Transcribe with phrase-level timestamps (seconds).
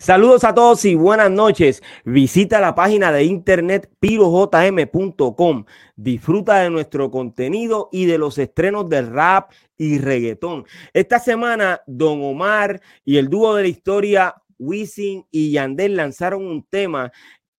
[0.00, 1.82] Saludos a todos y buenas noches.
[2.06, 5.66] Visita la página de internet pirojm.com.
[5.94, 10.64] Disfruta de nuestro contenido y de los estrenos de rap y reggaetón.
[10.94, 16.64] Esta semana, Don Omar y el dúo de la historia, Wisin y Yandel, lanzaron un
[16.64, 17.12] tema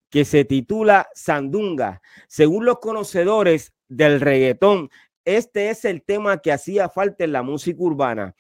[0.10, 2.02] que se titula Sandunga.
[2.28, 4.90] Según los conocedores del reggaetón,
[5.26, 8.36] este es el tema que hacía falta en la música urbana.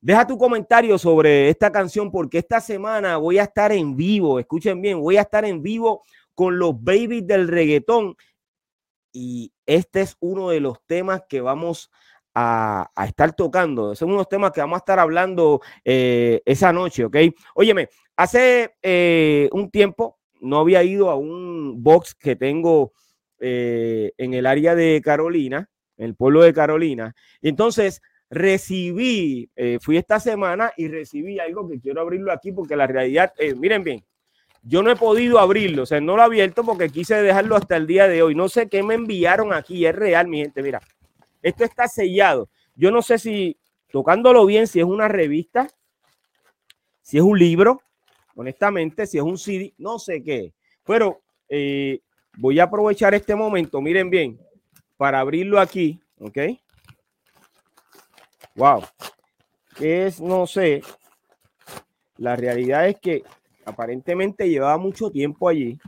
[0.00, 4.80] Deja tu comentario sobre esta canción porque esta semana voy a estar en vivo, escuchen
[4.80, 6.02] bien, voy a estar en vivo
[6.34, 8.16] con los babies del reggaetón
[9.12, 11.90] y este es uno de los temas que vamos
[12.34, 13.94] a, estar tocando.
[13.94, 17.16] Son unos temas que vamos a estar hablando eh, esa noche, ¿ok?
[17.54, 22.92] Óyeme, hace eh, un tiempo no había ido a un box que tengo
[23.40, 27.14] eh, en el área de Carolina en el pueblo de Carolina.
[27.42, 32.86] Entonces recibí, eh, fui esta semana y recibí algo que quiero abrirlo aquí porque la
[32.86, 34.04] realidad, eh, miren bien,
[34.62, 37.76] yo no he podido abrirlo, o sea, no lo he abierto porque quise dejarlo hasta
[37.76, 38.34] el día de hoy.
[38.34, 40.80] No sé qué me enviaron aquí, es real, mi gente, mira,
[41.40, 42.48] esto está sellado.
[42.74, 43.56] Yo no sé si,
[43.92, 45.68] tocándolo bien, si es una revista,
[47.00, 47.80] si es un libro,
[48.34, 50.52] honestamente, si es un CD, no sé qué,
[50.84, 52.00] pero eh,
[52.36, 54.40] voy a aprovechar este momento, miren bien,
[54.96, 56.38] para abrirlo aquí, ¿ok?
[58.54, 58.82] Wow.
[59.76, 60.20] ¿Qué es?
[60.20, 60.82] No sé.
[62.16, 63.22] La realidad es que
[63.64, 65.78] aparentemente llevaba mucho tiempo allí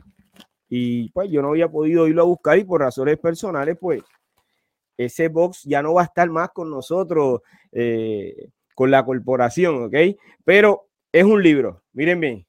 [0.68, 4.02] y pues yo no había podido irlo a buscar y por razones personales pues
[4.98, 7.40] ese box ya no va a estar más con nosotros,
[7.72, 9.94] eh, con la corporación, ¿ok?
[10.44, 12.46] Pero es un libro, miren bien.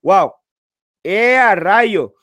[0.00, 0.32] ¡Wow!
[1.04, 2.14] ¡Eh, a rayo!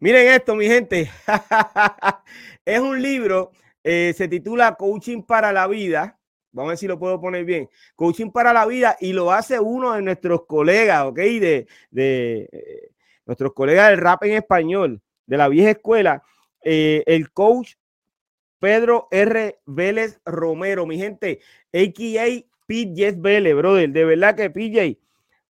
[0.00, 1.10] Miren esto, mi gente.
[2.64, 3.50] es un libro,
[3.82, 6.18] eh, se titula Coaching para la Vida.
[6.52, 7.68] Vamos a ver si lo puedo poner bien.
[7.96, 11.16] Coaching para la vida y lo hace uno de nuestros colegas, ¿ok?
[11.16, 12.90] De, de eh,
[13.26, 16.22] nuestros colegas del rap en español, de la vieja escuela.
[16.62, 17.74] Eh, el coach
[18.58, 19.58] Pedro R.
[19.66, 21.40] Vélez Romero, mi gente,
[21.72, 22.44] a.k.a.
[22.66, 23.90] PJ Vélez, brother.
[23.90, 24.98] De verdad que PJ,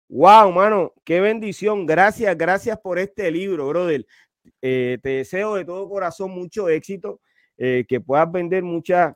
[0.09, 1.85] wow, mano, qué bendición.
[1.85, 4.05] Gracias, gracias por este libro, brother.
[4.61, 7.21] Eh, te deseo de todo corazón mucho éxito,
[7.57, 9.15] eh, que puedas vender muchas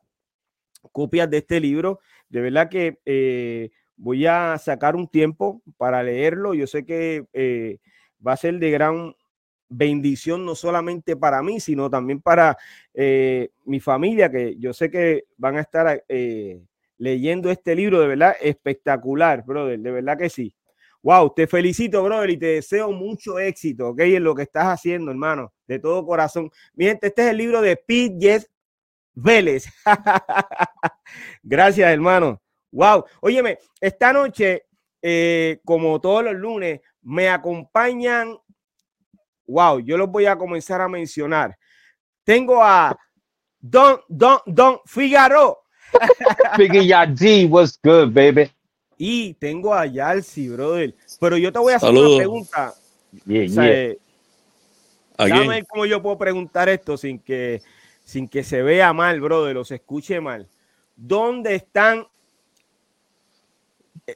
[0.91, 1.99] copias de este libro.
[2.29, 6.53] De verdad que eh, voy a sacar un tiempo para leerlo.
[6.53, 7.25] Yo sé que
[8.25, 9.13] va a ser de gran
[9.69, 12.57] bendición no solamente para mí, sino también para
[13.65, 16.03] mi familia, que yo sé que van a estar
[16.97, 20.53] leyendo este libro de verdad espectacular, brother, de verdad que sí.
[21.03, 24.01] Wow, te felicito, brother, y te deseo mucho éxito, ¿ok?
[24.01, 26.51] En lo que estás haciendo, hermano, de todo corazón.
[26.73, 28.51] Mi este es el libro de Pete Yes
[29.13, 29.65] Vélez.
[31.43, 32.39] Gracias, hermano.
[32.71, 33.05] Wow.
[33.21, 34.65] Óyeme, esta noche,
[35.01, 38.37] eh, como todos los lunes, me acompañan.
[39.47, 41.57] Wow, yo los voy a comenzar a mencionar.
[42.23, 42.95] Tengo a
[43.59, 45.63] Don, Don, Don Figaro.
[46.55, 47.13] Figaro
[47.49, 48.51] what's good, baby?
[49.03, 50.93] Y tengo a Yalsi, brother.
[51.19, 52.75] Pero yo te voy a hacer una pregunta.
[53.25, 53.95] Yeah, yeah.
[55.17, 57.63] Dame cómo yo puedo preguntar esto sin que,
[58.03, 60.47] sin que se vea mal, brother, o se escuche mal.
[60.95, 62.05] ¿Dónde están?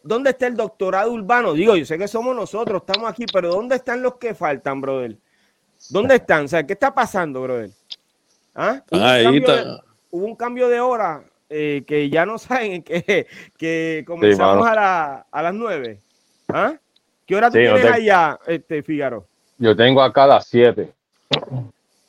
[0.03, 1.53] ¿Dónde está el doctorado urbano?
[1.53, 5.17] Digo, yo sé que somos nosotros, estamos aquí, pero ¿dónde están los que faltan, brother?
[5.89, 6.45] ¿Dónde están?
[6.45, 7.71] O sea, ¿qué está pasando, brother?
[8.53, 8.83] ¿Ah?
[8.91, 9.83] Ahí está.
[10.11, 13.27] hubo un cambio de hora eh, que ya no saben que,
[13.57, 15.99] que comenzamos a, las 9.
[16.49, 16.75] ¿Ah?
[17.25, 19.25] ¿Qué hora tú tienes allá, este Fígaro?
[19.57, 20.91] Yo tengo acá a las 7.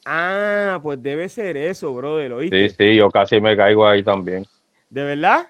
[0.05, 2.69] Ah, pues debe ser eso, brother, ¿oíste?
[2.69, 4.47] Sí, sí, yo casi me caigo ahí también.
[4.91, 5.49] ¿De verdad?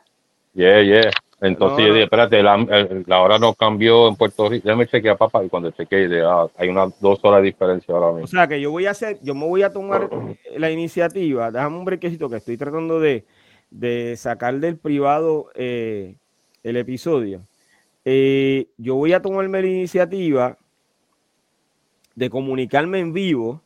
[0.55, 1.11] Yeah, yeah.
[1.43, 4.67] Entonces, espérate, la, hora no cambió en Puerto Rico.
[4.67, 8.25] Déjame chequear, papá, y cuando chequeé, ah, hay unas dos horas de diferencia ahora mismo.
[8.25, 10.09] O sea, que yo voy a hacer, yo me voy a tomar
[10.57, 11.51] la iniciativa.
[11.51, 13.25] Déjame un brequecito que estoy tratando de,
[13.79, 16.17] de sacar del privado eh,
[16.63, 17.43] el episodio,
[18.05, 20.59] eh, yo voy a tomarme la iniciativa
[22.15, 23.63] de comunicarme en vivo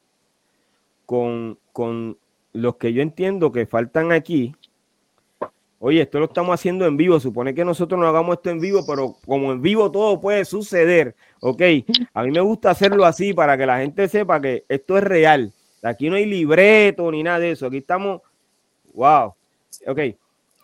[1.06, 2.18] con, con
[2.52, 4.54] los que yo entiendo que faltan aquí,
[5.82, 7.18] Oye, esto lo estamos haciendo en vivo.
[7.18, 11.16] Supone que nosotros no hagamos esto en vivo, pero como en vivo todo puede suceder,
[11.40, 11.62] ¿ok?
[12.12, 15.54] A mí me gusta hacerlo así para que la gente sepa que esto es real.
[15.82, 17.66] Aquí no hay libreto ni nada de eso.
[17.66, 18.20] Aquí estamos.
[18.92, 19.32] Wow.
[19.86, 19.98] Ok.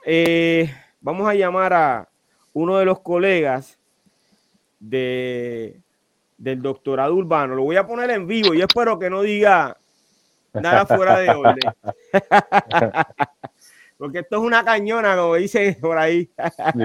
[0.05, 2.09] Eh, vamos a llamar a
[2.53, 3.79] uno de los colegas
[4.79, 5.81] de,
[6.39, 7.55] del doctorado urbano.
[7.55, 9.77] Lo voy a poner en vivo y espero que no diga
[10.53, 11.59] nada fuera de orden.
[13.99, 16.31] Porque esto es una cañona, como dicen por ahí.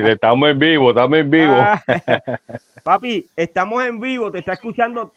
[0.08, 1.56] estamos en vivo, estamos en vivo.
[1.56, 1.84] Ah.
[2.84, 5.12] papi, estamos en vivo, te está escuchando.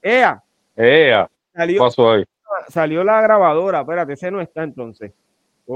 [0.00, 0.42] Ea.
[0.74, 1.28] Ea.
[1.54, 2.24] Salió, ahí?
[2.68, 5.12] Salió la grabadora, espérate, ese no está entonces.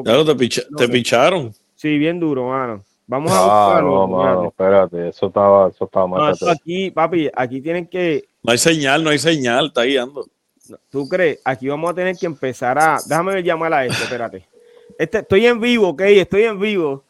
[0.04, 1.52] Claro, te, te pincharon.
[1.74, 2.82] Sí, bien duro, mano.
[3.06, 3.90] Vamos a ah, buscarlo.
[3.90, 6.34] No, mano, espérate, eso estaba, eso estaba mal.
[6.50, 8.24] aquí, papi, aquí tienen que.
[8.42, 10.26] No hay señal, no hay señal, está guiando.
[10.90, 11.40] ¿Tú crees?
[11.44, 12.98] Aquí vamos a tener que empezar a.
[13.06, 14.46] Déjame llamar a este, espérate.
[14.98, 17.04] Este, estoy en vivo, ok, estoy en vivo.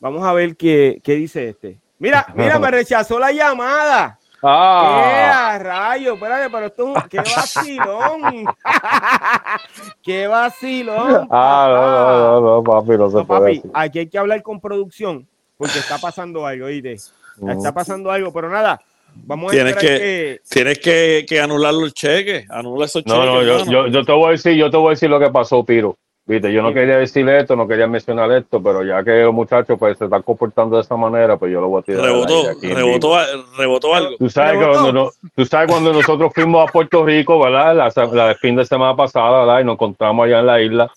[0.00, 1.78] Vamos a ver qué, qué dice este.
[1.98, 4.18] Mira, mira, me rechazó la llamada.
[4.42, 5.56] Ah.
[5.58, 6.14] ¡Qué rayo!
[6.14, 7.08] Espérate, pero esto es un...
[7.08, 8.46] ¡Qué vacilón!
[10.02, 11.28] ¡Qué vacilón!
[11.30, 15.26] Ah, no, no, no, papi, no se no, papi, aquí hay que hablar con producción
[15.60, 16.92] porque está pasando algo, ¿oíste?
[16.94, 18.80] Está pasando algo, pero nada,
[19.14, 23.18] vamos a tienes que, que, Tienes que, que, anular los cheques, anula esos cheques.
[23.18, 25.20] No, no, yo, yo, yo, te voy a decir, yo te voy a decir lo
[25.20, 25.98] que pasó, Piro.
[26.30, 29.76] Viste, yo no quería decir esto, no quería mencionar esto, pero ya que los muchachos
[29.76, 32.04] pues se están comportando de esta manera, pues yo lo voy a tirar.
[32.04, 33.16] Rebotó, rebotó,
[33.58, 34.16] rebotó algo.
[34.16, 37.74] Tú sabes, Cuando, tú sabes cuando nosotros fuimos a Puerto Rico, ¿verdad?
[37.74, 39.60] La, fin de semana pasada, ¿verdad?
[39.60, 40.92] Y nos encontramos allá en la isla.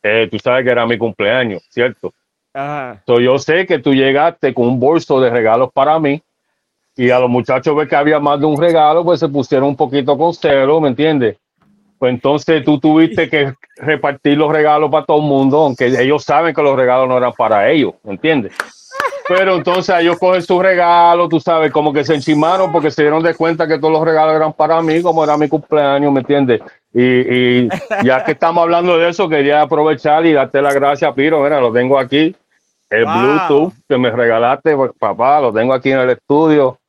[0.00, 2.14] Eh, tú sabes que era mi cumpleaños, ¿cierto?
[2.54, 3.02] Ajá.
[3.04, 6.22] yo sé que tú llegaste con un bolso de regalos para mí
[6.94, 9.76] y a los muchachos ve que había más de un regalo, pues se pusieron un
[9.76, 11.36] poquito con cero, ¿me entiendes?
[12.02, 16.52] Pues entonces tú tuviste que repartir los regalos para todo el mundo, aunque ellos saben
[16.52, 18.52] que los regalos no eran para ellos, ¿entiendes?
[19.28, 23.22] Pero entonces ellos cogen sus regalos, tú sabes, como que se enchimaron porque se dieron
[23.22, 26.60] de cuenta que todos los regalos eran para mí, como era mi cumpleaños, ¿me entiendes?
[26.92, 27.68] Y,
[28.04, 31.40] ya que estamos hablando de eso, quería aprovechar y darte las gracias, Piro.
[31.40, 32.34] Mira, lo tengo aquí,
[32.90, 36.80] el Bluetooth que me regalaste, pues, papá, lo tengo aquí en el estudio,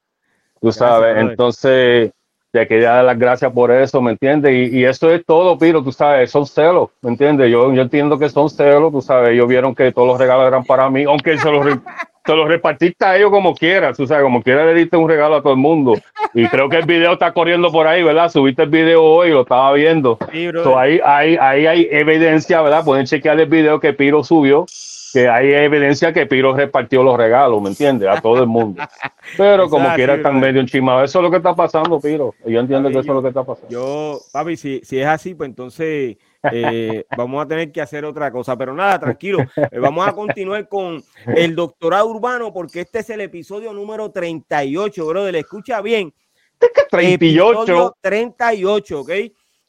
[0.60, 1.18] tú sabes.
[1.18, 2.12] Entonces,
[2.54, 4.72] te quería dar las gracias por eso, ¿me entiendes?
[4.72, 7.50] Y, eso es todo, Piro, tú sabes, son celos, ¿me entiendes?
[7.52, 10.64] Yo, yo entiendo que son celos, tú sabes, ellos vieron que todos los regalos eran
[10.64, 11.66] para mí, aunque se los,
[12.26, 15.38] se los repartiste a ellos como quieras, tú sabes, como quieras le diste un regalo
[15.38, 15.96] a todo el mundo.
[16.36, 18.30] Y creo que el video está corriendo por ahí, ¿verdad?
[18.30, 20.20] Subiste el video hoy, lo estaba viendo.
[20.32, 20.48] Sí,
[20.78, 22.86] ahí, ahí, ahí hay evidencia, ¿verdad?
[22.86, 24.68] Pueden chequear el video que Piro subió
[25.14, 28.10] que hay evidencia que Piro repartió los regalos, ¿me entiendes?
[28.10, 28.82] A todo el mundo.
[29.38, 31.08] Pero como quiera están medio enchimados.
[31.08, 32.34] Eso es lo que está pasando, Piro.
[32.48, 33.70] Yo entiendo que eso es lo que está pasando.
[33.70, 36.18] Yo, papi, si, si es así, pues entonces
[36.52, 38.58] eh, vamos a tener que hacer otra cosa.
[38.58, 39.40] Pero nada, tranquilo.
[39.56, 45.06] Eh, vamos a continuar con el doctorado urbano porque este es el episodio número 38,
[45.06, 45.36] brother.
[45.36, 46.12] Escucha bien.
[46.90, 47.98] 38.
[48.02, 49.12] 38, ¿ok?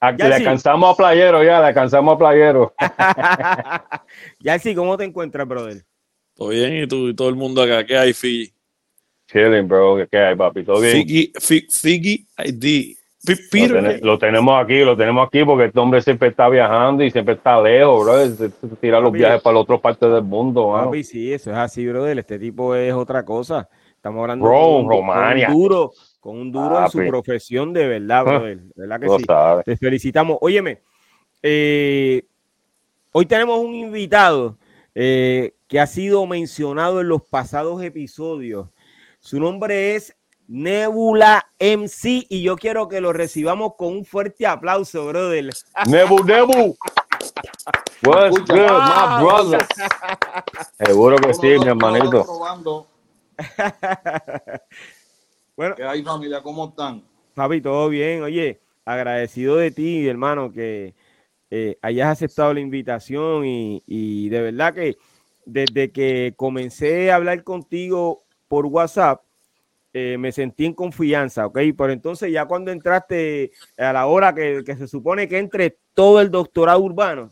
[0.09, 2.75] Aquí le alcanzamos a Playero, ya, le alcanzamos a Playero.
[4.41, 5.85] ya sí, ¿cómo te encuentras, brother?
[6.35, 8.53] Todo bien, y tú y todo el mundo acá, ¿qué hay, Figi?
[9.29, 10.65] Chilling, bro, ¿qué hay, papi?
[10.65, 11.07] ¿Todo bien?
[11.07, 11.33] Figi,
[11.71, 12.97] Figi ID.
[14.03, 17.61] Lo, tenemos aquí, lo tenemos aquí porque este hombre siempre está viajando y siempre está
[17.61, 18.27] lejos, bro.
[18.27, 21.87] Se, tira los viajes para la otra parte del mundo, papi, sí, eso es así,
[21.87, 22.19] brother.
[22.19, 23.69] Este tipo es otra cosa.
[23.97, 25.49] Estamos hablando de Romania.
[25.49, 25.93] duro,
[26.25, 28.59] con un duro en su profesión de verdad, ah, brother.
[28.75, 29.27] ¿Verdad que sí?
[29.67, 30.39] Te felicitamos.
[30.41, 30.81] Óyeme,
[31.43, 32.25] eh,
[33.13, 34.57] hoy tenemos un invitado
[34.95, 38.71] eh, que ha sido mencionado en los pasados episodios.
[39.21, 40.17] Su nombre es
[40.49, 45.51] Nebula MC y yo quiero que lo recibamos con un fuerte aplauso, brother.
[45.87, 46.75] Nebu, Nebu.
[48.03, 49.67] What's good, my brother?
[50.87, 52.25] Seguro que sí, mi hermanito.
[55.57, 56.43] Bueno, ¿qué hay familia?
[56.43, 57.03] ¿Cómo están?
[57.35, 58.23] Papi, todo bien.
[58.23, 60.95] Oye, agradecido de ti, hermano, que
[61.51, 64.97] eh, hayas aceptado la invitación y, de verdad que
[65.47, 69.23] desde que comencé a hablar contigo por WhatsApp,
[69.93, 71.59] eh, me sentí en confianza, ¿ok?
[71.77, 76.31] Pero entonces ya cuando entraste a la hora que, se supone que entre todo el
[76.31, 77.31] doctorado urbano,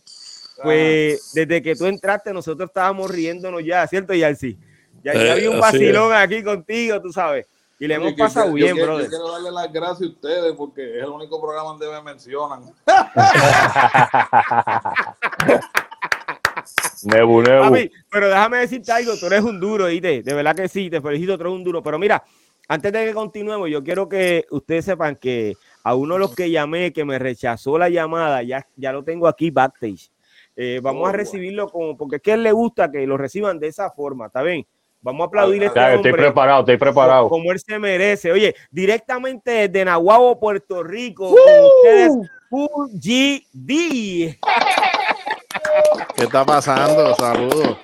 [0.62, 4.56] pues desde que tú entraste nosotros estábamos riéndonos ya, ¿cierto, Yarsi?
[5.02, 7.46] Ya, ya, había un vacilón aquí contigo, tú sabes.
[7.82, 9.06] Y le hemos pasado bien, yo, brother.
[9.06, 12.62] Yo quiero darle las gracias a ustedes porque es el único programa donde me mencionan.
[17.02, 17.90] nebu, nebu.
[18.08, 20.22] pero déjame decirte algo, tú eres un duro, ¿viste?
[20.22, 21.82] De verdad que sí, te felicito, tú eres un duro.
[21.82, 22.22] Pero mira,
[22.68, 26.52] antes de que continuemos, yo quiero que ustedes sepan que a uno de los que
[26.52, 30.08] llamé, que me rechazó la llamada, ya, ya lo tengo aquí backstage.
[30.54, 33.16] eh, vamos a oh, recibirlo como, porque es que a él le gusta que lo
[33.16, 34.64] reciban de esa forma, ¿está bien?
[35.02, 35.96] Vamos a aplaudir a este hombre.
[35.96, 37.28] Estoy preparado, estoy preparado.
[37.28, 38.30] Como, él se merece.
[38.30, 42.12] Oye, directamente desde Nahuabo, Puerto Rico, con ustedes,
[42.48, 44.38] Full GD.
[46.14, 47.16] ¿Qué está pasando?
[47.16, 47.78] Saludos.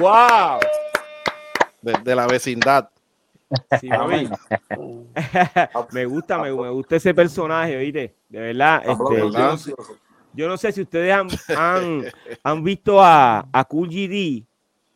[0.00, 0.60] ¡Wow!
[1.82, 2.88] Desde la vecindad.
[3.80, 3.88] Sí,
[5.92, 8.14] me gusta, me, gusta ese personaje, oíste.
[8.28, 8.82] De verdad.
[8.86, 9.74] Este,
[10.34, 11.26] yo, no sé, si ustedes han,
[12.44, 14.45] han, visto a, a Cool GD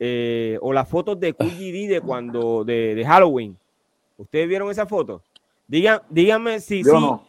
[0.03, 3.57] eh, o las fotos de Cool GD de cuando de, de, Halloween.
[4.17, 5.23] ¿Ustedes vieron esa foto?
[5.69, 7.01] Digan, díganme si yo sí.
[7.01, 7.27] No.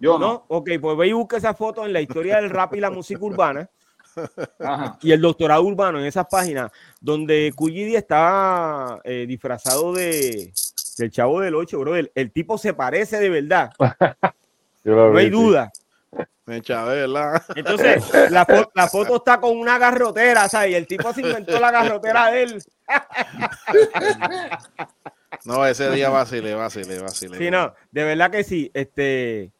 [0.00, 0.44] Yo no.
[0.48, 3.22] Ok, pues ve y busca esa foto en la historia del rap y la música
[3.22, 3.68] urbana.
[5.02, 10.54] y el doctorado urbano en esas páginas donde Cuyidi estaba eh, disfrazado de
[10.96, 11.96] del chavo del 8, bro.
[11.96, 13.72] El, el, tipo se parece de verdad.
[14.84, 15.70] no hay duda.
[16.46, 17.42] Me ¿verdad?
[17.56, 20.70] Entonces, la, la, foto está con una garrotera, ¿sabes?
[20.70, 22.62] Y el tipo se inventó la garrotera de él.
[25.44, 27.36] no, ese día vacile, vacile, vacile.
[27.36, 28.70] Sí, no, de verdad que sí.
[28.74, 29.50] Este,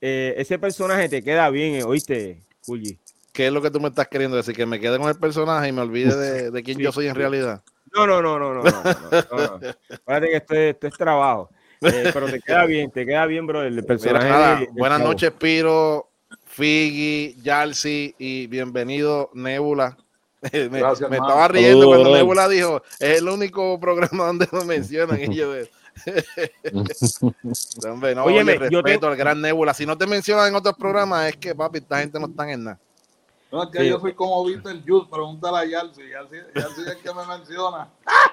[0.00, 2.98] eh, ese personaje te queda bien, ¿oíste, Cuyi?
[3.34, 4.56] ¿Qué es lo que tú me estás queriendo decir?
[4.56, 7.14] ¿Que me quede con el personaje y me olvide de, de quién yo soy en
[7.14, 7.62] realidad?
[7.94, 8.62] No, no, no, no, no.
[8.62, 11.50] no, no, que esto es, esto es trabajo.
[11.82, 14.68] Eh, pero te queda bien, te queda bien, bro, el personaje.
[14.72, 16.10] buenas noches, Piro,
[16.44, 19.96] Figi, Yalsi y bienvenido, Nebula.
[20.52, 25.20] me, me estaba riendo cuando Nebula dijo, es el único programa donde lo mencionan.
[25.20, 25.52] y yo,
[27.90, 29.74] Hombre, no, oye, respeto al gran Nebula.
[29.74, 32.64] Si no te mencionan en otros programas, es que, papi, esta gente no está en
[32.64, 32.78] nada.
[33.52, 36.02] No, es que yo soy como Víctor Youth, pregúntale a Yalsi.
[36.08, 37.88] Yalsi, Yalsi es el que me menciona.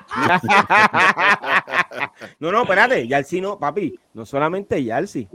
[2.39, 5.27] no, no, espérate, Yalsi no, papi, no solamente Yalsi.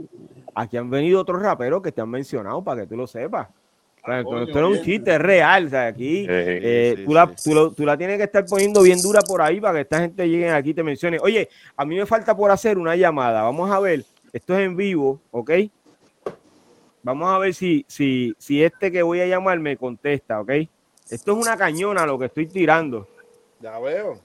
[0.55, 3.49] Aquí han venido otros raperos que te han mencionado para que tú lo sepas.
[3.97, 5.65] esto, no es un chiste, es real.
[5.65, 7.29] O sea, aquí eh, tú, la,
[7.75, 10.49] tú, la, tienes que estar poniendo bien dura por ahí para que esta gente llegue
[10.49, 11.17] aquí y te mencione.
[11.21, 13.41] Oye, a mí me falta por hacer una llamada.
[13.41, 14.05] Vamos a ver.
[14.31, 15.51] Esto es en vivo, ¿ok?
[17.03, 20.51] Vamos a ver si, si, si este que voy a llamar me contesta, ¿ok?
[21.09, 23.07] Esto es una cañona lo que estoy tirando.
[23.59, 24.21] Ya veo.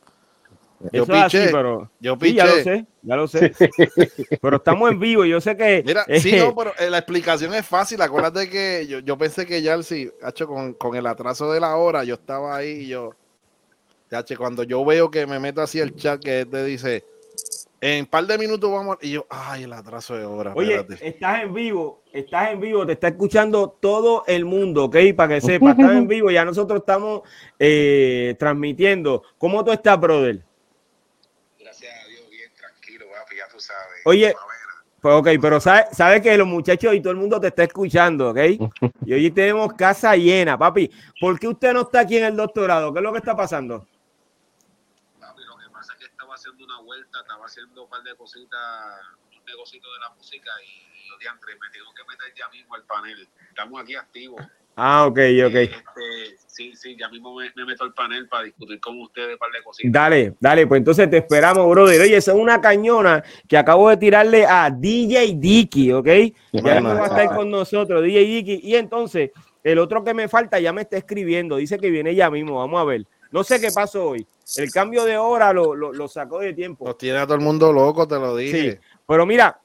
[0.93, 2.37] Yo piché, pero yo piché.
[2.37, 3.53] ya lo sé, ya lo sé.
[4.41, 5.83] pero estamos en vivo y yo sé que.
[5.85, 8.01] Mira, sí, no, pero eh, la explicación es fácil.
[8.01, 11.75] Acuérdate que yo, yo pensé que ya sí, hecho con, con el atraso de la
[11.77, 13.11] hora, yo estaba ahí y yo.
[14.37, 17.05] cuando yo veo que me meto así el chat que te dice
[17.81, 18.99] en un par de minutos vamos.
[19.01, 20.53] Y yo, ay, el atraso de hora.
[20.55, 24.97] Oye, estás en vivo, estás en vivo, te está escuchando todo el mundo, ¿ok?
[25.17, 27.23] Para que sepas, estás en vivo, ya nosotros estamos
[27.59, 29.23] eh, transmitiendo.
[29.39, 30.43] ¿Cómo tú estás, brother?
[31.59, 34.03] Gracias a Dios, bien, tranquilo, papi, ya tú sabes.
[34.05, 34.35] Oye,
[35.01, 38.31] pues ok, pero sabes sabe que los muchachos y todo el mundo te está escuchando,
[38.31, 38.39] ¿ok?
[39.07, 40.91] Y hoy tenemos casa llena, papi.
[41.21, 42.93] ¿Por qué usted no está aquí en el doctorado?
[42.93, 43.87] ¿Qué es lo que está pasando?
[47.21, 49.01] Estaba haciendo un par de cositas,
[49.37, 52.85] un negocito de la música y, yo diantre, me tengo que meter ya mismo al
[52.85, 53.29] panel.
[53.49, 54.43] Estamos aquí activos.
[54.81, 55.55] Ah, ok, ok.
[55.55, 59.51] Este, sí, sí, ya mismo me, meto al panel para discutir con ustedes un par
[59.51, 59.91] de cositas.
[59.91, 62.01] Dale, dale, pues entonces te esperamos, brother.
[62.01, 66.09] Oye, esa es una cañona que acabo de tirarle a DJ Dicky, ¿ok?
[66.53, 68.61] Ya no va a estar con nosotros, DJ Dicky.
[68.63, 69.33] Y entonces,
[69.65, 72.81] el otro que me falta ya me está escribiendo, dice que viene ya mismo, vamos
[72.81, 73.05] a ver.
[73.31, 74.27] No sé qué pasó hoy.
[74.57, 76.87] El cambio de hora lo, lo, sacó de tiempo.
[76.87, 78.73] Nos tiene a todo el mundo loco, te lo dije.
[78.73, 79.61] Sí, pero mira,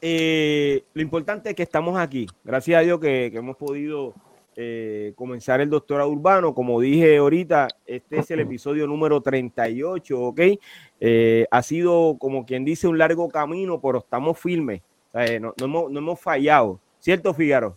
[0.00, 2.26] eh, lo importante es que estamos aquí.
[2.44, 4.14] Gracias a Dios que, hemos podido
[4.54, 6.54] eh, comenzar el doctorado urbano.
[6.54, 10.40] Como dije ahorita, este es el episodio número 38, ¿ok?
[11.00, 14.82] Eh, ha sido, como quien dice, un largo camino, pero estamos firmes.
[15.12, 16.78] no, hemos, no, hemos, fallado.
[16.98, 17.76] ¿Cierto, Figaro?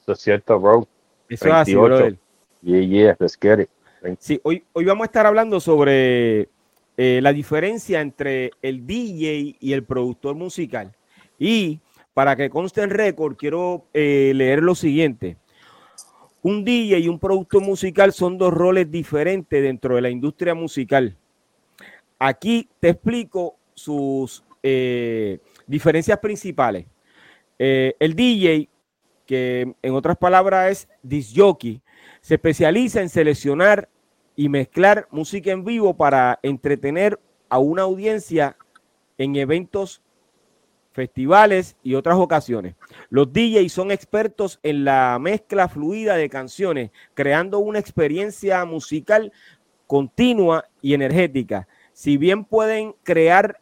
[0.00, 0.86] Eso es cierto, bro.
[1.28, 2.08] Eso es así, bro.
[2.62, 3.70] Yeah, yeah, let's get it.
[4.18, 6.48] Sí, hoy, hoy vamos a estar hablando sobre
[6.96, 10.92] eh, la diferencia entre el DJ y el productor musical.
[11.38, 11.78] Y
[12.12, 15.36] para que conste en récord, quiero eh, leer lo siguiente.
[16.42, 21.16] Un DJ y un productor musical son dos roles diferentes dentro de la industria musical.
[22.18, 26.86] Aquí te explico sus eh, diferencias principales.
[27.56, 28.68] el DJ,
[29.26, 31.80] que en otras palabras es disc jockey,
[32.20, 33.88] se especializa en seleccionar
[34.36, 38.56] y mezclar música en vivo para entretener a una audiencia
[39.18, 40.02] en eventos,
[40.92, 42.74] festivales y otras ocasiones.
[43.08, 49.32] Los DJs son expertos en la mezcla fluida de canciones, creando una experiencia musical
[49.86, 51.68] continua y energética.
[51.92, 53.60] Si bien pueden crear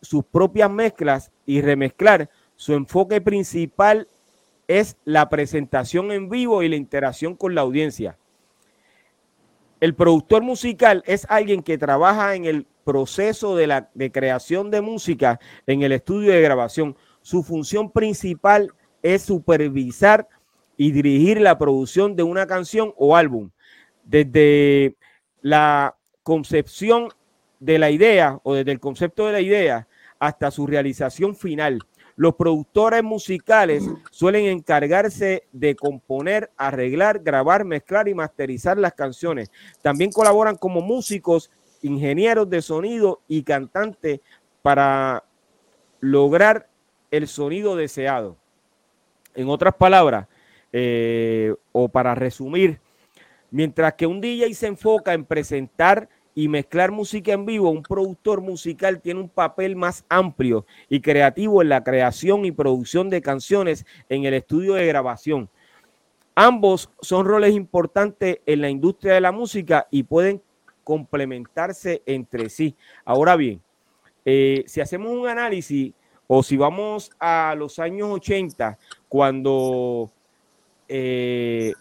[0.00, 4.08] sus propias mezclas y remezclar, su enfoque principal
[4.68, 8.16] es la presentación en vivo y la interacción con la audiencia.
[9.80, 14.82] El productor musical es alguien que trabaja en el proceso de, la, de creación de
[14.82, 16.96] música en el estudio de grabación.
[17.22, 18.72] Su función principal
[19.02, 20.28] es supervisar
[20.76, 23.50] y dirigir la producción de una canción o álbum.
[24.04, 24.96] Desde
[25.40, 27.08] la concepción
[27.58, 31.80] de la idea o desde el concepto de la idea hasta su realización final.
[32.20, 39.50] Los productores musicales suelen encargarse de componer, arreglar, grabar, mezclar y masterizar las canciones.
[39.80, 41.50] También colaboran como músicos,
[41.80, 44.20] ingenieros de sonido y cantantes
[44.60, 45.24] para
[46.00, 46.68] lograr
[47.10, 48.36] el sonido deseado.
[49.34, 50.28] En otras palabras,
[50.74, 52.80] eh, o para resumir,
[53.50, 56.10] mientras que un DJ se enfoca en presentar
[56.40, 61.60] y mezclar música en vivo, un productor musical tiene un papel más amplio y creativo
[61.60, 65.50] en la creación y producción de canciones en el estudio de grabación.
[66.34, 70.40] Ambos son roles importantes en la industria de la música y pueden
[70.82, 72.74] complementarse entre sí.
[73.04, 73.60] Ahora bien,
[74.24, 75.92] eh, si hacemos un análisis
[76.26, 78.78] o si vamos a los años 80,
[79.10, 80.10] cuando
[80.88, 81.74] eh,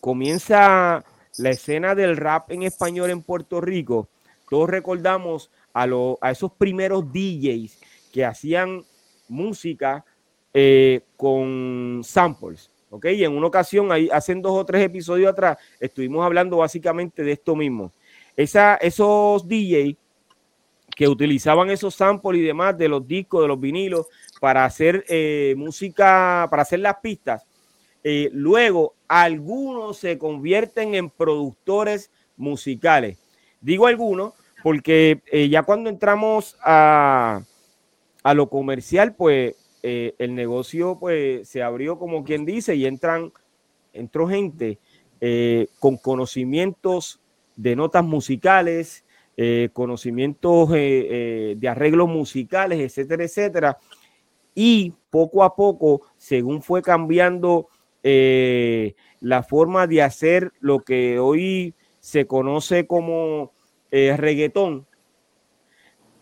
[0.00, 1.04] comienza
[1.38, 4.08] la escena del rap en español en Puerto Rico,
[4.48, 5.86] todos recordamos a,
[6.20, 7.78] a esos primeros DJs
[8.12, 8.84] que hacían
[9.28, 10.04] música
[10.54, 12.70] eh, con samples.
[12.90, 13.06] ¿ok?
[13.06, 17.32] Y en una ocasión, ahí, hace dos o tres episodios atrás, estuvimos hablando básicamente de
[17.32, 17.92] esto mismo.
[18.36, 19.96] Esos DJs
[20.94, 24.06] que utilizaban esos samples y demás de los discos, de los vinilos,
[24.40, 27.44] para hacer eh, música, para hacer las pistas,
[28.02, 33.18] eh, luego, algunos se convierten en productores musicales.
[33.60, 37.42] Digo algunos porque eh, ya cuando entramos a,
[38.22, 43.32] a lo comercial, pues eh, el negocio pues se abrió como quien dice y entran,
[43.92, 44.78] entró gente
[45.80, 47.20] con conocimientos
[47.56, 49.04] de notas musicales,
[49.72, 53.78] conocimientos de arreglos musicales, etcétera, etcétera.
[54.54, 57.68] Y poco a poco, según fue cambiando
[58.08, 63.52] eh, la forma de hacer lo que hoy se conoce como
[63.90, 64.86] eh, reggaetón,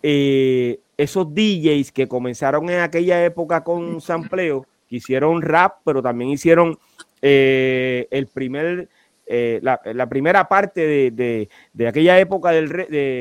[0.03, 6.31] eh, esos DJs que comenzaron en aquella época con sampleo, que hicieron rap, pero también
[6.31, 6.79] hicieron
[7.21, 8.89] el primer,
[9.27, 12.71] la, primera parte de, aquella época del,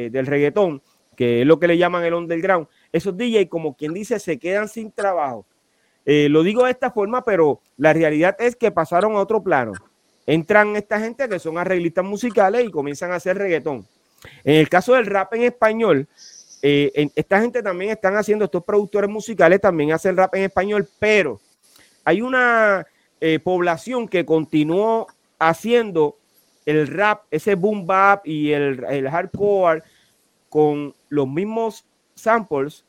[0.10, 0.82] del reggaetón,
[1.17, 4.69] que es lo que le llaman el underground, esos DJs, como quien dice, se quedan
[4.69, 5.45] sin trabajo
[6.06, 9.74] eh, lo digo de esta forma, pero la realidad es que pasaron a otro plano.
[10.26, 13.86] Entran esta gente que son arreglistas musicales y comienzan a hacer reggaetón.
[14.44, 16.08] En el caso del rap en español,
[16.62, 21.42] eh, esta gente también están haciendo, estos productores musicales también hacen rap en español, pero
[22.06, 22.86] hay una
[23.20, 25.08] eh, población que continuó
[25.39, 26.18] haciendo
[26.66, 29.84] el rap, ese boom bap y el, el hardcore
[30.48, 31.86] con los mismos
[32.16, 32.86] samples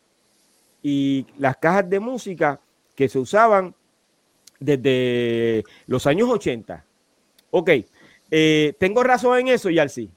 [0.82, 2.60] y las cajas de música
[2.94, 3.74] que se usaban
[4.60, 6.84] desde los años 80.
[7.50, 7.70] Ok,
[8.30, 10.10] eh, tengo razón en eso, Yalsi.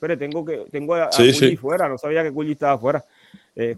[0.00, 1.10] Pero tengo que tengo a,
[1.58, 3.04] fuera, no sabía que Culli estaba fuera.
[3.56, 3.76] Eh,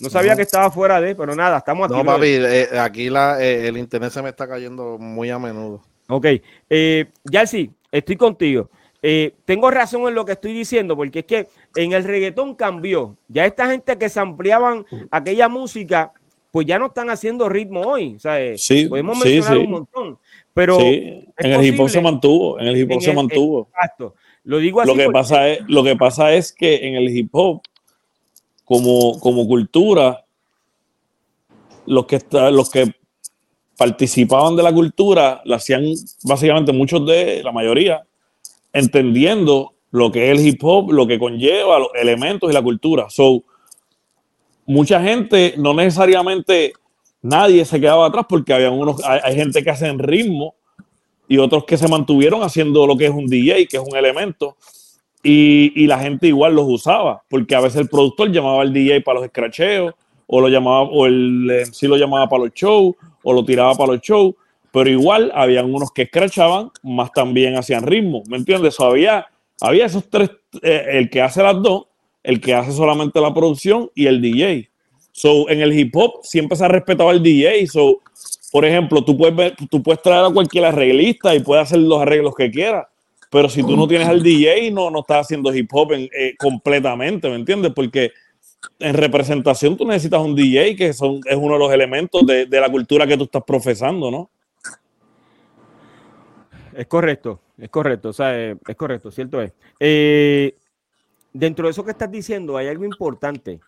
[0.00, 1.94] no sabía que estaba fuera de, pero nada, estamos aquí.
[1.94, 5.82] No, papi, eh, aquí la, eh, el internet se me está cayendo muy a menudo.
[6.08, 6.26] Ok,
[6.68, 8.68] eh, Yalsi, estoy contigo.
[9.44, 13.16] tengo razón en lo que estoy diciendo, porque es que en el reggaetón cambió.
[13.28, 16.12] Ya esta gente que se ampliaban aquella música
[16.54, 18.14] pues ya no están haciendo ritmo hoy.
[18.14, 20.18] O sea, eh, sí, podemos mencionar un montón.
[20.52, 23.68] Pero en el hip hop se mantuvo, en el hip hop se mantuvo.
[23.74, 24.14] Exacto.
[24.44, 24.88] Lo digo así.
[24.88, 27.60] Lo que, pasa es, lo que pasa es que en el hip hop,
[28.64, 30.24] como, como cultura,
[31.86, 32.86] los que, los que
[33.76, 35.82] participaban de la cultura, la hacían
[36.22, 38.06] básicamente muchos de, la mayoría,
[38.72, 43.10] entendiendo lo que es el hip hop, lo que conlleva, los elementos y la cultura.
[43.10, 43.42] So,
[44.66, 46.72] mucha gente, no necesariamente
[47.22, 50.54] nadie se quedaba atrás porque había unos, hay, gente que hacen ritmo
[51.26, 54.56] y otros que se mantuvieron haciendo lo que es un DJ, que es un elemento,
[55.22, 59.20] y, la gente igual los usaba, porque a veces el productor llamaba al DJ para
[59.20, 59.94] los escracheos,
[60.26, 63.92] o lo llamaba, o el sí lo llamaba para los shows, o lo tiraba para
[63.92, 64.34] los shows,
[64.70, 68.78] pero igual habían unos que escrachaban, más también hacían ritmo, ¿me entiendes?
[68.80, 69.26] había,
[69.62, 71.86] había esos tres, eh, el que hace las dos,
[72.24, 74.68] el que hace solamente la producción y el DJ.
[75.12, 77.68] So, en el hip hop siempre se ha respetado el DJ.
[77.68, 78.00] So,
[78.50, 82.34] por ejemplo, tú puedes, tú puedes traer a cualquier arreglista y puede hacer los arreglos
[82.34, 82.88] que quiera.
[83.30, 87.28] Pero si tú no tienes al DJ, no, no estás haciendo hip hop eh, completamente,
[87.28, 87.72] ¿me entiendes?
[87.72, 88.10] Porque
[88.78, 92.60] en representación tú necesitas un DJ que son, es uno de los elementos de, de
[92.60, 94.30] la cultura que tú estás profesando, ¿no?
[96.76, 99.52] es correcto, es correcto, o sea, eh, es correcto, cierto es.
[99.78, 100.56] Eh,
[101.34, 103.60] dentro de eso que estás diciendo hay algo importante.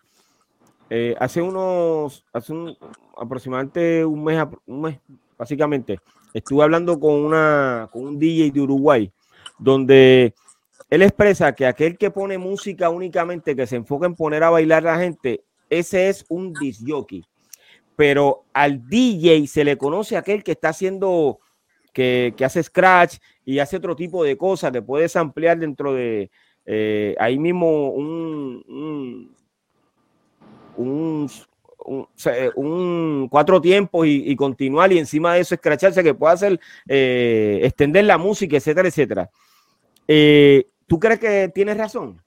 [0.89, 2.75] Eh, hace unos, hace un,
[3.17, 4.99] aproximadamente un mes, un mes,
[5.37, 5.99] básicamente,
[6.33, 9.11] estuve hablando con, una, con un DJ de Uruguay,
[9.59, 10.33] donde
[10.89, 14.87] él expresa que aquel que pone música únicamente, que se enfoca en poner a bailar
[14.87, 17.25] a la gente, ese es un disjockey.
[17.97, 21.39] Pero al DJ se le conoce aquel que está haciendo,
[21.91, 26.31] que, que hace scratch y hace otro tipo de cosas, que puedes ampliar dentro de
[26.69, 28.61] eh, ahí mismo un,
[30.75, 31.29] un,
[31.85, 32.07] un,
[32.55, 37.61] un, cuatro tiempos y, y, continuar y encima de eso escracharse que puede hacer eh,
[37.63, 39.29] extender la música, etcétera, etcétera.
[40.09, 42.21] Eh, ¿Tú crees que tienes razón?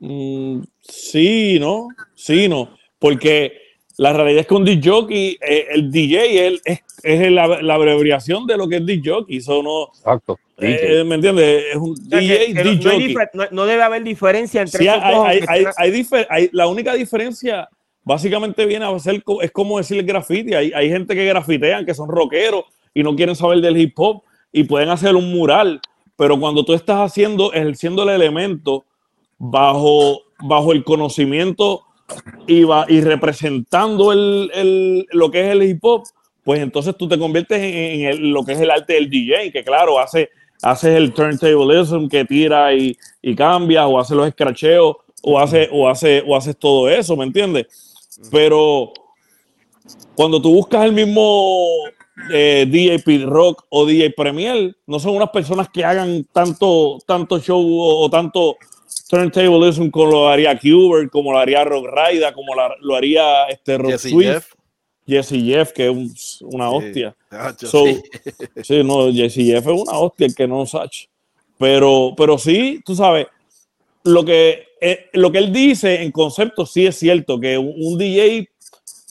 [0.00, 3.52] Mm, sí, no, sí, no, porque
[3.96, 8.56] la realidad es que un DJ, eh, el DJ es, es la, la, abreviación de
[8.56, 9.84] lo que es DJ, eso no.
[9.84, 10.40] Exacto.
[10.62, 11.64] Eh, ¿Me entiendes?
[11.70, 13.14] Es un DJ, DJ.
[13.50, 17.68] No, debe haber diferencia entre sí, hay, hay, hay, hay, La única diferencia
[18.04, 20.54] básicamente viene a ser, es como decir el graffiti.
[20.54, 24.22] Hay, hay gente que grafitean, que son rockeros y no quieren saber del hip hop
[24.52, 25.80] y pueden hacer un mural,
[26.16, 28.84] pero cuando tú estás haciendo, ejerciendo el elemento
[29.38, 31.84] bajo, bajo el conocimiento
[32.46, 36.04] y, va, y representando el, el, lo que es el hip hop,
[36.44, 39.98] pues entonces tú te conviertes en, lo que es el arte del DJ, que claro,
[39.98, 40.30] hace,
[40.62, 45.88] haces el turntablism que tira y, y cambia, o hace los escracheos, o hace, o
[45.88, 47.66] hace, o haces todo eso, ¿me entiendes?
[48.30, 48.92] Pero
[50.14, 51.66] cuando tú buscas el mismo
[52.30, 57.60] eh, DJ Rock o DJ Premier, no son unas personas que hagan tanto, tanto show
[57.60, 58.56] o, tanto
[59.08, 63.96] turntablism como lo haría Cuber, como lo haría Rock Raida, como lo haría este Rock
[63.96, 64.54] Swift.
[65.06, 67.14] Jesse Jeff, que es una hostia.
[68.62, 68.82] sí.
[68.82, 71.08] no, Jesse Jeff es una hostia, el que no sache.
[71.58, 73.26] Pero, pero sí, tú sabes,
[74.04, 78.48] lo que, eh, lo que él dice en concepto sí es cierto, que un, DJ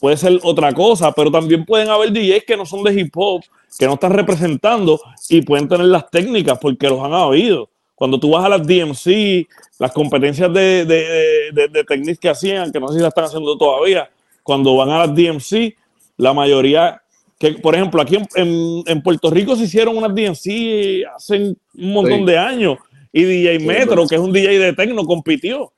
[0.00, 3.42] puede ser otra cosa, pero también pueden haber DJs que no son de hip hop,
[3.78, 7.70] que no están representando y pueden tener las técnicas porque los han habido.
[7.94, 9.46] Cuando tú vas a las DMC,
[9.78, 13.24] las competencias de, de, de, de técnicas que hacían, que no sé si las están
[13.24, 14.10] haciendo todavía,
[14.42, 15.74] cuando van a las DMC,
[16.22, 17.02] la mayoría,
[17.36, 22.24] que por ejemplo aquí en, en, Puerto Rico se hicieron unas DNC hace un montón
[22.24, 22.78] de años
[23.12, 25.72] y DJ Metro, que es un DJ de tecno, compitió.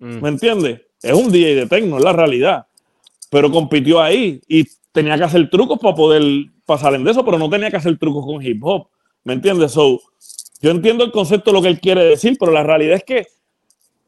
[0.00, 0.20] Mm.
[0.20, 0.80] ¿Me entiendes?
[1.00, 2.66] Es un DJ de tecno, es la realidad.
[3.30, 6.22] Pero compitió ahí y tenía que hacer trucos para poder
[6.66, 8.88] pasar en eso, pero no tenía que hacer trucos con hip hop.
[9.22, 9.70] ¿Me entiendes?
[9.70, 10.00] So,
[10.60, 13.26] yo entiendo el concepto de lo que él quiere decir, pero la realidad es que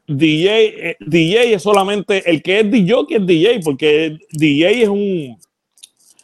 [0.07, 4.89] DJ, eh, DJ es solamente el que es DJ que es DJ, porque DJ es
[4.89, 5.37] un,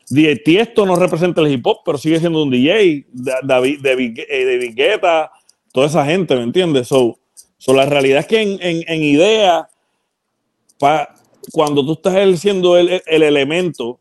[0.07, 3.07] Tiesto no representa el hip hop, pero sigue siendo un DJ.
[3.43, 5.31] David, David, eh, Guetta,
[5.73, 6.87] toda esa gente, ¿me entiendes?
[6.87, 7.17] So,
[7.67, 9.67] la realidad es que en, en, idea,
[11.51, 13.99] cuando tú estás ejerciendo el, el, elemento,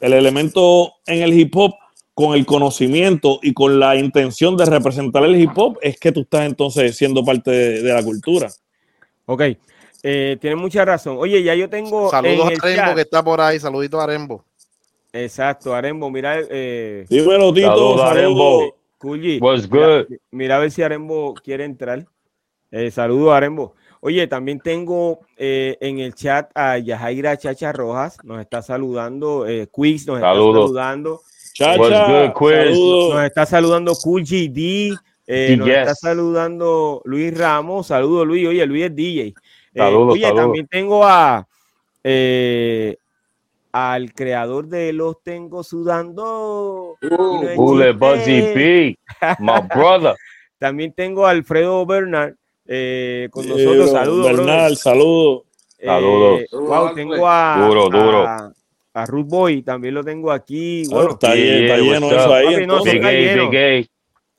[0.00, 1.74] el elemento en el hip hop
[2.14, 6.20] con el conocimiento y con la intención de representar el hip hop, es que tú
[6.20, 8.50] estás entonces siendo parte de, la cultura.
[9.24, 9.42] Ok,
[10.02, 11.16] eh, tienes mucha razón.
[11.18, 12.10] Oye, ya yo tengo.
[12.10, 14.44] Saludos a Arembo que está por ahí, saluditos a Arembo.
[15.12, 16.40] Exacto, Arembo, mira.
[16.48, 17.68] Eh, Dímelo, Tito.
[17.68, 18.76] Saludos, Arembo.
[19.40, 20.06] What's good?
[20.30, 22.06] Mira, a ver si Arembo quiere entrar.
[22.70, 23.74] Eh, saludos, Arembo.
[24.00, 29.46] Oye, también tengo eh, en el chat a Yajaira Chacha Rojas, nos está saludando.
[29.46, 31.20] Eh, Quiz nos está saludando.
[31.52, 34.96] Chacha, Nos está saludando Cool GD.
[35.26, 37.86] Eh, nos está saludando Luis Ramos.
[37.86, 38.48] Saludos, Luis.
[38.48, 39.20] Oye, Luis es DJ.
[39.28, 39.34] Eh,
[39.74, 41.46] saludos, oye, también tengo a,
[42.02, 42.96] eh,
[43.72, 46.96] al creador de Los Tengo Sudando.
[47.00, 48.98] Buzzy B,
[49.38, 50.14] my brother.
[50.58, 52.34] También tengo a Alfredo Bernard
[52.66, 53.90] eh, con nosotros.
[53.90, 54.36] Saludos.
[54.36, 55.42] Bernard, saludos.
[55.78, 56.42] Eh, saludos.
[56.52, 58.26] Wow, tengo a, duro, duro.
[58.94, 60.84] A, Ruth Boy, también lo tengo aquí.
[60.88, 62.66] Bueno, está, está, lleno eso ahí.
[62.66, 63.50] no, está lleno.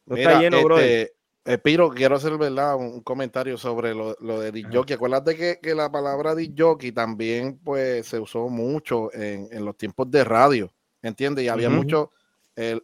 [0.06, 0.78] No está lleno, bro.
[0.78, 1.12] Este,
[1.46, 2.76] eh, Piro, quiero hacer ¿verdad?
[2.76, 4.96] un comentario sobre lo, lo de disjockey.
[4.96, 10.10] Acuérdate que, que la palabra disjockey también pues, se usó mucho en, en los tiempos
[10.10, 11.46] de radio, ¿entiendes?
[11.46, 12.12] Y había mucho,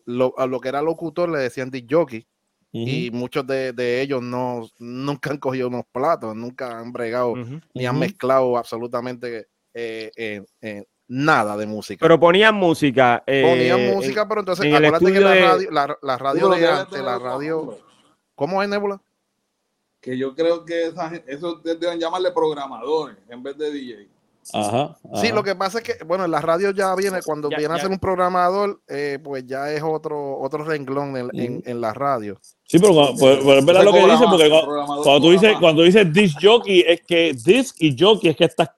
[0.05, 2.27] lo, a lo que era locutor le decían disjockey,
[2.71, 7.33] y muchos de, de, ellos no, nunca han cogido unos platos, nunca han bregado,
[7.73, 10.43] ni han mezclado absolutamente eh,
[11.07, 11.99] nada de música.
[11.99, 13.23] Pero ponían música.
[13.25, 17.17] Eh, ponían música, pero entonces acuérdate que la radio, la, la radio de antes, la
[17.17, 17.88] radio
[18.39, 19.01] ¿Cómo es, Nebula?
[19.99, 24.07] Que yo creo que esa, eso deben llamarle programadores en vez de DJ.
[24.53, 27.73] Ajá, Sí, lo que pasa es que, bueno, en la radio ya viene, cuando viene
[27.73, 32.39] a ser un programador, eh, pues ya es otro, otro renglón en, en, la radio.
[32.63, 36.13] Sí, pero pues, pues, es verdad lo que dice, porque cuando, tú dices, cuando dices
[36.13, 38.69] disc jockey, es que disc y jockey es que estás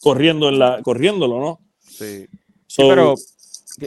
[0.00, 1.60] corriendo en la, corriéndolo, ¿no?
[1.80, 2.26] Sí.
[2.76, 3.14] pero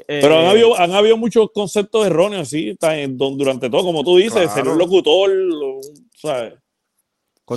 [0.08, 2.78] pero han, eh, habido, han habido muchos conceptos erróneos, sí,
[3.10, 5.32] durante todo, como tú dices, ser un locutor,
[6.16, 6.54] ¿sabes?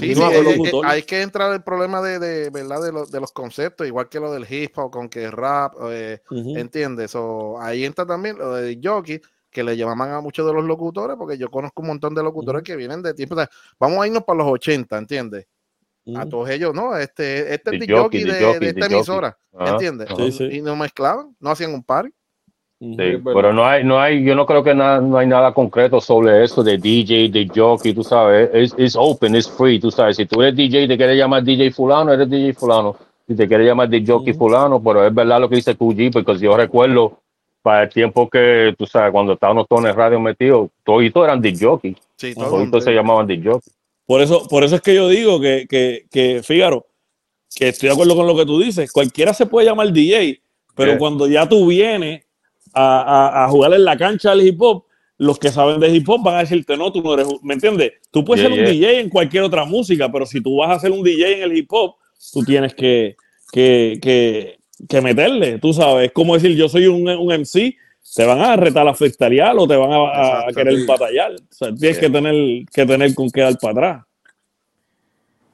[0.01, 2.83] Sí, sí, eh, eh, hay que entrar el problema de, de ¿verdad?
[2.83, 5.75] De, de, los conceptos, igual que lo del hip hop, con que rap,
[6.31, 7.14] ¿entiendes?
[7.14, 11.16] O ahí entra también lo de jockey, que le llamaban a muchos de los locutores,
[11.16, 13.37] porque yo conozco un montón de locutores que vienen de tiempo,
[13.79, 15.46] vamos a irnos para los 80, ¿entiendes?
[16.14, 16.96] A todos ellos, ¿no?
[16.96, 20.09] Este, este es el jockey de, de, esta emisora, ¿entiendes?
[20.53, 22.11] Y no mezclaban, no hacían un par.
[22.79, 26.45] Sí, pero no hay, no hay, yo no creo que no hay nada concreto sobre
[26.45, 30.27] eso de DJ, de jockey, tú sabes, es it's open, it's free, tú sabes, si
[30.27, 32.95] tú eres DJ y te quieres llamar DJ fulano, eres DJ fulano,
[33.27, 36.39] si te quieres llamar DJ jockey fulano, pero es verdad lo que dice QG, porque
[36.39, 37.19] yo recuerdo
[37.62, 41.41] para el tiempo que, tú sabes, cuando estábamos todos en el radio metidos, todos eran
[41.41, 43.73] DJ jockey, sí, todos se llamaban DJ jockey.
[44.05, 46.87] Por eso, por eso es que yo digo que, que, que, Fígaro,
[47.55, 50.43] que estoy de acuerdo con lo que tú dices, cualquiera se puede llamar DJ,
[50.75, 52.26] pero cuando ya tú vienes
[52.77, 54.85] a, jugar en la cancha del hip hop,
[55.19, 57.93] los que saben de hip hop van a decirte, no, tú no eres, ¿me entiendes?
[58.11, 60.91] Tú puedes ser un DJ en cualquier otra música, pero si tú vas a ser
[60.91, 61.97] un DJ en el hip hop,
[62.33, 63.17] tú tienes que,
[63.51, 64.59] que,
[64.89, 67.77] que, meterle, tú sabes, es como decir, yo soy un, un MC,
[68.15, 71.33] te van a retar a freestylear o te van a, querer batallar.
[71.33, 74.05] O sea, tienes que tener que tener con qué dar para atrás.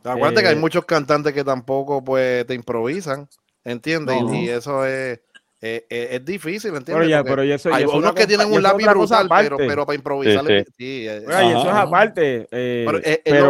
[0.05, 3.29] Acuérdate que hay eh, muchos cantantes que tampoco pues te improvisan,
[3.65, 4.17] ¿entiendes?
[4.33, 5.21] Y eso es
[5.65, 7.23] eh, eh, es difícil, ¿entiendes?
[7.25, 10.45] pero eso, hay unos que tienen un lápiz brutal, pero, pero, para improvisar.
[10.45, 11.07] Sí, sí.
[11.07, 12.49] Eh, eso es aparte.
[12.51, 12.99] pero,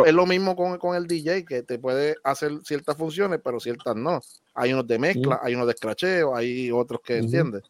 [0.04, 3.96] es, lo, mismo con, con, el DJ, que te puede hacer ciertas funciones, pero ciertas
[3.96, 4.20] no.
[4.54, 7.62] Hay unos de mezcla, hay unos de escracheo, hay otros que, ¿entiendes?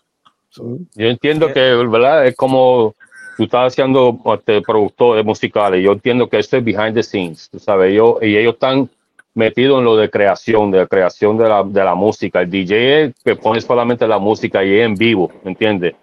[0.56, 2.26] yo entiendo que, ¿verdad?
[2.26, 2.96] Es como
[3.36, 5.84] tú estás haciendo este, productores musicales.
[5.84, 7.94] Yo entiendo que esto es behind the scenes, tú sabes.
[7.94, 8.90] Yo, y ellos están
[9.34, 12.42] metido en lo de creación, de creación de la, de la música.
[12.42, 15.94] El DJ es que pone solamente la música y es en vivo, ¿me entiendes?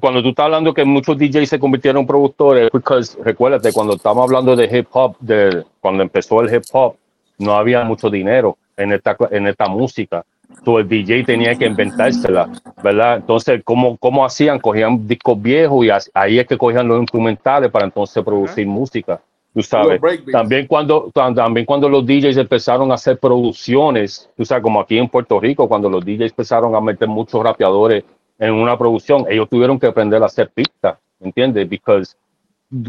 [0.00, 4.22] cuando tú estás hablando que muchos DJs se convirtieron en productores, porque recuérdate, cuando estamos
[4.24, 6.96] hablando de hip hop, de, cuando empezó el hip hop,
[7.38, 10.24] no había mucho dinero en esta, en esta música.
[10.64, 12.50] So, el DJ tenía que inventársela,
[12.82, 13.16] ¿verdad?
[13.16, 14.58] Entonces, ¿cómo, ¿cómo hacían?
[14.58, 19.20] Cogían discos viejos y ahí es que cogían los instrumentales para entonces producir música.
[19.54, 20.00] Tú sabes,
[20.32, 25.08] también cuando, también cuando los DJs empezaron a hacer producciones, tú sabes, como aquí en
[25.08, 28.02] Puerto Rico, cuando los DJs empezaron a meter muchos rapeadores
[28.38, 31.68] en una producción, ellos tuvieron que aprender a hacer pistas, ¿entiendes?
[31.68, 32.16] Because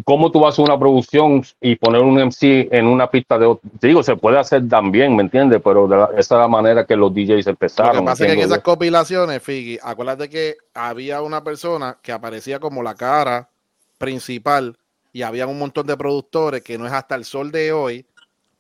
[0.03, 3.69] ¿cómo tú vas a una producción y poner un MC en una pista de otro?
[3.81, 5.61] Digo, se puede hacer también, ¿me entiendes?
[5.63, 7.95] Pero esa es la manera que los DJs empezaron.
[7.95, 12.11] Lo que pasa es que en esas compilaciones, Figgy, acuérdate que había una persona que
[12.11, 13.49] aparecía como la cara
[13.97, 14.77] principal
[15.13, 18.05] y había un montón de productores que no es hasta el sol de hoy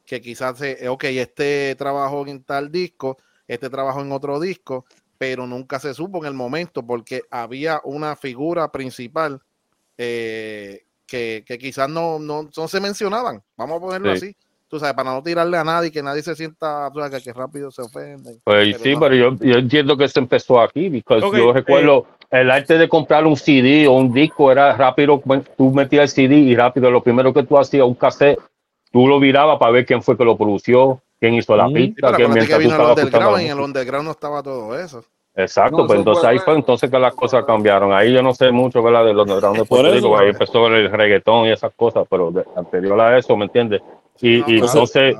[0.05, 4.85] que quizás, se, ok, este trabajó en tal disco, este trabajó en otro disco,
[5.17, 9.41] pero nunca se supo en el momento porque había una figura principal
[9.97, 14.35] eh, que, quizás no, no, se mencionaban, vamos a ponerlo así.
[14.73, 17.83] Tú sabes, para no tirarle a nadie, que nadie se sienta, que, que rápido se
[17.83, 18.39] ofende.
[18.43, 22.49] Pues sí, pero yo, yo, entiendo que esto empezó aquí, porque yo recuerdo, eh, el
[22.49, 25.21] arte de comprar un CD o un disco era rápido,
[25.55, 28.39] tú metías el CD y rápido, lo primero que tú hacías, un cassette,
[28.91, 32.33] tú lo virabas para ver quién fue que lo produció, quién hizo la pista, quién
[32.33, 35.03] mientras que vino el y en el underground no estaba todo eso.
[35.35, 37.93] Exacto, pues entonces ahí fue entonces que las cosas cambiaron.
[37.93, 39.05] Ahí yo no sé mucho, ¿verdad?
[39.05, 42.99] De los underground de Puerto Rico, ahí empezó el reggaetón y esas cosas, pero anterior
[42.99, 43.83] a eso, ¿me entiendes?
[44.21, 45.15] Y, y entonces...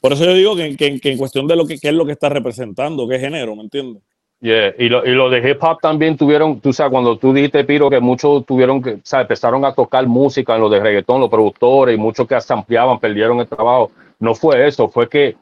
[0.00, 2.06] Por eso yo digo que, que, que, en cuestión de lo que qué es lo
[2.06, 4.02] que está representando, qué género, ¿me entiendes?
[4.40, 4.72] Yeah.
[4.78, 7.90] Y, lo, y lo de hip hop también tuvieron, tú sabes, cuando tú dijiste, Piro,
[7.90, 11.28] que muchos tuvieron que, o sea, empezaron a tocar música en lo de reggaetón, los
[11.28, 13.90] productores y muchos que ampliaban, perdieron el trabajo.
[14.20, 15.36] No fue eso, fue que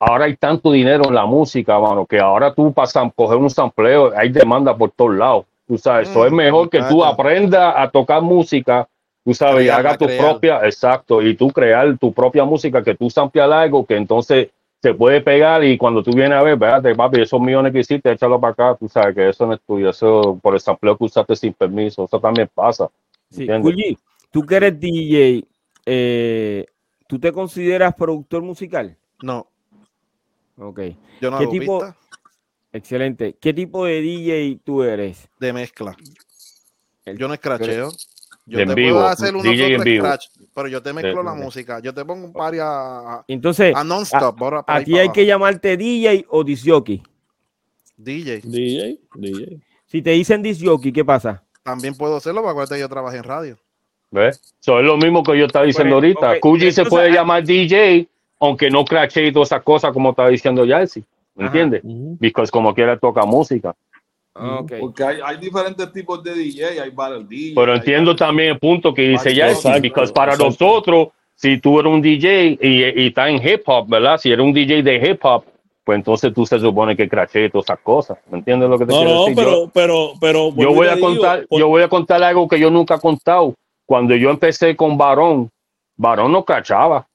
[0.00, 3.50] ahora hay tanto dinero en la música, mano, que ahora tú pasas a coger un
[3.50, 5.44] sampleo, hay demanda por todos lados.
[5.68, 8.88] Tú sabes, eso es mm, mejor que tú aprendas a tocar música,
[9.24, 13.10] tú sabes, y hagas tu propia, exacto, y tú crear tu propia música, que tú
[13.10, 14.48] sampleas algo, que entonces
[14.82, 18.10] se puede pegar y cuando tú vienes a ver, espérate, papi, esos millones que hiciste,
[18.10, 21.04] échalo para acá, tú sabes que eso no es tuyo, eso por el sampleo que
[21.04, 22.88] usaste sin permiso, eso también pasa.
[23.30, 23.46] Sí,
[24.30, 25.44] tú que eres DJ,
[25.84, 26.66] eh,
[27.06, 28.96] ¿tú te consideras productor musical?
[29.22, 29.46] No.
[30.56, 30.80] Ok.
[31.20, 31.84] Yo no ¿Qué tipo?
[32.72, 33.36] Excelente.
[33.40, 35.28] ¿Qué tipo de DJ tú eres?
[35.38, 35.96] De mezcla.
[37.04, 37.90] Yo no escracheo.
[38.46, 40.08] Yo te puedo hacer unos DJ en vivo.
[40.54, 41.80] pero yo te mezclo la música.
[41.80, 44.64] Yo te pongo un par a, Entonces, a non-stop.
[44.66, 47.02] Aquí hay que llamarte DJ o disjockey.
[47.96, 48.40] DJ.
[48.44, 49.60] DJ, DJ.
[49.86, 51.42] Si te dicen disjockey, ¿qué pasa?
[51.62, 53.58] También puedo hacerlo, porque acuérdate que yo trabajé en radio.
[54.10, 54.54] ¿Ves?
[54.60, 56.38] Eso es lo mismo que yo estaba diciendo ahorita.
[56.42, 56.72] Okay.
[56.72, 58.08] se puede llamar DJ,
[58.40, 61.04] aunque no crache y todas esas cosas como estaba diciendo Yalsi.
[61.34, 61.82] ¿Me entiendes?
[62.18, 63.74] Porque como quiera toca música.
[64.34, 67.54] Ah, porque hay, diferentes tipos de DJ, hay varios DJ.
[67.54, 72.00] Pero entiendo también el punto que dice Yalsi, porque para nosotros, si tú eres un
[72.00, 74.18] DJ y, y estás en hip hop, ¿verdad?
[74.18, 75.44] Si eres un DJ de hip hop,
[75.84, 78.18] pues entonces tú se supone que craché todas esas cosas.
[78.30, 79.34] ¿Me entiendes lo que te quiero decir?
[79.34, 82.70] Pero, yo, pero, pero, yo voy a contar, yo voy a contar algo que yo
[82.70, 83.54] nunca he contado.
[83.86, 85.50] Cuando yo empecé con Varón,
[85.96, 87.06] Varón no crachaba.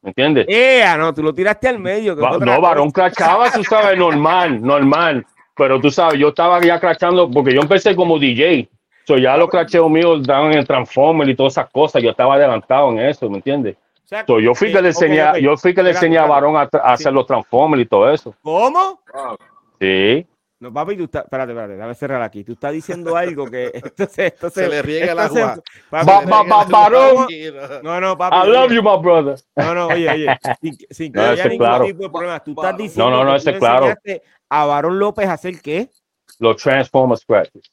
[0.00, 0.46] ¿Me entiendes?
[0.48, 2.16] Eh, no, tú lo tiraste al medio.
[2.16, 5.26] no, Varón crachaba, tú sabes, normal, normal.
[5.56, 8.68] Pero tú sabes, yo estaba ya crachando, porque yo empecé como DJ.
[9.04, 12.02] So ya los cracheos míos daban el Transformer y todas esas cosas.
[12.02, 13.76] Yo estaba adelantado en eso, ¿me entiendes?
[14.40, 17.26] yo fui que le enseñé, yo fui que le enseñé a Varón a, hacer los
[17.26, 18.34] Transformers y todo eso.
[18.42, 19.00] ¿Cómo?
[19.80, 20.26] Sí.
[20.62, 22.44] No, papi, tú estás, espérate, espérate, déjame cerrar aquí.
[22.44, 25.60] Tú estás diciendo algo que esto se, esto se, le riega el agua.
[25.90, 27.26] Varón.
[27.82, 28.36] No, no, papi.
[28.36, 29.34] I love you, my brother.
[29.56, 30.26] No, no, oye, oye.
[30.60, 31.84] Sin, sin que no, haya ningún claro.
[31.84, 32.38] tipo de problema.
[32.38, 33.92] Tú estás diciendo no, no, no, ese claro.
[34.50, 35.90] a Varón López hacer qué?
[36.38, 37.72] Los Transformers Scratches.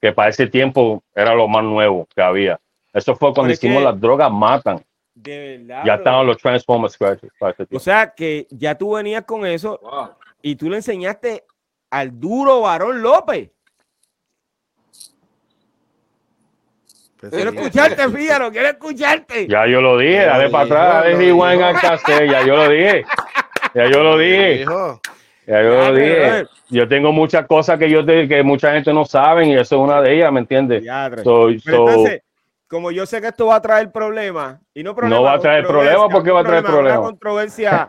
[0.00, 2.60] Que para ese tiempo era lo más nuevo que había.
[2.92, 4.84] Eso fue cuando hicimos las drogas matan.
[5.16, 5.82] De verdad.
[5.84, 7.32] Ya estaban los Transformers Scratches.
[7.72, 9.80] O sea que ya tú venías con eso
[10.40, 11.42] y tú le enseñaste
[11.90, 13.50] al duro varón López.
[17.20, 19.48] Pues quiero escucharte, Fíjalo, quiero escucharte.
[19.48, 23.04] Ya yo lo dije, dale para atrás, dale igual al ya yo lo dije.
[23.74, 24.64] Ya yo lo dije.
[25.46, 26.46] Ya yo lo dije.
[26.68, 30.00] Yo tengo muchas cosas que yo que mucha gente no sabe y eso es una
[30.00, 30.84] de ellas, ¿me entiendes?
[32.68, 35.18] Como yo sé que esto va a traer problemas, y no problemas.
[35.18, 37.00] No va a traer problemas porque va a traer problemas.
[37.00, 37.88] controversia,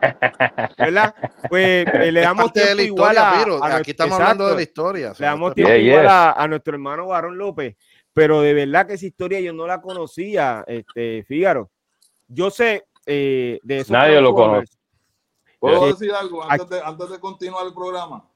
[0.78, 1.14] ¿verdad?
[1.48, 5.12] Pues eh, le damos tiempo igual a, Aquí estamos hablando de la historia.
[5.18, 7.76] Le damos tiempo igual a, nuestro hermano Barón López,
[8.12, 11.70] pero de verdad que esa historia yo no la conocía, este, Fígaro.
[12.26, 13.92] Yo sé eh, de eso.
[13.92, 14.72] Nadie lo conoce.
[15.58, 18.26] ¿Puedo decir algo antes de, antes de continuar el programa?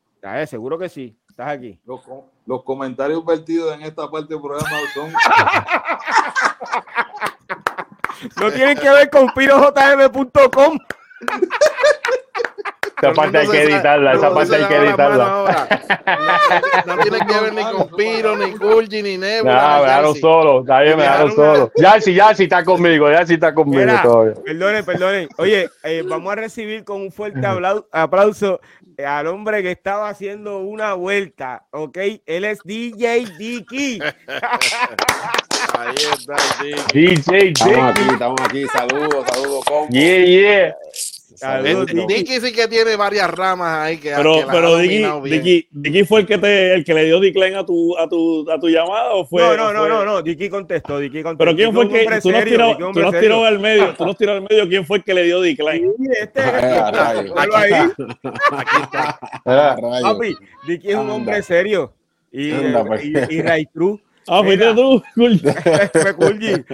[0.46, 1.18] Seguro que sí.
[1.34, 1.80] Estás aquí.
[1.84, 2.00] Los,
[2.46, 5.12] los comentarios vertidos en esta parte del programa son.
[8.40, 10.78] no tienen que ver con pirojm.com.
[12.96, 15.68] Esa parte hay que editarla, esa parte hay que editarla.
[16.86, 19.54] No, tiene que ver ni con Piro, ni Gulgi, ni Nebula.
[19.54, 21.72] No, me dejaron solo, me dejaron solo.
[21.76, 24.34] Ya si, ya si está conmigo, ya si está conmigo todavía.
[24.44, 25.28] Perdonen, perdonen.
[25.38, 27.46] Oye, eh, vamos a recibir con un fuerte
[27.92, 28.60] aplauso
[29.04, 31.98] al hombre que estaba haciendo una vuelta, ¿ok?
[32.26, 34.00] Él es DJ Dicky.
[35.76, 36.36] Ahí está,
[36.92, 37.70] DJ Dicky.
[37.70, 38.66] Estamos aquí, estamos aquí.
[38.66, 39.64] Saludos, saludos.
[39.90, 40.74] Yeah, yeah.
[42.08, 46.26] Dicky sí que tiene varias ramas ahí que Pero, que pero Dicky, Dicky, fue el
[46.26, 49.26] que te, el que le dio decline a tu, a tu, a tu llamada o
[49.26, 49.42] fue.
[49.42, 51.38] No, no, no, no, no, Dicky contestó, Dicky contestó.
[51.38, 54.16] Pero quién fue el que tú nos tiró, tú nos tiró al medio, tú nos
[54.16, 55.92] tiró al medio, quién fue el que le dio decline.
[55.96, 56.56] Sí, este, este
[57.54, 57.72] ahí.
[57.72, 59.18] Aquí está.
[59.44, 61.92] Papi, Dicky es un hombre serio
[62.32, 65.02] y, y, y Ray Cruz Ah, fuiste tú,
[65.92, 66.64] Fue Kulji.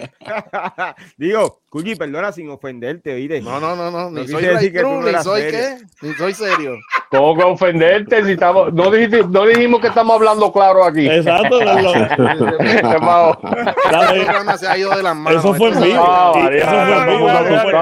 [1.16, 3.40] Digo, Kulji, perdona sin ofenderte, oíste.
[3.40, 4.10] No, no, no, no.
[4.10, 6.76] Ni soy decir que tú ni soy qué, ni soy serio.
[7.10, 8.24] ¿Cómo que ofenderte?
[8.24, 11.08] Si estamos, no, dijimos, no dijimos que estamos hablando claro aquí.
[11.08, 11.58] Exacto.
[14.58, 15.40] se ha ido de las manos.
[15.40, 16.04] Eso fue mío.
[16.50, 17.72] Eso fue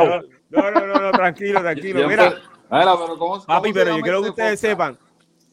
[0.50, 2.08] No, no, no, tranquilo, tranquilo.
[2.08, 2.34] Mira.
[3.46, 4.98] Papi, pero yo quiero que ustedes sepan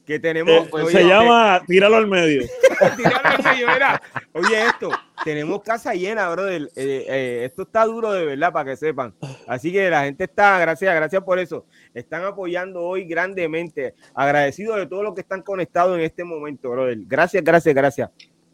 [0.06, 0.68] que tenemos.
[0.68, 2.44] Eh, se llama Tíralo al medio.
[2.98, 4.02] Tíralo al medio, mira.
[4.34, 4.92] Oye, esto,
[5.24, 6.70] tenemos casa llena, brother.
[6.76, 9.14] Eh, eh, esto está duro de verdad, para que sepan.
[9.48, 11.66] Así que la gente está, gracias, gracias por eso.
[11.94, 13.96] Están apoyando hoy grandemente.
[14.14, 16.98] Agradecido de todos los que están conectados en este momento, brother.
[17.02, 18.10] Gracias, gracias, gracias.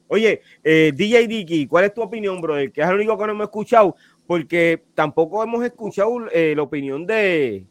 [0.08, 2.72] Oye, DJ Dicky, ¿cuál es tu opinión, brother?
[2.72, 3.96] Que es el único que no hemos escuchado,
[4.28, 7.66] porque tampoco hemos escuchado la opinión de,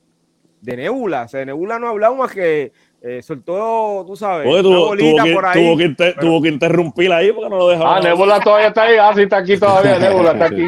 [0.63, 1.25] de Nebula.
[1.25, 5.25] O sea, Nebula no ha hablado más que eh, soltó, tú sabes, Oye, tuvo, bolita
[5.25, 5.65] que, por ahí.
[5.65, 6.27] Tuvo que, inter, pero...
[6.27, 7.97] tuvo que interrumpirla ahí porque no lo dejaba.
[7.97, 8.99] Ah, Nebula todavía está ahí.
[8.99, 9.99] Ah, sí, está aquí todavía.
[9.99, 10.67] Nebula está aquí.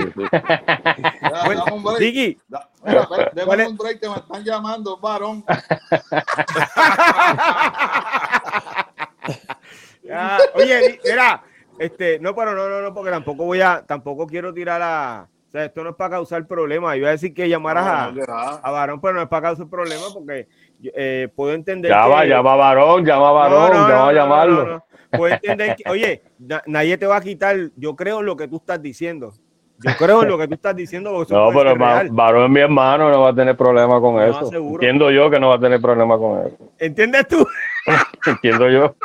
[1.98, 2.38] Diki.
[3.34, 5.44] Déjame un break que me están llamando, varón.
[10.54, 11.42] oye, mira,
[11.78, 15.28] este, no, pero no, no, no, porque tampoco voy a, tampoco quiero tirar a.
[15.48, 16.96] O sea, esto no es para causar problemas.
[16.96, 20.11] Iba a decir que llamaras no, a, a Varón, pero no es para causar problemas
[20.14, 20.48] porque
[20.95, 21.91] eh, puedo entender.
[21.91, 24.85] Ya va, ya va varón, ya va varón, ya va a llamarlo.
[25.11, 26.22] Puedo entender que, oye,
[26.66, 29.33] nadie te va a quitar, yo creo lo que tú estás diciendo.
[29.85, 31.26] Yo creo en lo que tú estás diciendo.
[31.28, 34.49] No, pero Varón es mi hermano, no va a tener problema con eso.
[34.53, 36.57] Entiendo yo que no va a tener problema con eso.
[36.78, 37.47] ¿Entiendes tú?
[38.26, 38.95] Entiendo yo.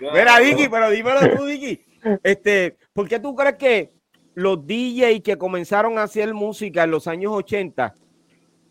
[0.00, 1.84] Mira, Vicky, pero dímelo tú, Vicky.
[2.22, 3.92] Este, ¿Por qué tú crees que
[4.34, 7.94] los DJs que comenzaron a hacer música en los años 80,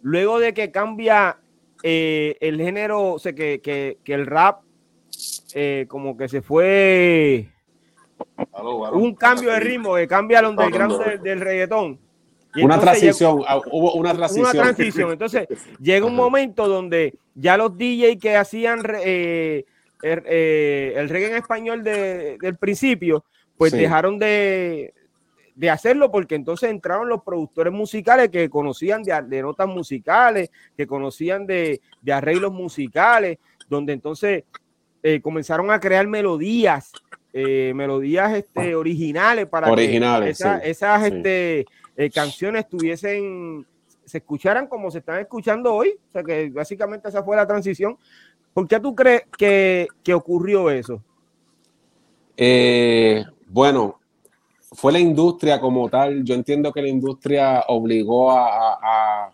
[0.06, 1.40] luego de que cambia
[1.82, 4.62] eh, el género, o sea, que, que, que el rap
[5.56, 7.50] eh, como que se fue
[8.94, 12.00] un cambio de ritmo, que cambia el underground del, del reggaetón.
[12.56, 14.46] una transición, ah, hubo una transición.
[14.46, 15.12] Una transición.
[15.12, 15.48] Entonces,
[15.80, 19.66] llega un momento donde ya los DJs que hacían eh,
[20.04, 23.26] er, eh, el, reggae en español del principio,
[23.58, 24.94] pues dejaron de,
[25.56, 31.48] de, hacerlo porque entonces entraron los productores musicales que conocían de, notas musicales, que conocían
[31.48, 33.38] de, de arreglos musicales,
[33.68, 34.44] donde entonces
[35.08, 36.92] eh, comenzaron a crear melodías
[37.32, 43.68] eh, melodías este, originales para originales, que esas este, eh, canciones tuviesen,
[44.04, 45.96] se escucharan como se están escuchando hoy.
[46.08, 48.00] O sea que básicamente esa fue la transición.
[48.52, 51.04] ¿Por qué tú crees que, ocurrió eso?
[53.48, 54.00] Bueno,
[54.76, 56.24] fue la industria como tal.
[56.24, 59.32] Yo entiendo que la industria obligó a, a,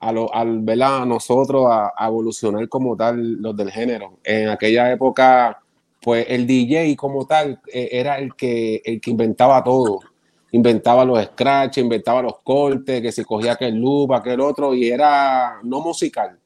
[0.00, 4.18] a, a nosotros a, evolucionar como tal los del género.
[4.24, 5.60] En aquella época
[6.00, 10.00] pues el DJ como tal eh, era el que, el que inventaba todo.
[10.52, 15.60] Inventaba los scratch, inventaba los cortes, que se cogía aquel loop, aquel otro, y era
[15.62, 16.38] no musical,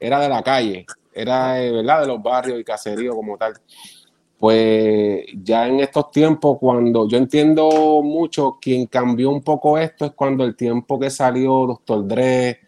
[0.00, 2.00] era de la calle, era eh, ¿verdad?
[2.00, 3.52] de los barrios y caseríos como tal.
[4.42, 10.10] Pues ya en estos tiempos, cuando yo entiendo mucho, quien cambió un poco esto es
[10.16, 12.08] cuando el tiempo que salió Dr.
[12.08, 12.58] Dre,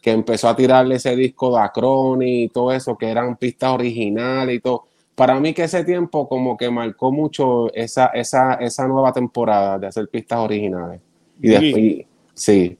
[0.00, 4.56] que empezó a tirarle ese disco de Acroni y todo eso, que eran pistas originales
[4.56, 9.12] y todo para mí que ese tiempo como que marcó mucho esa, esa, esa nueva
[9.12, 11.02] temporada de hacer pistas originales.
[11.42, 12.78] Y después, sí.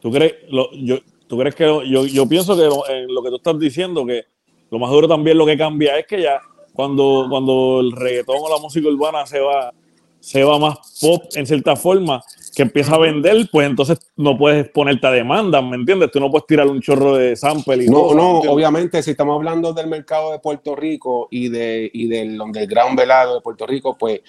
[0.00, 0.36] ¿Tú crees,
[0.82, 4.24] yo, ¿tú crees que yo, yo pienso que en lo que tú estás diciendo, que
[4.70, 6.40] lo más duro también lo que cambia es que ya
[6.80, 9.70] cuando, cuando el reggaetón o la música urbana se va,
[10.18, 12.22] se va más pop en cierta forma,
[12.56, 16.10] que empieza a vender, pues entonces no puedes ponerte a demanda, ¿me entiendes?
[16.10, 17.84] Tú no puedes tirar un chorro de sample.
[17.84, 22.06] Y no, no, obviamente, si estamos hablando del mercado de Puerto Rico y, de, y
[22.06, 24.20] del underground velado de Puerto Rico, pues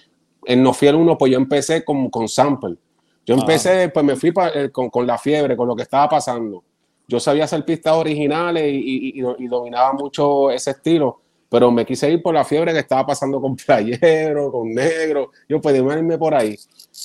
[0.46, 2.76] en No Fiel 1, pues yo empecé con, con sample.
[3.26, 6.66] Yo empecé, pues me fui eh, con, con, la fiebre, con lo que estaba pasando.
[7.08, 11.22] Yo sabía hacer pistas originales y, y, y dominaba mucho ese estilo
[11.52, 15.32] pero me quise ir por la fiebre que estaba pasando con playero, con negro.
[15.50, 16.58] Yo podía irme por ahí.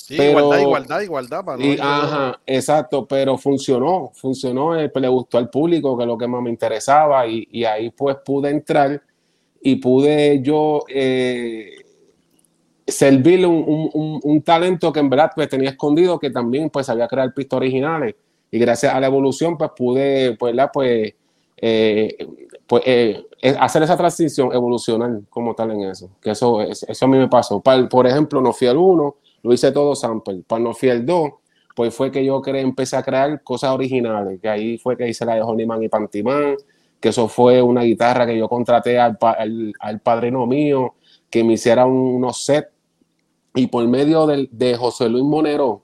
[0.07, 1.45] igualdad, igualdad, igualdad.
[1.81, 6.29] ajá, exacto, pero funcionó, funcionó, eh, pues, le gustó al público, que es lo que
[6.29, 9.01] más me interesaba, y, ahí pues pude entrar
[9.61, 11.83] y pude yo eh,
[12.87, 17.57] servirle un, talento que en verdad pues tenía escondido, que también pues sabía crear pistas
[17.57, 18.15] originales,
[18.49, 21.15] y gracias a la evolución pues pude, pues, la, pues
[21.57, 22.15] eh,
[22.67, 23.26] pues eh,
[23.59, 26.09] hacer esa transición, evolucionar como tal en eso.
[26.21, 27.61] Que eso, eso a mí me pasó.
[27.61, 30.43] por ejemplo, no fui al 1, lo hice todo sample.
[30.47, 31.31] Para no fui al 2,
[31.75, 34.39] pues fue que yo empecé a crear cosas originales.
[34.41, 36.55] Que ahí fue que hice la de Honeyman y Pantimán,
[36.99, 39.17] que eso fue una guitarra que yo contraté al,
[39.79, 40.95] al, padrino mío,
[41.29, 42.69] que me hiciera unos sets.
[43.53, 45.83] Y por medio de, de José Luis Monero,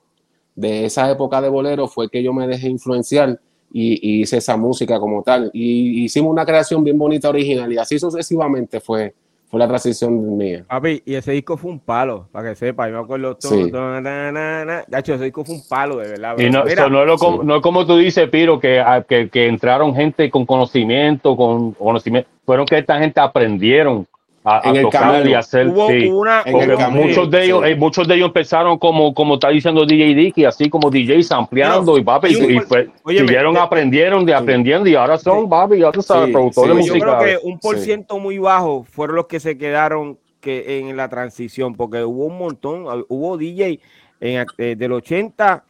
[0.56, 3.40] de esa época de bolero, fue que yo me dejé influenciar
[3.74, 5.50] y, hice esa música como tal.
[5.52, 9.14] Y hicimos una creación bien bonita, original, y así sucesivamente fue,
[9.48, 10.66] fue la transición mía.
[11.06, 13.72] y ese disco fue un palo, para que sepa, yo me acuerdo todo, sí.
[13.72, 16.36] de hecho, ese disco fue un palo, de verdad.
[16.38, 20.30] Y no, no, es como, no, como, tú dices, Piro, que, que, que entraron gente
[20.30, 24.08] con conocimiento, con conocimiento, fueron que esta gente aprendieron
[24.44, 25.68] a, en tocar y hacer.
[25.68, 30.70] muchos de ellos, eh, muchos de ellos empezaron como, como está diciendo DJ Dicky, así
[30.70, 35.92] como DJs ampliando y papi, y, siguieron aprendieron de aprendiendo y ahora son papi, ya
[35.92, 37.04] tú sabes, productores musicales.
[37.04, 40.98] Yo creo que un por ciento muy bajo fueron los que se quedaron que en
[40.98, 43.80] la transición, porque hubo un montón, hubo DJ
[44.20, 45.64] en, eh, del 80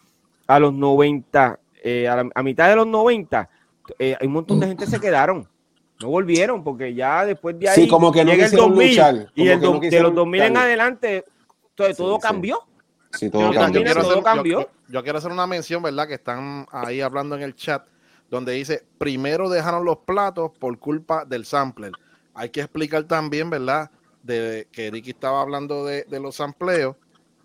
[0.47, 3.49] a los 90, eh, a, mitad de los 90,
[3.99, 5.47] hay un montón de gente se quedaron
[6.03, 9.31] no volvieron porque ya después de ahí sí, como que no llega el 2000 luchar,
[9.35, 11.25] y el de los 2000 en adelante
[11.75, 12.59] todo, todo cambió.
[13.11, 13.81] Sí, todo, cambió.
[13.81, 14.69] Yo, quiero hacer, cambió.
[14.87, 16.07] Yo, quiero hacer una mención, ¿verdad?
[16.07, 17.85] Que están ahí hablando en el chat
[18.29, 21.91] donde dice, primero dejaron los platos por culpa del sampler.
[22.33, 23.91] Hay que explicar también, ¿verdad?
[24.23, 26.95] De que Ricky estaba hablando de, de los sampleos,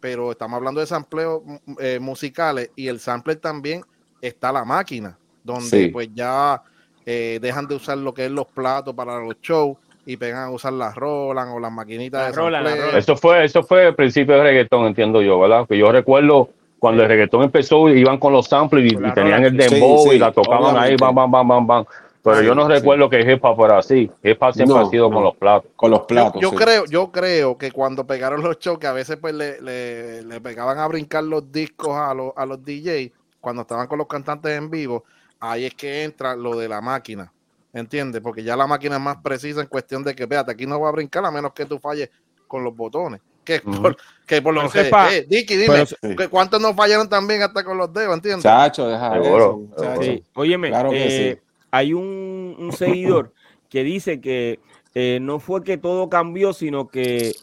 [0.01, 1.43] pero estamos hablando de sampleos
[1.79, 3.85] eh, musicales y el sampler también
[4.21, 6.63] está la máquina, donde pues ya
[7.11, 10.51] eh, dejan de usar lo que es los platos para los shows y pegan a
[10.51, 14.43] usar las Roland o las maquinitas de Roland, Eso fue, eso fue el principio del
[14.43, 15.67] reggaetón, entiendo yo, ¿verdad?
[15.67, 20.13] Que yo recuerdo cuando el reggaetón empezó, iban con los samples y, tenían el dembow
[20.13, 21.85] y la tocaban ahí, bam, bam, bam, bam, bam.
[22.23, 24.11] Pero yo no recuerdo que hip hop fuera así.
[24.23, 25.71] Hip hop siempre ha sido con los platos.
[25.77, 26.43] Con los platos.
[26.43, 30.25] Yo, creo, yo creo que cuando pegaron los shows, que a veces pues le, le,
[30.25, 34.07] le pegaban a brincar los discos a los, a los DJs, cuando estaban con los
[34.07, 35.05] cantantes en vivo,
[35.41, 37.33] ahí es que entra lo de la máquina.
[37.73, 38.23] ¿Entiendes?
[38.23, 40.89] Porque ya la máquina es más precisa en cuestión de que, véate, aquí no va
[40.89, 42.11] a brincar a menos que tú falles
[42.47, 43.21] con los botones.
[43.45, 45.85] Que, por, que por lo que eh, Dicky, dime,
[46.29, 48.15] ¿cuántos no fallaron también hasta con los dedos?
[48.15, 48.43] ¿Entiendes?
[48.43, 49.63] Chacho, deja eso.
[50.03, 50.23] Sí.
[50.35, 53.33] Óyeme, eh, hay un, seguidor
[53.71, 54.61] que dice que
[54.95, 57.35] eh, no fue que todo cambió, sino que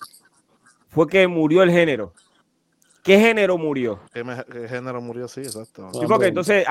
[0.89, 2.13] fue que murió el género.
[3.05, 3.99] ¿Qué género murió?
[4.11, 5.27] ¿Qué, género murió?
[5.27, 5.91] Sí, exacto.
[5.93, 6.65] Sí, porque entonces,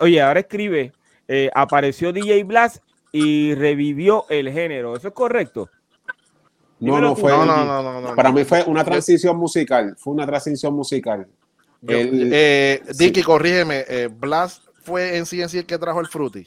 [0.00, 0.94] oye, ahora escribe,
[1.28, 2.78] eh, apareció DJ Blast
[3.12, 4.96] y revivió el género.
[4.96, 5.68] ¿Eso es correcto?
[6.80, 7.30] No, no fue.
[7.30, 9.94] No, no, no, Para mí fue una transición musical.
[9.98, 11.28] Fue una transición musical.
[11.86, 13.84] eh, Dicky, corrígeme.
[13.86, 16.46] Eh, Blast fue en sí en sí el que trajo el Fruity.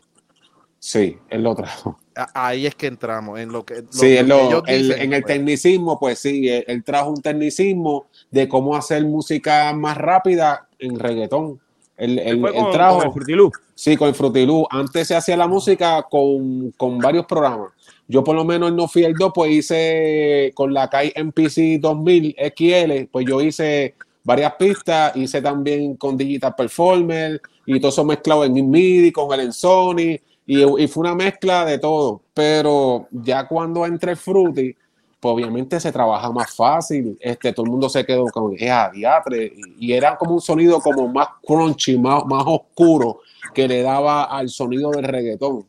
[0.80, 2.00] Sí, él lo trajo.
[2.34, 3.84] Ahí es que entramos en lo que.
[3.92, 5.26] sí, en, el pues.
[5.26, 11.60] tecnicismo, pues sí, él, trajo un tecnicismo de cómo hacer música más rápida en reggaetón.
[11.98, 13.12] Él, trajo.
[13.12, 14.66] Con el Sí, con el Frutilú.
[14.70, 17.72] Antes se hacía la música con, con, varios programas.
[18.08, 22.36] Yo, por lo menos, no fui el 2, pues hice con la Kai MPC 2000
[22.56, 28.46] XL, pues yo hice varias pistas, hice también con Digital Performer y todo eso mezclado
[28.46, 30.20] en MIDI, con el en Sony
[30.52, 34.76] y, fue una mezcla de todo, pero ya cuando entré Fruity,
[35.20, 38.90] pues obviamente se trabaja más fácil, este, todo el mundo se quedó con, es a
[38.90, 43.20] diatre, y, era como un sonido como más crunchy, más, más oscuro,
[43.54, 45.66] que le daba al sonido del reggaetón.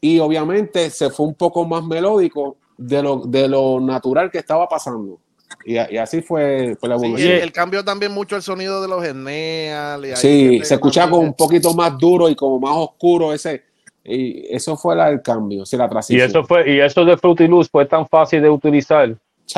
[0.00, 4.68] Y obviamente se fue un poco más melódico de lo, de lo natural que estaba
[4.68, 5.20] pasando.
[5.64, 7.32] Y, así fue, la evolución.
[7.32, 10.18] el, cambio también mucho el sonido de los Eneas.
[10.18, 13.62] Sí, se escuchaba como un poquito más duro y como más oscuro ese
[14.04, 16.26] y eso fue la, el cambio, la transición.
[16.26, 19.16] Y eso, fue, y eso de Fruity Loops fue tan fácil de utilizar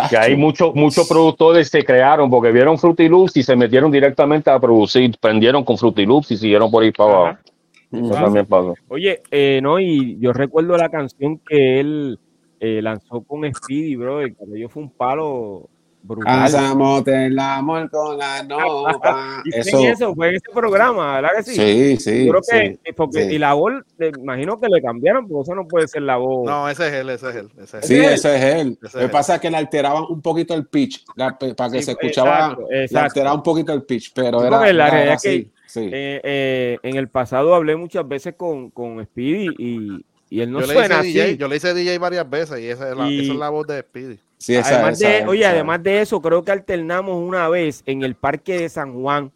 [0.09, 4.51] que hay muchos muchos productores se crearon porque vieron Fruity Loops y se metieron directamente
[4.51, 7.38] a producir, prendieron con Fruity Loops y siguieron por ahí para abajo.
[7.90, 8.74] también pasó.
[8.88, 12.18] Oye, eh, no, y yo recuerdo la canción que él
[12.61, 15.68] eh, lanzó con Speedy, bro, y cuando yo fue un palo
[16.26, 19.42] Hacemos el amor con la nova.
[19.52, 19.78] eso.
[19.78, 21.55] eso fue en ese programa, ¿verdad que sí?
[21.55, 22.28] Sí, sí.
[22.28, 26.02] creo que, porque, y la voz, imagino que le cambiaron, porque eso no puede ser
[26.02, 26.46] la voz.
[26.46, 27.50] No, ese es él, ese es él.
[27.59, 28.78] Ese es sí, ese es él.
[28.80, 32.57] Lo que pasa es que le alteraban un poquito el pitch, para que se escuchaba,
[32.68, 37.09] le alteraba un poquito el pitch, pero era, la realidad que eh, eh, en el
[37.09, 41.36] pasado hablé muchas veces con, con Speedy y, y él no yo suena le así.
[41.36, 43.80] yo le hice DJ varias veces y esa es la, esa es la voz de
[43.80, 44.18] Speedy
[44.62, 48.68] además de, oye, además de eso, creo que alternamos una vez en el Parque de
[48.68, 49.32] San Juan,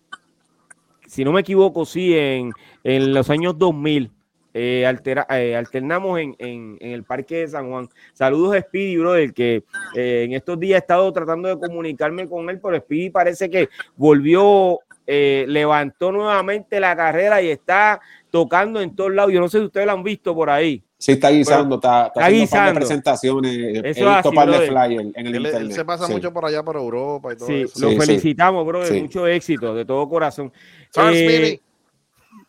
[1.07, 2.53] si no me equivoco, sí, en,
[2.84, 4.12] en los años 2000.
[4.55, 4.82] Eh,
[5.30, 7.88] eh, alternamos en, en, el Parque de San Juan.
[8.12, 9.62] Saludos a Speedy, brother, que
[9.94, 13.68] eh, en estos días he estado tratando de comunicarme con él, pero Speedy parece que
[13.96, 19.32] volvió, levantó nuevamente la carrera y está tocando en todos lados.
[19.32, 20.82] Yo no sé si ustedes lo han visto por ahí.
[20.98, 25.26] Sí, está guisando, está, está, haciendo par de presentaciones, Eso he par de flyers en
[25.26, 25.54] el internet.
[25.54, 27.88] Él se pasa mucho por allá por Europa y todo sí, eso.
[27.88, 30.52] Lo felicitamos, bro, de mucho éxito, de todo corazón.
[30.96, 31.60] Eh...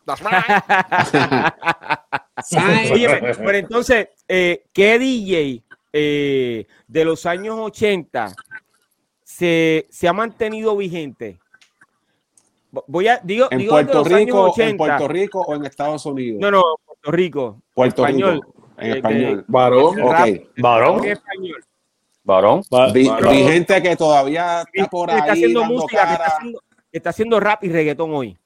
[2.92, 5.62] Oye, pero entonces, eh, ¿qué DJ
[5.92, 8.34] eh, de los años 80
[9.22, 11.38] se, se ha mantenido vigente?
[12.86, 16.40] Voy a, digo, en Puerto Rico, en Puerto Rico o en Estados Unidos.
[16.40, 17.62] No, no, Puerto Rico.
[17.74, 18.34] Puerto español.
[18.34, 18.54] Rico.
[18.78, 19.44] En español.
[19.48, 20.00] Varón.
[20.00, 20.40] Ok.
[20.58, 21.04] Varón.
[21.04, 21.64] En español.
[22.22, 22.62] Varón.
[22.94, 25.18] gente que todavía está por ahí.
[25.18, 26.62] Está haciendo música, que está haciendo,
[26.92, 28.38] está haciendo, rap y reggaetón hoy.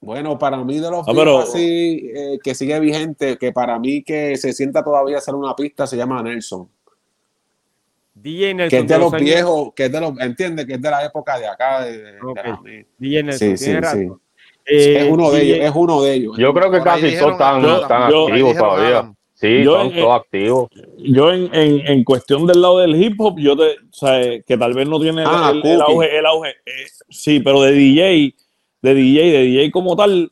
[0.00, 4.36] Bueno, para mí de los ah, así eh, que sigue vigente, que para mí que
[4.36, 6.68] se sienta todavía hacer una pista, se llama Nelson.
[8.26, 8.70] DJ Nelson.
[8.70, 11.38] Que es de, los, viejos, que es de los, entiende, que es de la época
[11.38, 11.84] de acá.
[11.84, 12.86] De, okay.
[12.98, 14.08] DJ Nelson, sí, sí, sí.
[14.68, 16.36] Eh, es uno de ellos, es uno de ellos.
[16.36, 19.12] Yo creo que casi todos están, activos todavía.
[19.34, 20.68] Sí, yo, son todos activos.
[20.98, 24.56] Yo en, en, en, cuestión del lado del hip hop, yo te, o sea, que
[24.56, 26.48] tal vez no tiene ah, el, auge, el auge.
[26.64, 28.34] Eh, sí, pero de DJ,
[28.82, 30.30] de DJ, de DJ como tal,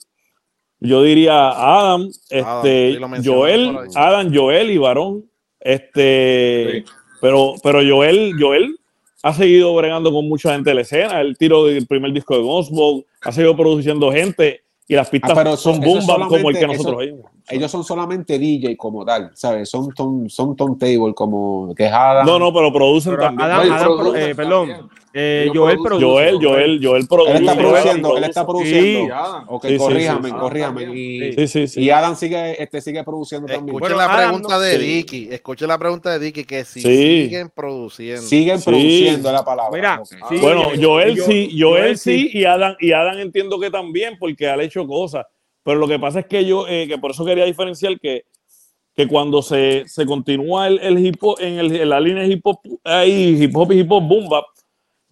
[0.81, 5.31] yo diría Adam, este, Joel, Adam, Joel y Varón.
[5.61, 6.85] Este,
[7.25, 8.79] pero, pero Joel, Joel
[9.23, 11.23] ha seguido bregando con mucha gente de la escena.
[11.23, 15.57] El tiro del primer disco de Ghostball, ha seguido produciendo gente y las pistas ah,
[15.57, 17.25] son boom como el que nosotros vimos.
[17.49, 19.71] ellos son solamente DJ como tal, ¿sabes?
[19.71, 22.27] Son, son, son table como que Adam.
[22.27, 23.51] No, no, pero producen también.
[23.51, 24.91] Adam, eh, perdón.
[25.17, 26.05] Eh, Joel, produce.
[26.05, 27.37] Joel, Joel, Joel produce.
[27.37, 29.15] Él está produciendo, él está produciendo.
[29.15, 29.45] Sí.
[29.47, 30.83] Ok, sí, corríjame, sí, corríjame.
[30.93, 33.77] Y, sí, sí, y Adam sigue, este, sigue produciendo también.
[33.77, 38.23] Escuche la pregunta de Dicky, escuche la pregunta de Dicky, que si siguen produciendo.
[38.23, 39.71] Siguen produciendo la palabra.
[39.73, 40.03] Mira,
[40.43, 44.85] bueno, Joel sí, Joel sí, y Adam, y Adam entiendo que también, porque ha hecho
[44.85, 45.25] cosas.
[45.63, 48.25] Pero lo que pasa es que yo, eh, que por eso quería diferenciar que,
[48.97, 52.45] que cuando se, se continúa el, el hip hop, en, el, en la línea hip
[52.45, 54.45] hop, hay hip hop y hip hop boom bap,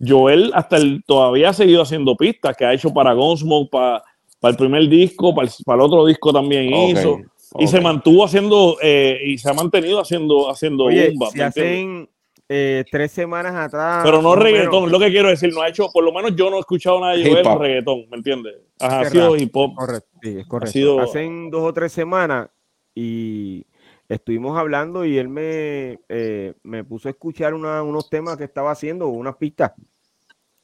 [0.07, 4.03] Joel hasta el, todavía ha seguido haciendo pistas que ha hecho para Gunsmoke, para,
[4.41, 7.21] para el primer disco, para el, para el, otro disco también hizo.
[7.59, 12.09] Y se mantuvo haciendo, eh, y se ha mantenido haciendo, haciendo Oye, Si hacen
[12.49, 14.03] eh, tres semanas atrás.
[14.05, 16.57] Pero no reggaetón, lo que quiero decir, no ha hecho, por lo menos yo no
[16.57, 18.55] he escuchado nada de Joel reggaetón, ¿me entiendes?
[18.81, 19.75] ha sido hip hop.
[19.75, 21.01] Correcto, sí, es correcto.
[21.01, 22.49] Hacen dos o tres semanas
[22.95, 23.65] y
[24.09, 28.71] estuvimos hablando y él me, eh, me puso a escuchar una, unos temas que estaba
[28.71, 29.73] haciendo, unas pistas.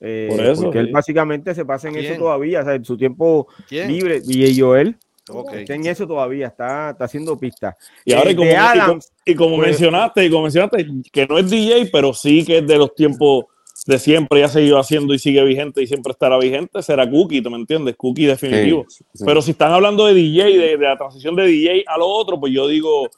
[0.01, 2.97] Eh, Por eso, porque él básicamente se pasa en eso todavía, o sea, en su
[2.97, 4.21] tiempo libre.
[4.27, 4.97] Y Joel
[5.29, 5.61] okay.
[5.63, 7.75] está en eso todavía, está, está haciendo pistas.
[8.05, 8.51] Y ahora, y como,
[9.25, 12.67] y como, pues, mencionaste, y como mencionaste, que no es DJ, pero sí que es
[12.67, 13.47] de los tiempos
[13.87, 17.41] de siempre y ha seguido haciendo y sigue vigente y siempre estará vigente, será Cookie,
[17.41, 17.97] ¿tú me entiendes?
[17.97, 18.85] Cookie definitivo.
[18.89, 19.25] Sí, sí.
[19.25, 22.39] Pero si están hablando de DJ, de, de, la transición de DJ a lo otro,
[22.39, 23.09] pues yo digo,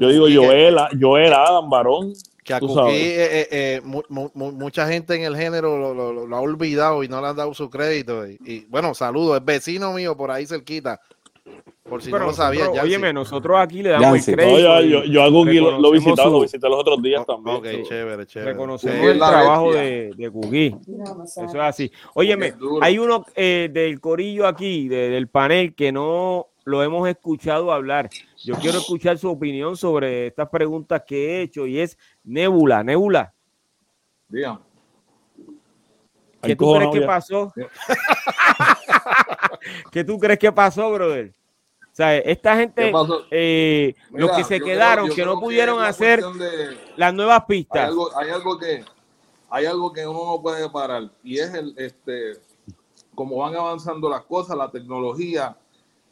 [0.00, 2.12] yo digo Joel, Joel, Adam, Barón.
[2.46, 6.26] Que a Cookie, eh, eh, eh, mu, mu, mucha gente en el género lo, lo,
[6.26, 8.24] lo, ha olvidado y no le han dado su crédito.
[8.24, 11.00] Y, y bueno, saludos, es vecino mío por ahí cerquita.
[11.88, 12.68] Por si Pero no lo sabía.
[12.70, 14.30] Óyeme, nosotros aquí le damos Yancy.
[14.30, 14.68] el crédito.
[14.68, 17.56] No, yo, yo, a Google lo, lo visitado, lo visité los otros días también.
[17.56, 18.52] Ok, chévere, chévere.
[18.52, 20.76] Reconocemos el trabajo de, de.
[21.26, 21.90] Eso es así.
[22.14, 27.72] Óyeme, hay uno eh, del corillo aquí, de, del panel, que no lo hemos escuchado
[27.72, 28.10] hablar.
[28.44, 32.82] Yo quiero escuchar su opinión sobre estas preguntas que he hecho y es Nebula.
[32.82, 33.32] Nebula.
[34.28, 34.58] Dígame.
[36.42, 37.52] ¿Qué tú crees que pasó?
[39.92, 41.32] ¿Qué tú crees que pasó, brother?
[41.80, 42.92] O sea, esta gente,
[43.30, 47.44] eh, Mira, los que se quedaron, creo, que no pudieron que hacer de, las nuevas
[47.46, 47.78] pistas.
[47.78, 48.84] Hay algo, hay algo, que
[49.50, 52.32] hay algo que uno no puede parar y es el este
[53.14, 55.56] cómo van avanzando las cosas, la tecnología.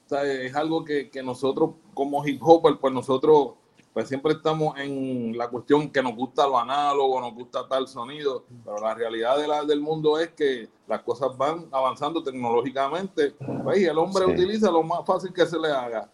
[0.06, 3.54] O sea, es algo que, que nosotros como hip hopper, pues nosotros
[3.94, 8.44] pues siempre estamos en la cuestión que nos gusta lo análogo, nos gusta tal sonido,
[8.64, 13.78] pero la realidad de la, del mundo es que las cosas van avanzando tecnológicamente pues,
[13.78, 14.32] y el hombre sí.
[14.32, 16.10] utiliza lo más fácil que se le haga.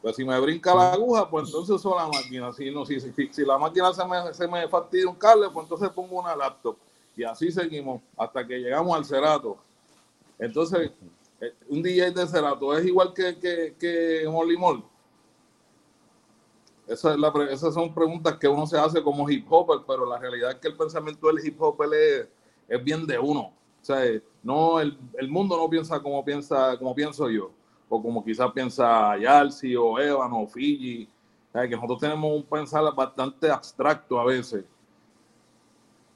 [0.00, 2.50] Pues si me brinca la aguja, pues entonces uso la máquina.
[2.54, 5.64] Si, no, si, si, si la máquina se me, se me fastidia un cable, pues
[5.64, 6.78] entonces pongo una laptop.
[7.14, 9.58] Y así seguimos hasta que llegamos al Cerato.
[10.38, 10.90] Entonces,
[11.68, 14.56] un DJ de Cerato es igual que, que, que Molly
[16.90, 20.50] esa es esas son preguntas que uno se hace como hip hopper, pero la realidad
[20.50, 22.28] es que el pensamiento del hip hopper es,
[22.68, 23.42] es bien de uno.
[23.42, 24.00] O sea,
[24.42, 27.52] no, el, el, mundo no piensa como piensa, como pienso yo,
[27.88, 31.08] o como quizás piensa Yalsi o Evan o Fiji.
[31.48, 34.64] O sea, que nosotros tenemos un pensar bastante abstracto a veces.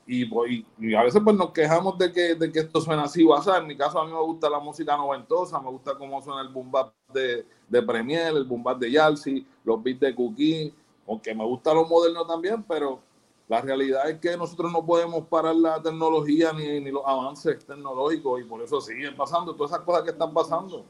[0.06, 3.24] Y, y, y, a veces pues nos quejamos de que, de que esto suena así
[3.24, 3.48] o así.
[3.56, 6.48] En mi caso a mí me gusta la música noventosa, me gusta cómo suena el
[6.48, 10.74] boom bap de, de Premier, el boom bap de Yalsi, los beats de Cookie,
[11.08, 13.00] aunque me gusta lo moderno también, pero
[13.48, 18.40] la realidad es que nosotros no podemos parar la tecnología ni, ni los avances tecnológicos
[18.40, 20.84] y por eso siguen pasando todas esas cosas que están pasando.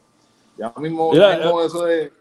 [0.57, 2.13] Ya mismo, Mira, mismo eh, eso de...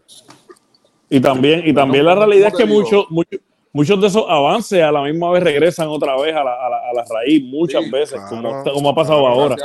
[1.08, 3.36] Y también, y también la realidad es que muchos mucho,
[3.74, 6.76] muchos de esos avances a la misma vez regresan otra vez a la, a la,
[6.76, 8.62] a la raíz muchas sí, veces, claro.
[8.62, 9.56] como, como, ha pasado claro, ahora.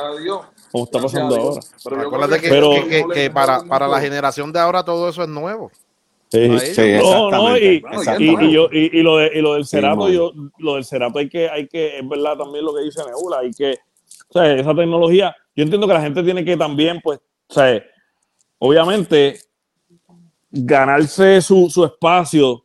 [0.71, 1.61] Como está pasando ahora.
[1.83, 5.23] Pero acuérdate que, pero, que, que, que, para, para la generación de ahora todo eso
[5.23, 5.71] es nuevo.
[6.29, 7.83] Sí, sí, no, no, y,
[8.19, 11.17] y, y, yo, y, lo de, y lo del cerato, sí, yo, lo del cerato
[11.17, 13.71] hay que, hay que, es verdad también lo que dice Nebula, hay que,
[14.29, 17.83] o sea, esa tecnología, yo entiendo que la gente tiene que también, pues, o sea,
[18.59, 19.39] obviamente,
[20.51, 22.63] ganarse su, su espacio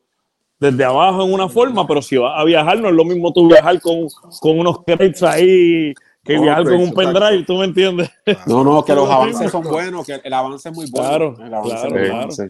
[0.59, 3.49] desde abajo en una forma, pero si vas a viajar, no es lo mismo tú
[3.49, 4.09] viajar con,
[4.41, 5.93] con unos crates ahí
[6.25, 8.11] que no, viajar con un pendrive, ¿tú me entiendes?
[8.47, 11.37] No, no, que los avances son buenos, que el avance es muy bueno.
[11.37, 12.31] Claro, claro, claro.
[12.31, 12.43] Sí.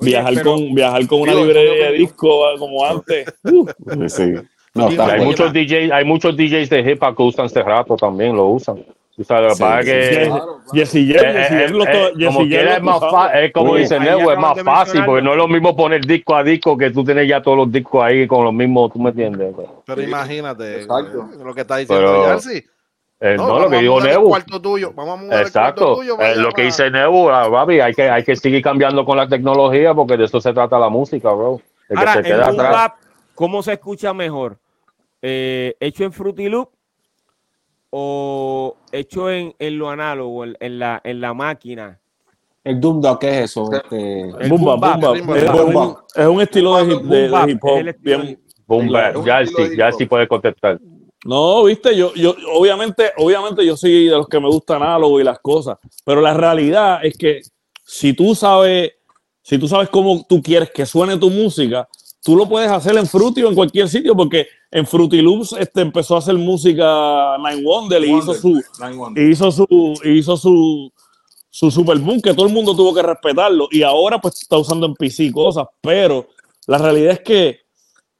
[0.00, 3.32] Viajar, pero, con, viajar con una digo, librería de disco como antes.
[3.44, 3.68] Uh.
[4.08, 4.32] Sí.
[4.74, 8.34] No, hay, muchos DJs, hay muchos DJs de hip hop que usan este rato también,
[8.34, 8.84] lo usan.
[9.16, 10.32] O sea, lo que pasa es que.
[10.72, 12.26] Jesse J.
[12.26, 15.48] Como quiera es más fácil, como dice Nebo, es más fácil, porque no es lo
[15.48, 18.52] mismo poner disco a disco que tú tienes ya todos los discos ahí con los
[18.52, 19.54] mismos, tú me entiendes.
[19.86, 21.28] Pero imagínate, Exacto.
[21.42, 22.64] lo que está diciendo Yarsi.
[23.20, 24.28] Eh, no, lo que digo Nebu.
[24.28, 24.92] Cuarto tuyo.
[24.92, 25.94] Vamos a Exacto.
[25.94, 29.16] Tuyo eh, lo que dice Nebu, ah, Babi, hay que, hay que seguir cambiando con
[29.16, 31.60] la tecnología porque de eso se trata la música, bro.
[31.94, 32.92] Ahora, que se atrás.
[33.34, 34.58] ¿cómo se escucha mejor?
[35.22, 36.70] Eh, ¿Hecho en Fruity Loop
[37.96, 42.00] o hecho en, en lo análogo, en, la, en la máquina?
[42.64, 43.70] El Doom ¿qué es eso?
[43.72, 44.22] Este...
[44.40, 45.00] El boom bap,
[46.16, 47.94] Es, un, estilo de, de, hip hop.
[48.00, 48.88] Bien, boom
[49.24, 50.80] Ya sí, ya sí puede contestar.
[51.24, 55.24] No, viste, yo, yo, obviamente, obviamente yo soy de los que me gustan análogo y
[55.24, 57.42] las cosas, pero la realidad es que
[57.84, 58.90] si tú sabes,
[59.40, 61.88] si tú sabes cómo tú quieres que suene tu música,
[62.24, 65.82] tú lo puedes hacer en Fruity o en cualquier sitio, porque en Fruity Loops este,
[65.82, 68.62] empezó a hacer música Nine Wonder y hizo su,
[69.14, 70.92] hizo su, hizo su,
[71.50, 74.86] su Super Boom, que todo el mundo tuvo que respetarlo, y ahora pues está usando
[74.86, 76.26] en PC cosas, pero
[76.66, 77.60] la realidad es que,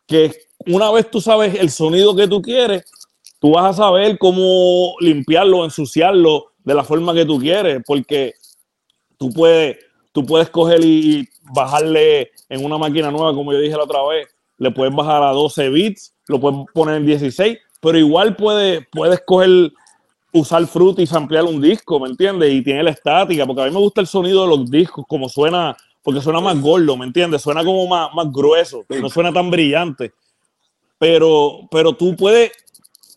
[0.07, 0.33] que
[0.67, 2.85] una vez tú sabes el sonido que tú quieres,
[3.41, 8.35] tú vas a saber cómo limpiarlo, ensuciarlo de la forma que tú quieres, porque
[9.17, 9.79] tú puedes,
[10.15, 14.29] tú puedes coger y bajarle en una máquina nueva, como yo dije la otra vez,
[14.57, 19.21] le puedes bajar a 12 bits, lo puedes poner en 16, pero igual puedes, puedes
[19.27, 19.71] coger,
[20.33, 22.51] usar fruta y ampliar un disco, ¿me entiendes?
[22.51, 25.29] Y tiene la estática, porque a mí me gusta el sonido de los discos, como
[25.29, 27.43] suena, porque suena más gordo, ¿me entiendes?
[27.43, 30.15] Suena como más, más grueso, no suena tan brillante
[31.05, 32.51] pero, pero tú puedes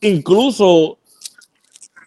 [0.02, 0.98] incluso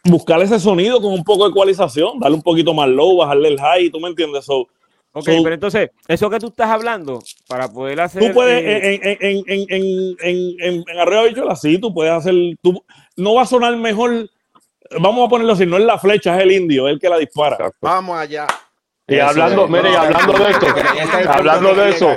[0.05, 3.59] buscar ese sonido con un poco de ecualización, darle un poquito más low, bajarle el
[3.59, 4.45] high, ¿tú me entiendes?
[4.45, 4.69] So,
[5.13, 8.27] ok, pero entonces, eso que tú estás hablando, para poder hacer...
[8.27, 12.85] Tú puedes, eh, en, en, en, en, en, arriba bicho, así, tú puedes hacer, tú,
[13.17, 14.29] no va a sonar mejor,
[14.99, 17.19] vamos a ponerlo así, no es la flecha, es el indio, es el que la
[17.19, 17.71] dispara.
[17.81, 18.47] Vamos allá.
[19.11, 20.67] Y hablando, mire, y hablando de esto,
[21.29, 22.17] hablando de eso,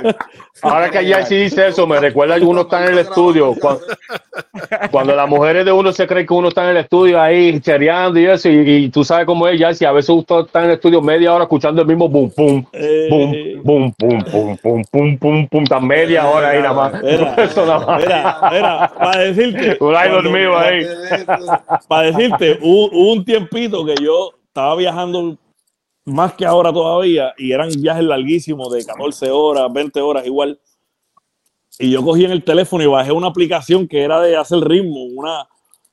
[0.62, 3.52] ahora que ya sí dice eso, me recuerda que uno está en el estudio.
[4.90, 8.20] Cuando, las mujeres de uno se creen que uno está en el estudio ahí chereando
[8.20, 10.74] y eso, y, tú sabes cómo es, ya si a veces uno está en el
[10.76, 12.64] estudio media hora escuchando el mismo boom, pum,
[13.10, 17.02] boom, boom, pum, pum, pum, pum, pum, pum, tan media hora ahí nada más.
[17.02, 18.04] Eso nada más.
[18.52, 19.78] Mira, para decirte.
[21.88, 25.36] Para decirte, hubo un tiempito que yo estaba viajando
[26.04, 30.58] más que ahora todavía, y eran viajes larguísimos de 14 horas, 20 horas igual.
[31.78, 35.04] Y yo cogí en el teléfono y bajé una aplicación que era de hacer ritmo,
[35.04, 35.48] una,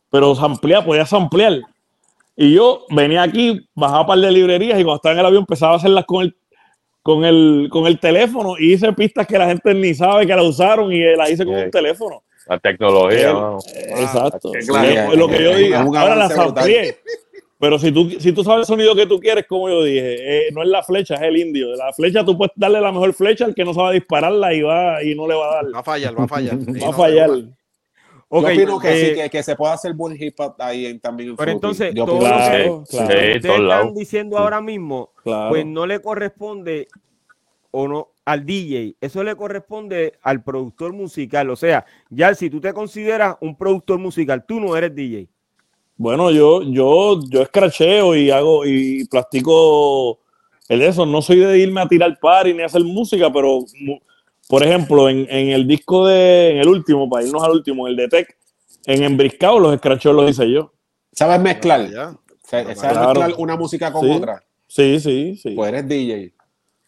[0.09, 1.61] pero ampliar, podía ampliar.
[2.35, 5.41] Y yo venía aquí, bajaba un par de librerías y cuando estaba en el avión
[5.41, 6.35] empezaba a hacerlas con el,
[7.01, 10.43] con el, con el teléfono y hice pistas que la gente ni sabe que la
[10.43, 12.23] usaron y las hice con un teléfono.
[12.47, 13.33] La tecnología.
[13.97, 14.51] exacto.
[15.15, 15.77] lo que yo digo.
[15.97, 16.97] Ahora las amplié.
[17.61, 20.51] Pero si tú, si tú sabes el sonido que tú quieres, como yo dije, eh,
[20.51, 21.75] no es la flecha, es el indio.
[21.75, 25.03] La flecha tú puedes darle la mejor flecha al que no sabe dispararla y va
[25.03, 25.75] y no le va a dar.
[25.75, 26.57] Va a fallar, va a fallar.
[26.83, 27.29] va a fallar.
[28.29, 31.35] Okay, yo opino que sí, eh, que, se puede hacer buen hip hop ahí también.
[31.35, 36.87] pero entonces, todo lo que están diciendo ahora mismo, pues no le corresponde
[37.69, 41.51] o no al DJ, eso le corresponde al productor musical.
[41.51, 45.27] O sea, ya si tú te consideras un productor musical, tú no eres DJ.
[46.01, 50.17] Bueno, yo, yo, yo escracheo y hago y plastico
[50.67, 51.05] el eso.
[51.05, 53.59] No soy de irme a tirar party ni hacer música, pero
[54.49, 58.07] por ejemplo, en, el disco de, en el último, para irnos al último, el de
[58.07, 58.35] Tech,
[58.87, 60.73] en Embriscado los escracheos los hice yo.
[61.11, 61.87] ¿Sabes mezclar?
[62.45, 64.43] ¿Sabes mezclar una música con otra?
[64.65, 65.51] Sí, sí, sí.
[65.51, 66.33] Pues eres DJ.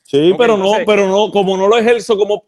[0.02, 2.46] Sí, pero no, pero no, como no lo ejerzo como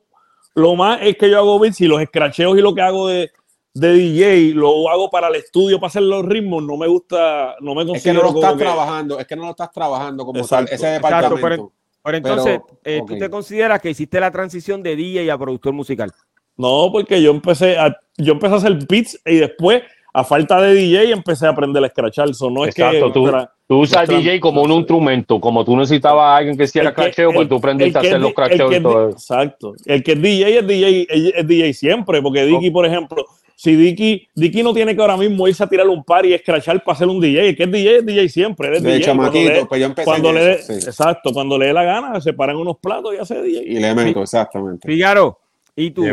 [0.55, 3.30] lo más es que yo hago beats y los escracheos y lo que hago de,
[3.76, 7.76] de DJ, lo hago para el estudio, para hacer los ritmos, no me gusta, no
[7.76, 10.48] me considero Es que no lo estás trabajando, es que no lo estás trabajando como
[10.48, 11.36] tal, ese departamento.
[11.36, 11.72] Exacto,
[12.02, 16.10] pero, entonces, eh, ¿tú te consideras que hiciste la transición de DJ a productor musical?
[16.56, 20.74] No, porque yo empecé a, yo empecé a hacer beats y después, a falta de
[20.74, 22.30] DJ, empecé a aprender a escrachar.
[22.30, 23.30] eso no es Exacto, tú,
[23.68, 27.50] tú usas DJ como un instrumento, como tú necesitabas a alguien que hiciera cracheo, pues
[27.50, 29.18] tú aprendiste a hacer los cracheos y todo eso.
[29.18, 29.74] Exacto.
[29.84, 31.08] El que es DJ es DJ,
[31.40, 35.47] es DJ siempre, porque Dicky, por ejemplo, si Dicky, Dicky no tiene que ahora mismo
[35.47, 38.06] irse a tirar un par y escrachar para hacer un DJ, que es DJ, es
[38.06, 38.76] DJ siempre.
[38.76, 39.06] Es de DJ.
[39.06, 42.78] Chamaquito, pues yo empecé cuando le Exacto, cuando le dé la gana, se paran unos
[42.78, 43.64] platos y hace DJ.
[43.66, 44.86] Y le meto, exactamente.
[44.86, 45.39] Figaro,
[45.74, 46.06] ¿y tú?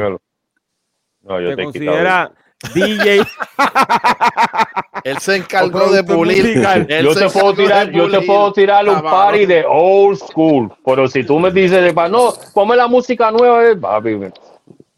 [1.23, 2.33] No, yo ¿Te, considera
[2.75, 3.23] DJ?
[5.05, 6.63] Él se encargó de pulir.
[7.03, 11.25] Yo te, puedo tirar, yo te puedo tirar un party de old school, pero si
[11.25, 14.17] tú me dices, no, ponme la música nueva, papi,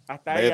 [0.09, 0.53] hasta ahí.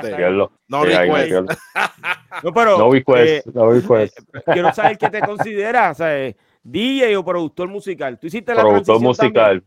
[0.68, 1.32] No request.
[2.42, 2.78] no, pero.
[2.78, 3.46] No request.
[3.46, 4.18] Eh, no request.
[4.18, 6.01] Eh, quiero saber qué te consideras.
[6.01, 8.18] Eh, DJ o productor musical.
[8.18, 9.62] Tú hiciste la Productor musical.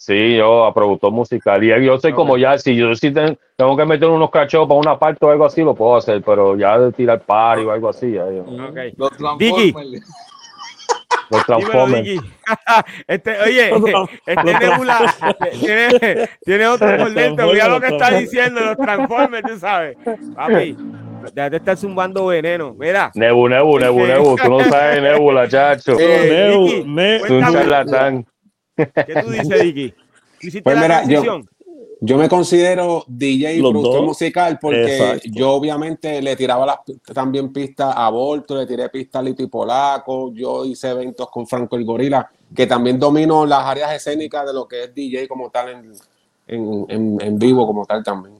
[0.00, 1.64] Sí, yo a productor musical.
[1.64, 4.96] Y yo soy como ya, si yo sí tengo que meter unos cachos para una
[4.96, 8.12] parte o algo así, lo puedo hacer, pero ya de tirar party o algo así.
[8.12, 8.94] Ya, okay.
[9.36, 9.74] Vicky,
[11.30, 12.08] Los Transformers.
[13.06, 13.70] este, oye,
[14.26, 15.14] este Nebula
[15.60, 17.52] tiene, tiene otro por dentro.
[17.52, 19.96] Mira lo que está diciendo los Transformers, tú sabes.
[20.34, 20.76] Papi,
[21.34, 22.74] Déjate estar zumbando veneno.
[22.78, 23.10] Mira.
[23.14, 24.36] Nebu, Nebu, Nebu, Nebu.
[24.36, 25.98] Tú no sabes Nebula, chacho.
[25.98, 27.34] Eh, Nebu, Nebu.
[27.34, 28.26] un charlatán.
[28.76, 29.94] ¿Qué tú dices, Dicky?
[30.62, 31.40] Pues mira, yo,
[32.00, 36.82] yo me considero DJ y productor musical porque yo obviamente le tiraba
[37.12, 41.76] también pistas a Volto, le tiré pistas a Lito Polaco, yo hice eventos con Franco
[41.76, 45.92] el Gorila, que también domino las áreas escénicas de lo que es DJ como tal
[46.46, 48.36] en, en, vivo como tal también.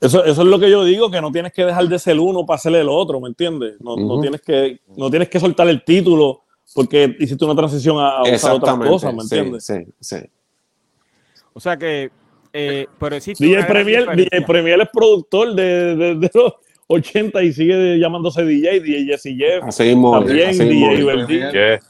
[0.00, 2.46] Eso, eso, es lo que yo digo, que no tienes que dejar de ser uno
[2.46, 3.80] para ser el otro, ¿me entiendes?
[3.80, 6.40] No, no, tienes que, no tienes que soltar el título
[6.74, 9.64] porque hiciste una transición a, usar otras cosas, ¿me entiendes?
[9.64, 10.16] Sí, sí,
[11.52, 12.10] O sea que
[12.52, 16.52] eh, pero DJ Premier, DJ Premier es productor de, de, de, los
[16.86, 19.64] 80 y sigue llamándose DJ, DJ Jesse Jeff.
[19.64, 21.80] Así también así DJ.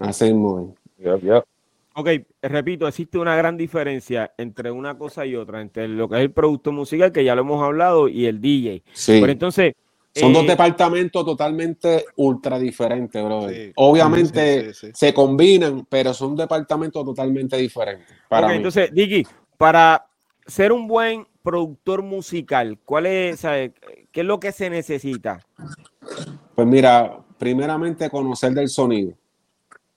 [0.00, 0.32] Así.
[1.94, 2.08] Ok,
[2.42, 6.30] repito, existe una gran diferencia entre una cosa y otra, entre lo que es el
[6.30, 8.82] producto musical, que ya lo hemos hablado, y el DJ.
[8.92, 9.18] Sí.
[9.20, 9.74] Pero entonces,
[10.14, 13.46] son dos eh, departamentos totalmente ultra diferentes, bro.
[13.76, 18.06] Obviamente se combinan, pero son departamentos totalmente diferentes.
[18.28, 20.06] Para entonces, Digi, para
[20.46, 23.72] ser un buen productor musical, ¿cuál es, qué
[24.12, 25.40] es lo que se necesita?
[26.54, 29.14] Pues mira, primeramente conocer del sonido,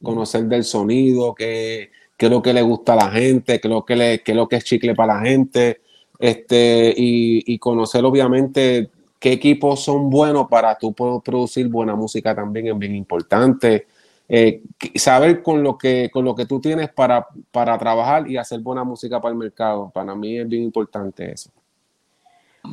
[0.02, 3.74] conocer del sonido, qué, qué es lo que le gusta a la gente, qué es
[3.74, 5.82] lo que, es, lo que es chicle para la gente,
[6.20, 8.90] este, y, y conocer obviamente
[9.20, 13.88] qué equipos son buenos para tú poder producir buena música también es bien importante.
[14.36, 14.64] Eh,
[14.96, 18.84] saber con lo que con lo que tú tienes para, para trabajar y hacer buena
[18.84, 19.92] música para el mercado.
[19.94, 21.52] Para mí es bien importante eso.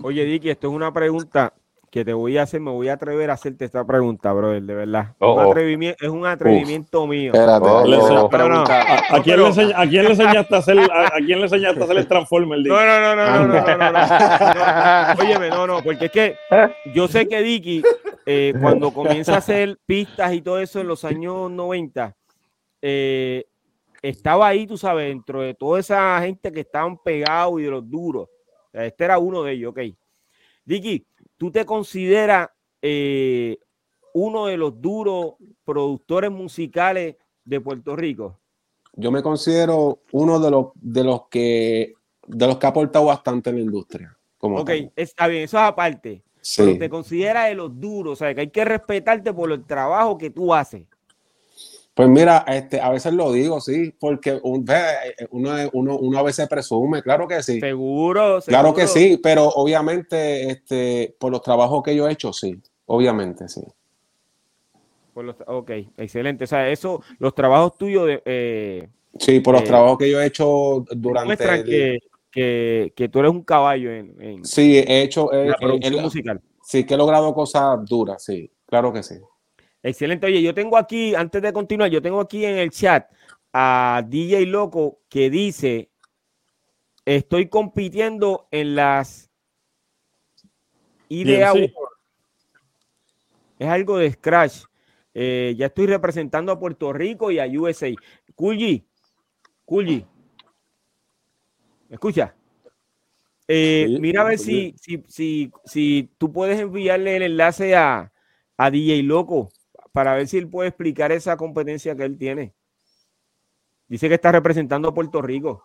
[0.03, 1.53] Oye, Dicky, esto es una pregunta
[1.91, 4.75] que te voy a hacer, me voy a atrever a hacerte esta pregunta, brother, de
[4.75, 5.09] verdad.
[5.19, 7.33] Oh, un atrevimiento, es un atrevimiento mío.
[7.35, 11.79] Espérate, oh, ¿A, quién le ¿A, quién le enseñaste a hacer, a, quién le enseñaste
[11.79, 12.59] a hacer el Transformer?
[12.61, 16.37] No, no, no, no, no, no, no, no, Óyeme, no, no, porque es que
[16.95, 17.83] yo sé que Dicky,
[18.27, 22.17] eh, cuando comienza a hacer pistas y todo eso en los años 90,
[22.83, 23.45] eh,
[24.03, 27.89] estaba ahí, tú sabes, dentro de toda esa gente que estaban pegados y de los
[27.89, 28.29] duros.
[28.73, 29.81] Este era uno de ellos, ok.
[30.65, 31.05] Dicky,
[31.41, 32.51] ¿Tú te consideras
[32.83, 33.57] eh,
[34.13, 37.17] uno de los duros productores musicales
[37.47, 38.39] de Puerto Rico?
[38.93, 41.95] Yo me considero uno de los, de los que
[42.27, 44.19] de los que ha aportado bastante en la industria.
[44.37, 46.23] Como ok, está bien, eso es aparte.
[46.41, 46.63] Sí.
[46.65, 50.17] Pero te consideras de los duros, o sea, que hay que respetarte por el trabajo
[50.17, 50.83] que tú haces.
[52.01, 54.41] Pues mira, este, a veces lo digo, sí, porque eh,
[55.33, 57.61] uno, uno, uno, a veces presume, claro que sí.
[57.61, 62.59] Seguro, Claro que sí, pero obviamente este, por los trabajos que yo he hecho, sí,
[62.87, 63.61] obviamente sí.
[65.13, 66.45] Por los, ok, excelente.
[66.45, 68.23] O sea, eso, los trabajos tuyos de...
[68.25, 68.89] Eh,
[69.19, 71.65] sí, por los eh, trabajos que yo he hecho durante...
[71.65, 71.99] que,
[72.31, 74.45] que, que, tú eres un caballo en...
[74.45, 75.31] sí, he hecho...
[75.33, 76.41] la producción musical.
[76.63, 79.17] Sí, que he logrado cosas duras, sí, claro que sí.
[79.83, 80.27] Excelente.
[80.27, 83.11] Oye, yo tengo aquí, antes de continuar, yo tengo aquí en el chat
[83.53, 85.91] a DJ Loco que dice,
[87.05, 89.31] estoy compitiendo en las
[91.09, 91.53] IDEA
[93.59, 94.65] Es algo de Scratch.
[95.13, 97.89] Eh, ya estoy representando a Puerto Rico y a USA.
[98.35, 98.87] Kulji,
[99.65, 100.07] Kulji,
[101.91, 102.35] ¿me escucha?
[103.47, 108.13] Eh, mira a ver si, si, si, si, tú puedes enviarle el enlace a,
[108.57, 109.51] a DJ Loco
[109.91, 112.55] para ver si él puede explicar esa competencia que él tiene.
[113.89, 115.65] Dice que está representando a Puerto Rico.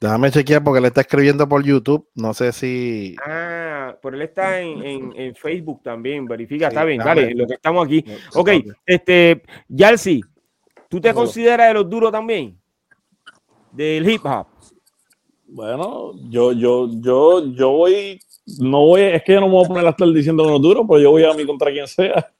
[0.00, 2.08] Déjame chequear porque él está escribiendo por YouTube.
[2.14, 3.16] No sé si.
[3.26, 6.26] Ah, pero él está en, Facebook también.
[6.26, 8.04] Verifica, está bien, dale, lo que estamos aquí.
[8.34, 8.50] Ok,
[8.86, 10.22] este, Yalsi,
[10.88, 12.56] ¿tú te consideras de los duros también?
[13.72, 14.46] Del hip hop.
[15.52, 18.20] Bueno, yo, yo, yo, yo voy,
[18.60, 20.86] no voy, es que yo no me voy a poner a estar diciendo los duros,
[20.88, 22.32] pero yo voy a mí contra quien sea.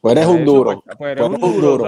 [0.00, 0.84] Pues eres un duro.
[0.98, 1.86] Pues eres un duro.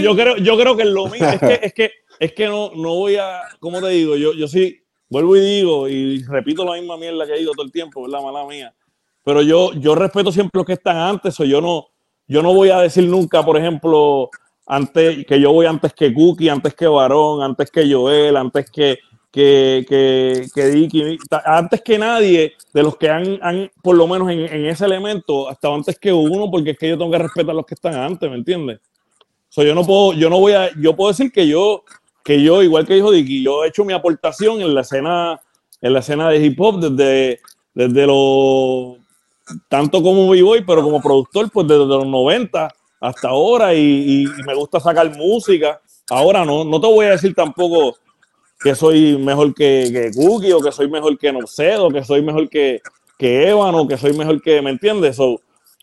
[0.00, 1.28] yo, creo, yo creo que es lo mismo.
[1.28, 4.16] Es que, es que, es que no, no voy a, ¿cómo te digo?
[4.16, 7.66] Yo, yo sí, vuelvo y digo, y repito la misma mierda que he dicho todo
[7.66, 8.74] el tiempo, la Mala mía.
[9.22, 11.88] Pero yo, yo respeto siempre los que están antes, o yo no,
[12.26, 14.30] yo no voy a decir nunca, por ejemplo,
[14.66, 18.98] antes, que yo voy antes que Cookie, antes que Varón, antes que Joel, antes que,
[19.36, 24.30] que, que, que Dicky, antes que nadie de los que han, han por lo menos
[24.30, 27.50] en, en, ese elemento, hasta antes que uno, porque es que yo tengo que respetar
[27.50, 28.80] a los que están antes, ¿me entiendes?
[29.50, 31.84] So, yo no puedo, yo no voy a, yo puedo decir que yo,
[32.24, 35.38] que yo, igual que dijo Dicky, yo he hecho mi aportación en la escena,
[35.82, 37.40] en la escena de hip hop desde,
[37.74, 38.96] desde lo
[39.68, 44.80] tanto como b-boy, pero como productor, pues desde los 90 hasta ahora y, me gusta
[44.80, 45.78] sacar música.
[46.08, 47.98] Ahora no, no te voy a decir tampoco
[48.60, 52.80] que soy mejor que, que o que soy mejor que Nocedo, que soy mejor que,
[53.18, 55.18] que o que soy mejor que, ¿me entiendes?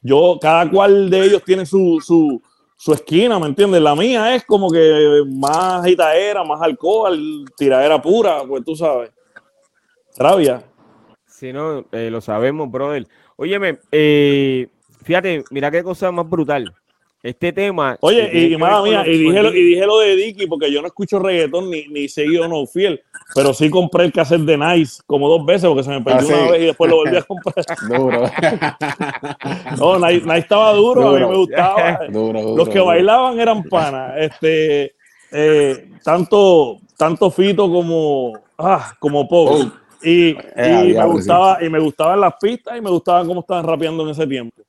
[0.02, 2.42] yo, cada cual de ellos tiene su, su,
[2.76, 3.82] su esquina, ¿me entiendes?
[3.82, 9.12] La mía es como que más gitaera, más alcohol, tiradera pura, pues tú sabes.
[10.18, 10.64] Rabia.
[11.26, 13.08] Sí, no, eh, lo sabemos, brother.
[13.38, 14.68] Óyeme, eh,
[15.04, 16.74] fíjate, mira qué cosa más brutal.
[17.24, 17.96] Este tema.
[18.02, 20.88] Oye, y, madre mía, y dije, lo, y dije lo de Dicky porque yo no
[20.88, 23.02] escucho reggaetón ni, ni seguido no fiel,
[23.34, 26.42] pero sí compré el cassette de Nice como dos veces porque se me perdió ah,
[26.42, 27.66] una vez y después lo volví a comprar.
[27.88, 28.24] duro.
[30.00, 32.00] no, Nice, estaba duro, a mí me gustaba.
[32.10, 34.16] Los que bailaban eran panas.
[34.18, 34.94] Este,
[35.32, 39.62] eh, tanto, tanto Fito como, ah, como Pogo.
[39.62, 39.72] Oh.
[40.04, 43.64] Y, eh, y me gustaba, y me gustaban las pistas y me gustaban cómo estaban
[43.64, 44.62] rapeando en ese tiempo.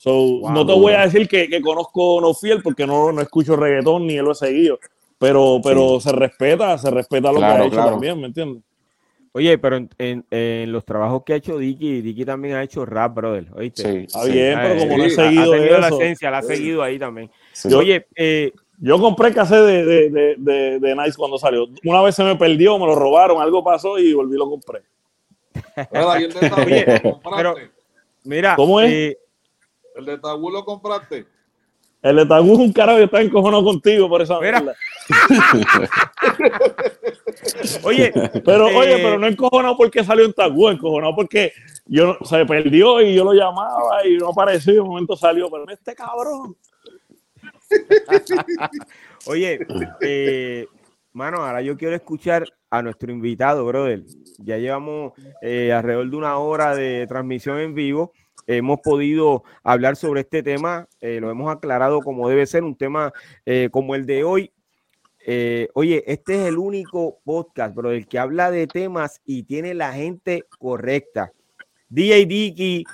[0.00, 3.54] So, no te voy a decir que, que, conozco No Fiel porque no, no escucho
[3.54, 4.78] reggaetón ni lo he seguido,
[5.18, 8.62] pero, pero se respeta, se respeta lo que ha hecho también, ¿me entiendes?
[9.32, 13.14] Oye, pero en, en, los trabajos que ha hecho Dicky, Dicky también ha hecho rap,
[13.14, 13.48] brother.
[13.54, 13.82] ¿oíste?
[13.82, 15.52] Sí, está bien, pero como no he seguido.
[15.52, 17.30] Ha tenido la esencia, la ha seguido ahí también.
[17.76, 21.66] Oye, eh, yo compré cassette de, de, de, de, Nice cuando salió.
[21.84, 24.80] Una vez se me perdió, me lo robaron, algo pasó y volví y lo compré.
[25.92, 27.54] pero,
[28.24, 28.90] mira, ¿cómo es?
[28.90, 29.18] Eh,
[29.94, 31.26] ¿El de Tabú lo compraste?
[32.02, 34.62] El de Tabú es un carajo que está encojonado contigo por esa Mira.
[37.82, 38.12] oye,
[38.44, 41.52] pero oye, pero no encojonado porque salió en Tabú, encojonado porque
[41.84, 45.68] yo se perdió y yo lo llamaba y no apareció y de momento salió, pero
[45.68, 46.56] este cabrón.
[49.26, 49.60] oye,
[50.00, 50.66] eh,
[51.12, 54.04] mano, ahora yo quiero escuchar a nuestro invitado, brother.
[54.38, 55.12] Ya llevamos
[55.42, 58.12] eh, alrededor de una hora de transmisión en vivo
[58.46, 63.12] hemos podido hablar sobre este tema, eh, lo hemos aclarado como debe ser, un tema
[63.46, 64.52] eh, como el de hoy.
[65.26, 69.74] Eh, oye, este es el único podcast, bro, el que habla de temas y tiene
[69.74, 71.32] la gente correcta.
[71.88, 72.84] DJ Dicky,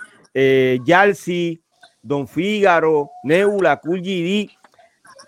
[0.85, 1.63] Yalsi,
[2.03, 4.51] Don Fígaro, Nebula, Cool GD,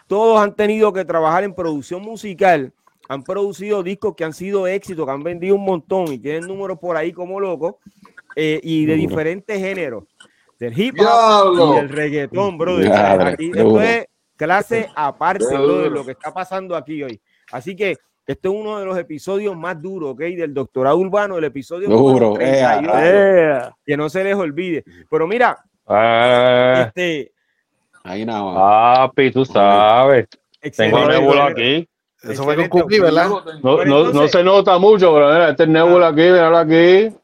[0.06, 2.72] todos han tenido que trabajar en producción musical,
[3.08, 6.78] han producido discos que han sido éxitos, que han vendido un montón y tienen números
[6.78, 7.76] por ahí como locos.
[8.36, 10.04] Y de diferentes géneros
[10.58, 13.36] del hip hop y del reggaetón, brother.
[13.38, 14.06] esto es
[14.36, 17.20] clase aparte, de lo que está pasando aquí hoy.
[17.52, 20.20] Así que este es uno de los episodios más duros, ¿ok?
[20.20, 24.84] Del doctorado urbano, el episodio Duro, que no se les olvide.
[25.10, 26.84] Pero mira, ah.
[26.86, 27.32] este...
[28.04, 28.54] Ahí nada más.
[28.54, 30.28] Papi, tú sabes.
[30.76, 31.88] Tengo Nebula aquí.
[32.22, 33.28] Eso fue con Cookie, ¿verdad?
[33.62, 37.16] No, no, no, se nota mucho, pero mira, este es Nebula aquí, mira aquí.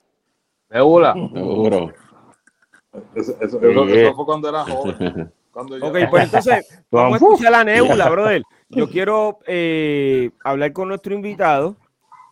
[0.74, 1.14] Nebula.
[1.14, 1.92] Seguro.
[3.14, 5.32] Eso, eso, eso, fue cuando era joven.
[5.52, 8.42] Cuando ok, pues entonces vamos a escuchar la nebula, brother.
[8.68, 11.76] Yo quiero eh, hablar con nuestro invitado.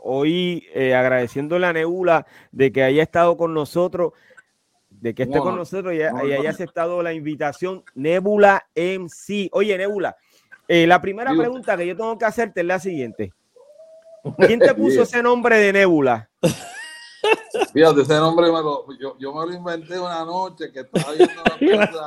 [0.05, 4.12] Hoy eh, agradeciéndole a Nebula de que haya estado con nosotros,
[4.90, 7.84] de que esté con nosotros y, haya aceptado la invitación.
[7.95, 9.49] Nebula MC.
[9.53, 10.16] Oye, Nebula,
[10.66, 13.32] eh, la primera pregunta que yo tengo que hacerte es la siguiente.
[14.38, 16.28] ¿Quién te puso ese nombre de Nebula?
[17.73, 21.43] Fíjate, ese nombre me lo, yo, yo, me lo inventé una noche que estaba viendo
[21.45, 22.07] la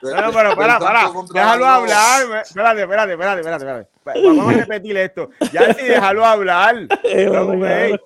[0.00, 2.42] pero, pero, para, para, déjalo hablar.
[2.42, 5.30] Espérate, espérate, espérate, espérate, Vamos a repetir esto.
[5.52, 6.76] Ya sí, déjalo hablar.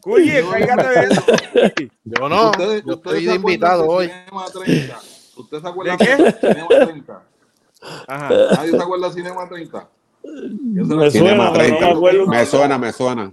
[0.00, 1.22] Cuye, de eso.
[2.04, 2.52] Yo no,
[2.84, 4.10] yo estoy de invitado hoy.
[5.36, 6.32] ¿Usted se acuerda de qué?
[6.40, 7.22] Cinema 30.
[8.06, 8.28] Ajá.
[8.28, 9.88] ¿Nadie se acuerda de Cinema 30?
[10.24, 11.50] Me suena,
[12.26, 13.32] me suena, me suena.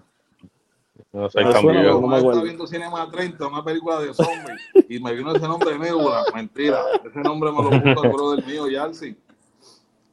[1.14, 5.46] No sé, yo estaba viendo Cinema 30, una película de zombies, y me vino ese
[5.46, 6.24] nombre de Nebula.
[6.34, 9.18] Mentira, ese nombre me lo puso el brother mío, Yalsi.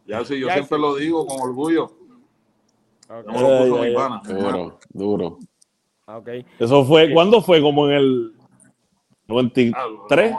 [0.06, 1.92] Yalsi, yo siempre lo digo con orgullo.
[3.08, 3.32] Okay.
[3.32, 4.22] No lo puso mi pana.
[4.24, 5.38] Duro, duro.
[6.04, 6.44] Okay.
[6.58, 7.62] Eso fue, ¿cuándo fue?
[7.62, 8.32] Como en el
[9.28, 10.34] 93?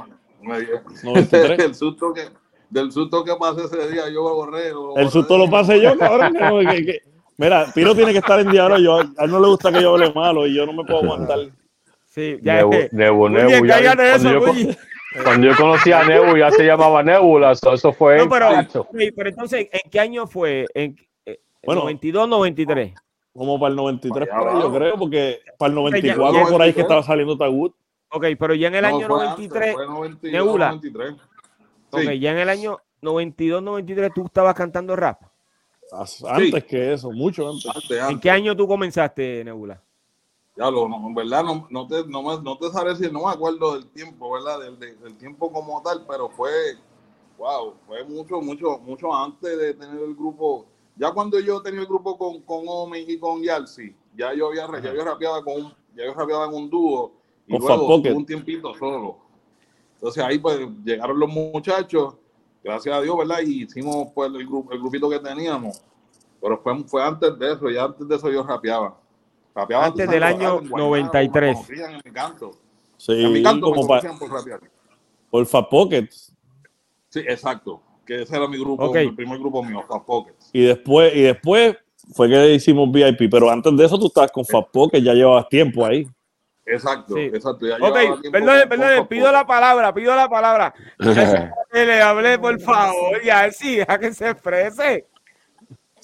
[1.58, 2.24] el susto que,
[2.70, 4.74] del susto que pasé ese día, yo me borré.
[4.98, 6.34] el susto lo pasé yo, cabrón.
[6.70, 7.09] que, que,
[7.40, 8.78] Mira, Piro tiene que estar en diablo.
[8.80, 11.00] Yo, a él no le gusta que yo hable malo y yo no me puedo
[11.04, 11.40] aguantar.
[12.06, 12.92] Sí, ya es.
[12.92, 14.42] Nebu, Nebu, ya, cuando, yo,
[15.24, 18.18] cuando, yo, conocí a Nebu ya se llamaba Nebula, eso fue.
[18.18, 18.50] No, pero,
[19.16, 20.66] pero entonces, ¿en qué año fue?
[20.74, 22.94] ¿En, eh, bueno, 92, 93?
[23.32, 26.82] Como para el 93, por ahí, yo creo, porque para el 94 por ahí que
[26.82, 27.74] estaba saliendo Tagut.
[28.10, 29.76] Ok, pero ya en el año 93,
[30.24, 30.78] Nebula.
[31.92, 35.22] Ok, ya en el año 92, 93 tú estabas cantando rap.
[35.92, 37.74] Antes que eso, mucho antes.
[38.10, 39.82] ¿En qué año tú comenzaste, Nebula?
[40.56, 43.32] Ya lo, no, en verdad no, no, te, no, no te sabré decir, no me
[43.32, 44.60] acuerdo del tiempo, ¿verdad?
[44.60, 46.52] Del, del, tiempo como tal, pero fue
[47.38, 50.66] wow, fue mucho, mucho, mucho antes de tener el grupo.
[50.98, 54.68] Ya cuando yo tenía el grupo con, con Omi y con Yalsi, ya yo había,
[54.82, 57.14] ya yo rapeaba con ya yo rapeaba en un dúo
[57.48, 59.18] y luego un tiempito solo.
[59.94, 62.16] Entonces ahí pues llegaron los muchachos,
[62.64, 63.40] gracias a Dios, ¿verdad?
[63.46, 65.82] Y hicimos pues el, grupo, el grupito que teníamos.
[66.42, 68.98] Pero fue, fue antes de eso, ya antes de eso yo rapeaba.
[69.54, 71.70] rapeaba antes del año 93.
[71.70, 72.52] En mi canto.
[72.98, 74.62] Sí, en mi canto como para, por,
[75.30, 76.34] por Fat Pockets.
[77.10, 77.82] Sí, exacto.
[78.06, 80.50] Que ese era mi grupo, el primer grupo mío, Fat Pockets.
[80.54, 81.78] Y después, y después
[82.14, 85.48] fue que hicimos VIP, pero antes de eso tú estabas con Fat Pockets, ya llevabas
[85.50, 86.08] tiempo ahí.
[86.66, 87.66] Exacto, exacto.
[87.66, 90.74] Ya ok, perdón, perdón, pido la palabra, pido la palabra.
[91.72, 95.08] le hablé, por favor, ya sí, a que se exprese.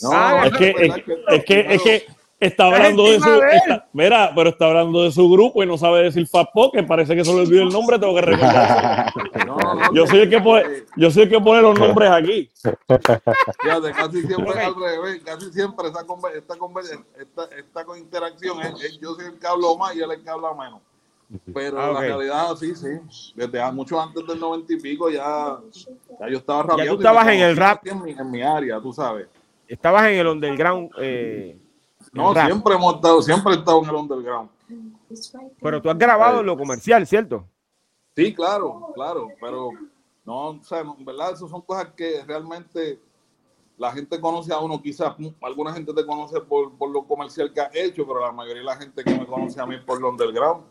[0.02, 0.76] No, ah, es, que,
[1.30, 2.08] es, que, es que
[2.46, 3.30] Está hablando de su.
[3.94, 7.26] mira, pero está hablando de su grupo y no sabe decir Fat que parece que
[7.26, 9.12] solo olvidó el nombre, tengo que recordar.
[9.94, 10.64] yo, soy el que pone,
[10.96, 12.50] yo soy el que pone los nombres aquí.
[13.62, 16.02] Fíjate, casi siempre al revés, casi siempre esta,
[17.20, 20.24] esta, esta, con interacción es, yo soy el que hablo más y él es el
[20.24, 20.82] que habla menos.
[21.54, 23.34] Pero ah, la realidad, sí, sí.
[23.34, 25.58] Desde mucho antes del noventa y pico ya,
[26.20, 26.84] ya yo estaba rapeando.
[26.84, 27.88] Ya tú estabas en el rap.
[27.88, 29.28] En mi, en mi área, tú sabes.
[29.68, 30.92] Estabas en el underground.
[31.00, 31.58] Eh
[32.16, 34.50] no, siempre hemos estado, siempre he estado en el underground.
[35.62, 37.46] Pero tú has grabado lo comercial, ¿cierto?
[38.16, 39.72] Sí, claro, claro, pero
[40.24, 43.00] no, o sea, en verdad, eso son cosas que realmente
[43.78, 47.60] la gente conoce a uno, quizás alguna gente te conoce por, por lo comercial que
[47.60, 50.10] has hecho, pero la mayoría de la gente que me conoce a mí por lo
[50.10, 50.64] underground.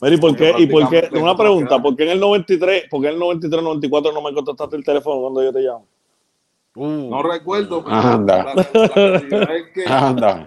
[0.00, 0.54] ¿y por qué?
[0.58, 1.10] ¿Y por qué?
[1.12, 4.32] Una pregunta, ¿por qué en el 93, por qué en el 93, 94 no me
[4.32, 5.86] contestaste el teléfono cuando yo te llamo?
[6.74, 7.08] Uh.
[7.10, 7.84] no recuerdo.
[7.86, 8.52] Anda.
[9.86, 10.46] Anda.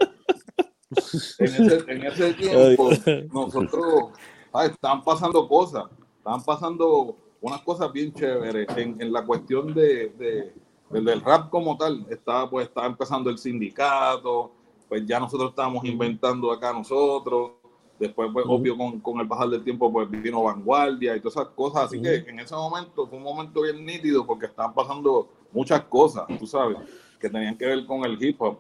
[1.40, 2.90] En ese, tiempo,
[3.34, 4.12] nosotros
[4.54, 5.86] ah, estaban pasando cosas,
[6.18, 10.54] estaban pasando unas cosas bien chéveres en, la cuestión de,
[10.90, 12.06] del rap como tal.
[12.10, 14.52] Estaba, pues, estaba empezando el sindicato,
[14.88, 17.52] pues ya nosotros estábamos inventando acá nosotros.
[18.00, 21.50] Después, pues, obvio, con, con, el pasar del tiempo, pues vino Vanguardia y todas esas
[21.50, 21.86] cosas.
[21.86, 26.26] Así que en ese momento fue un momento bien nítido porque estaban pasando muchas cosas,
[26.40, 26.78] tú sabes,
[27.20, 28.60] que tenían que ver con el hip hop.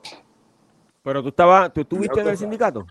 [1.03, 2.85] Pero tú estabas, tú estuviste en el sindicato.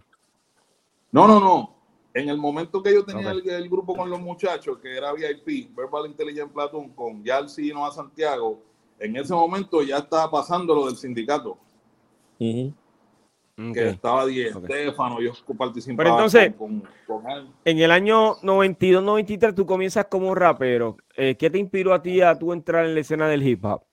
[1.12, 1.76] No, no, no.
[2.14, 6.07] En el momento que yo tenía el, grupo con los muchachos, que era VIP, Verbal
[6.07, 8.62] Intelligent Platón, con Yalsi y Noah Santiago,
[8.99, 11.59] en ese momento ya estaba pasando lo del sindicato.
[12.38, 16.82] Que estaba Diego Estefano, yo participaba Pero entonces, con,
[17.30, 17.49] él.
[17.64, 20.97] En el año 92-93 tú comienzas como rapero.
[21.16, 23.86] Eh, ¿Qué te inspiró a ti a tú entrar en la escena del hip hop?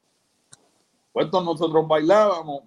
[1.13, 2.63] Pues nosotros bailábamos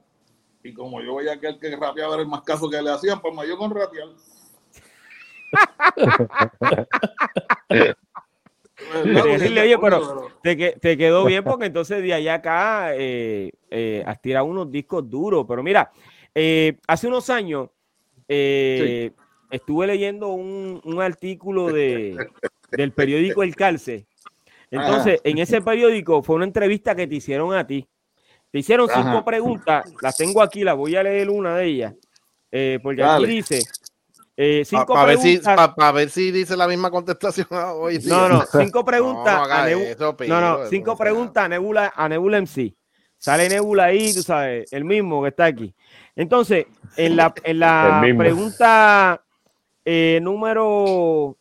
[0.63, 3.21] y como yo veía que el que rapeaba era el más caso que le hacían,
[3.21, 4.09] pues me dio con rapear.
[9.05, 14.21] decirle, oye, pero te, te, quedó bien porque entonces de allá acá eh, eh, has
[14.21, 15.45] tirado unos discos duros.
[15.49, 15.91] Pero mira,
[16.35, 17.71] eh, hace unos años
[18.29, 19.13] eh,
[19.51, 22.17] estuve leyendo un, un artículo de,
[22.71, 24.07] del periódico El Calce.
[24.71, 27.87] Entonces, en ese periódico fue una entrevista que te hicieron a ti.
[28.51, 31.95] Te hicieron cinco preguntas, las tengo aquí, las voy a leer una de ellas,
[32.51, 33.63] eh, porque aquí dice
[34.39, 35.41] eh, cinco Para ver, si,
[35.95, 37.99] ver si dice la misma contestación hoy.
[38.05, 39.49] No, no, cinco preguntas.
[40.29, 42.75] No, no, cinco preguntas a Nebula, a Nebula MC.
[43.19, 45.75] Sale Nebula ahí, tú sabes, el mismo que está aquí.
[46.15, 46.67] Entonces,
[46.97, 49.23] en la, en la pregunta
[49.85, 51.37] eh, número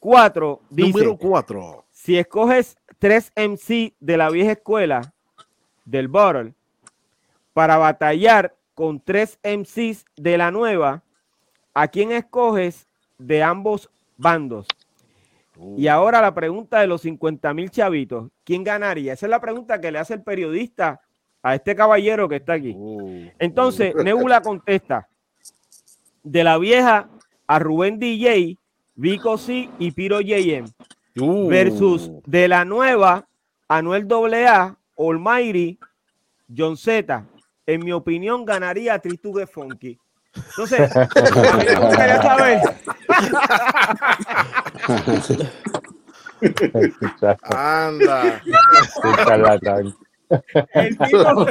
[0.00, 1.84] cuatro, dice: Número cuatro.
[1.92, 5.14] Si escoges tres MC de la vieja escuela,
[5.84, 6.54] del Bottle
[7.52, 11.02] para batallar con tres MCs de la nueva,
[11.74, 12.86] ¿a quién escoges
[13.18, 14.66] de ambos bandos?
[15.76, 19.12] Y ahora la pregunta de los 50 mil chavitos, ¿quién ganaría?
[19.12, 21.00] Esa es la pregunta que le hace el periodista
[21.42, 22.74] a este caballero que está aquí.
[22.74, 23.28] Uh.
[23.38, 25.08] Entonces, Nebula contesta,
[26.22, 27.08] de la vieja
[27.46, 28.56] a Rubén DJ,
[28.94, 30.66] Vico C y Piro JM,
[31.20, 31.48] uh.
[31.48, 33.28] versus de la nueva,
[33.68, 35.78] Anuel AA Almighty,
[36.54, 37.26] John Z,
[37.66, 39.98] en mi opinión, ganaría Tritugue Funky.
[40.34, 42.60] Entonces, me gustaría saber.
[47.42, 48.42] Anda.
[50.72, 51.46] El tipo,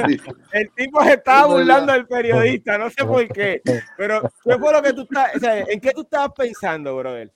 [0.52, 3.62] el tipo se estaba burlando del periodista, no sé por qué.
[3.96, 7.32] Pero, ¿qué fue lo que tú estás, o sea, ¿en qué tú estabas pensando, brother?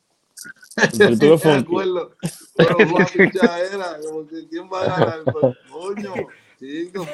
[0.77, 2.17] Me acuerdo,
[2.57, 6.15] pero era, como que quién va a ganar, pues, coño,
[6.59, 7.09] chicos,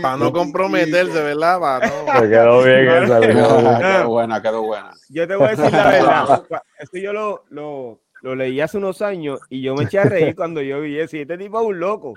[0.00, 1.60] para no comprometerse, ¿verdad?
[1.60, 2.28] Para no.
[2.28, 4.90] quedó bien esa, quedó buena, quedó buena.
[5.10, 6.44] Yo te voy a decir la verdad,
[6.78, 10.34] esto yo lo, lo, lo leí hace unos años y yo me eché a reír
[10.34, 11.16] cuando yo vi eso.
[11.16, 12.14] Y este tipo es un loco.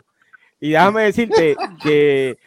[0.59, 2.37] Y déjame decirte que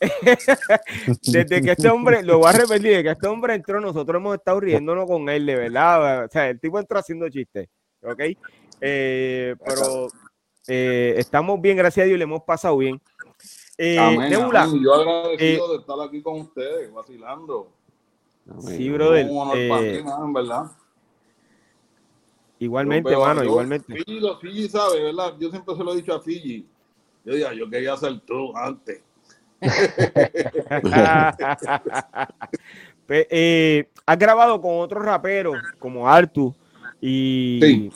[1.22, 4.36] desde que este hombre, lo voy a repetir, desde que este hombre entró, nosotros hemos
[4.36, 6.24] estado riéndonos con él, de verdad.
[6.24, 7.68] O sea, el tipo entró haciendo chistes,
[8.02, 8.20] ¿ok?
[8.80, 10.08] Eh, pero
[10.68, 13.00] eh, estamos bien, gracias a Dios, le hemos pasado bien.
[13.76, 13.96] Eh,
[14.28, 17.70] Nebula, Yo agradecido de estar aquí con ustedes, vacilando.
[18.60, 19.26] Sí, brother.
[20.34, 20.70] verdad.
[22.58, 23.94] Igualmente, hermano, igualmente.
[23.94, 25.34] Fiji, Fiji sabe, ¿verdad?
[25.38, 26.66] Yo siempre se lo he dicho a Fiji.
[27.24, 29.02] Yo digo, yo quería ser tú antes.
[33.08, 36.54] eh, has grabado con otros raperos como Artu
[37.00, 37.90] y,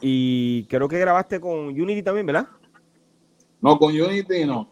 [0.00, 2.48] y creo que grabaste con Unity también, ¿verdad?
[3.60, 4.68] No, con Unity no.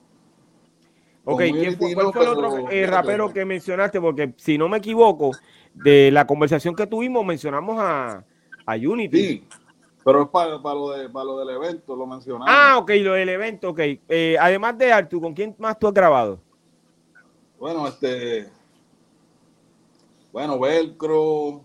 [1.25, 4.01] Ok, ¿quién fue, ¿cuál fue el otro eh, rapero que mencionaste?
[4.01, 5.33] Porque si no me equivoco,
[5.75, 8.25] de la conversación que tuvimos mencionamos a,
[8.67, 9.19] a Unity.
[9.19, 9.45] Sí,
[10.05, 12.49] pero es para, lo, de, para lo del evento, lo mencionamos.
[12.49, 13.81] Ah, ok, lo del evento, ok.
[14.09, 16.41] Eh, además de Artu, ¿con quién más tú has grabado?
[17.59, 18.49] Bueno, este.
[20.33, 21.63] Bueno, Velcro.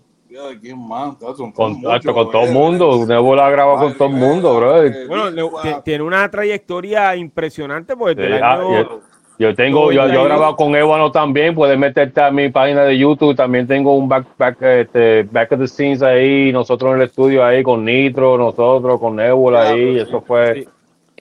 [0.59, 1.15] ¿Quién más?
[1.15, 3.05] Con, con todo el mundo.
[3.05, 4.81] Nebo la grabado con todo el mundo, bro.
[5.07, 9.01] Bueno, tiene una trayectoria impresionante porque el ah, año,
[9.37, 12.97] yo tengo, yo, yo he grabado con Ébano también, puedes meterte a mi página de
[12.97, 17.07] YouTube, también tengo un back, back, este, back of the scenes ahí, nosotros en el
[17.07, 20.67] estudio ahí con Nitro, nosotros con Nebula ahí, eso fue,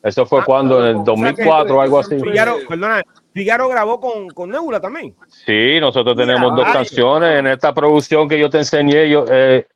[0.02, 2.20] eso fue ah, cuando, en el 2004 o algo así.
[2.20, 5.14] Figaro, perdona, Figaro grabó con, con Nebula también.
[5.28, 9.66] Sí, nosotros tenemos dos canciones en esta producción que yo te enseñé, yo, eh,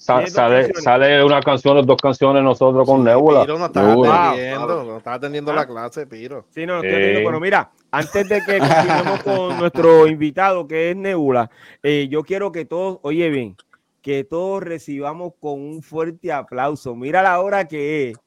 [0.00, 3.42] sale, sale una canción, dos canciones nosotros con Nebula.
[3.42, 6.46] Piro no estaba atendiendo, no estaba atendiendo la clase, Piro.
[6.50, 10.96] Sí, no, estoy atendiendo, pero mira, antes de que continuemos con nuestro invitado que es
[10.96, 11.50] Nebula,
[11.82, 13.56] eh, yo quiero que todos, oye bien,
[14.00, 16.96] que todos recibamos con un fuerte aplauso.
[16.96, 18.18] Mira la hora que es,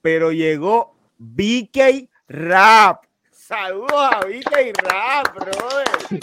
[0.00, 3.04] pero llegó BK Rap.
[3.52, 6.20] Saludos a BK Rap, brother.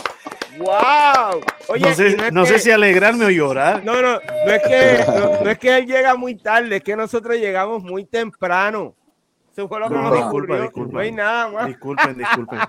[0.58, 1.42] ¡Wow!
[1.68, 3.86] Oye, no sé, si alegrarme o llorar.
[3.86, 5.06] No, no, no es, que,
[5.44, 8.96] no, es que él llega muy tarde, es que nosotros llegamos muy temprano.
[9.52, 10.72] Eso fue lo que nos ocurrió.
[10.92, 11.68] No hay nada más.
[11.68, 12.60] Disculpen, disculpen.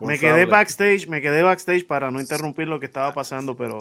[0.00, 3.78] me quedé backstage, me quedé backstage para no interrumpir lo que estaba pasando, pero,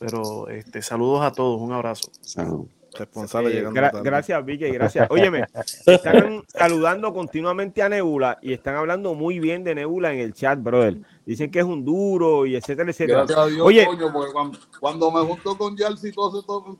[0.00, 2.10] pero este, saludos a todos, un abrazo.
[2.22, 3.64] Saludos responsable
[4.02, 5.08] gracias, Vicky, gracias.
[5.10, 5.44] Óyeme,
[5.86, 10.62] están saludando continuamente a Nebula y están hablando muy bien de Nebula en el chat,
[10.62, 10.98] brother.
[11.24, 13.18] Dicen que es un duro y etcétera, etcétera.
[13.20, 14.32] Gracias a Dios, Oye, coño, porque
[14.80, 16.78] cuando, me junto con Jalsi, todo eso,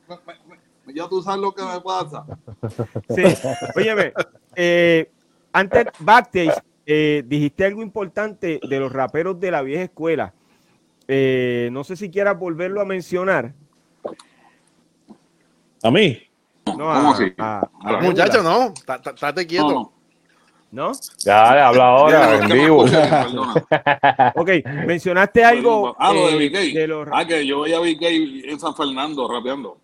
[0.93, 2.25] ya tú sabes lo que me pasa.
[3.09, 3.23] Sí,
[3.75, 4.13] óyeme,
[4.55, 5.11] eh,
[5.51, 10.33] antes, backstage, eh, dijiste algo importante de los raperos de la vieja escuela.
[11.07, 13.53] Eh, no sé si quieras volverlo a mencionar.
[15.87, 16.21] ¿A mí?
[16.77, 17.33] No, a, así?
[18.01, 19.93] muchacho, no, estate quieto.
[20.69, 20.91] No.
[21.23, 22.83] Ya, le habla ahora en vivo.
[24.35, 24.49] ok,
[24.85, 25.95] mencionaste algo.
[25.97, 27.09] Ah, lo de eh, VK.
[27.13, 28.01] Ah, que yo veía a VK
[28.51, 29.77] en San Fernando rapeando.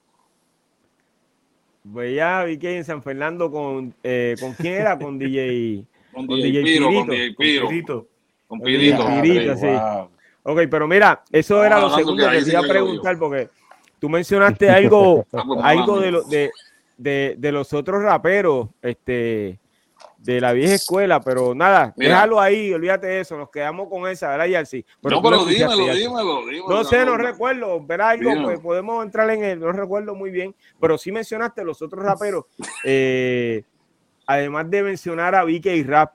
[1.85, 3.95] Veía a VK en San Fernando con.
[4.03, 4.99] Eh, ¿Con quién era?
[4.99, 5.85] Con DJ.
[6.13, 7.61] Con, con DJ, Piro, con DJ Piro.
[8.45, 9.03] Con Pirito.
[9.03, 9.67] Con Pirito, sí.
[10.43, 13.49] Ok, pero mira, eso era lo segundo que quería preguntar porque
[14.03, 15.25] tú mencionaste algo,
[15.63, 16.51] algo de, lo, de,
[16.97, 19.61] de, de, los otros raperos este,
[20.17, 24.31] de la vieja escuela, pero nada, déjalo ahí, olvídate de eso, nos quedamos con esa,
[24.31, 24.85] ¿verdad, Yarsi?
[25.03, 29.41] no, pero dímelo, dímelo, dímelo, No sé, no recuerdo, ver algo, pues podemos entrar en
[29.41, 32.43] él, no recuerdo muy bien, pero sí mencionaste los otros raperos,
[32.83, 33.63] eh,
[34.27, 36.11] además de mencionar a Vicky y Rap,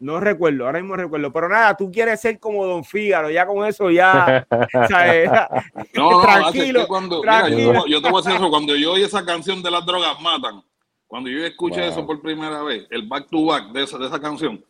[0.00, 1.30] no recuerdo, ahora mismo recuerdo.
[1.30, 4.46] Pero nada, tú quieres ser como Don Fígaro, ya con eso ya.
[5.94, 6.88] no, tranquilo.
[6.88, 7.86] cuando, tranquilo.
[7.86, 10.62] yo, te voy a decir eso, cuando yo oí esa canción de las drogas matan,
[11.06, 14.18] cuando yo escuché eso por primera vez, el back to back de esa, de esa
[14.18, 14.64] canción,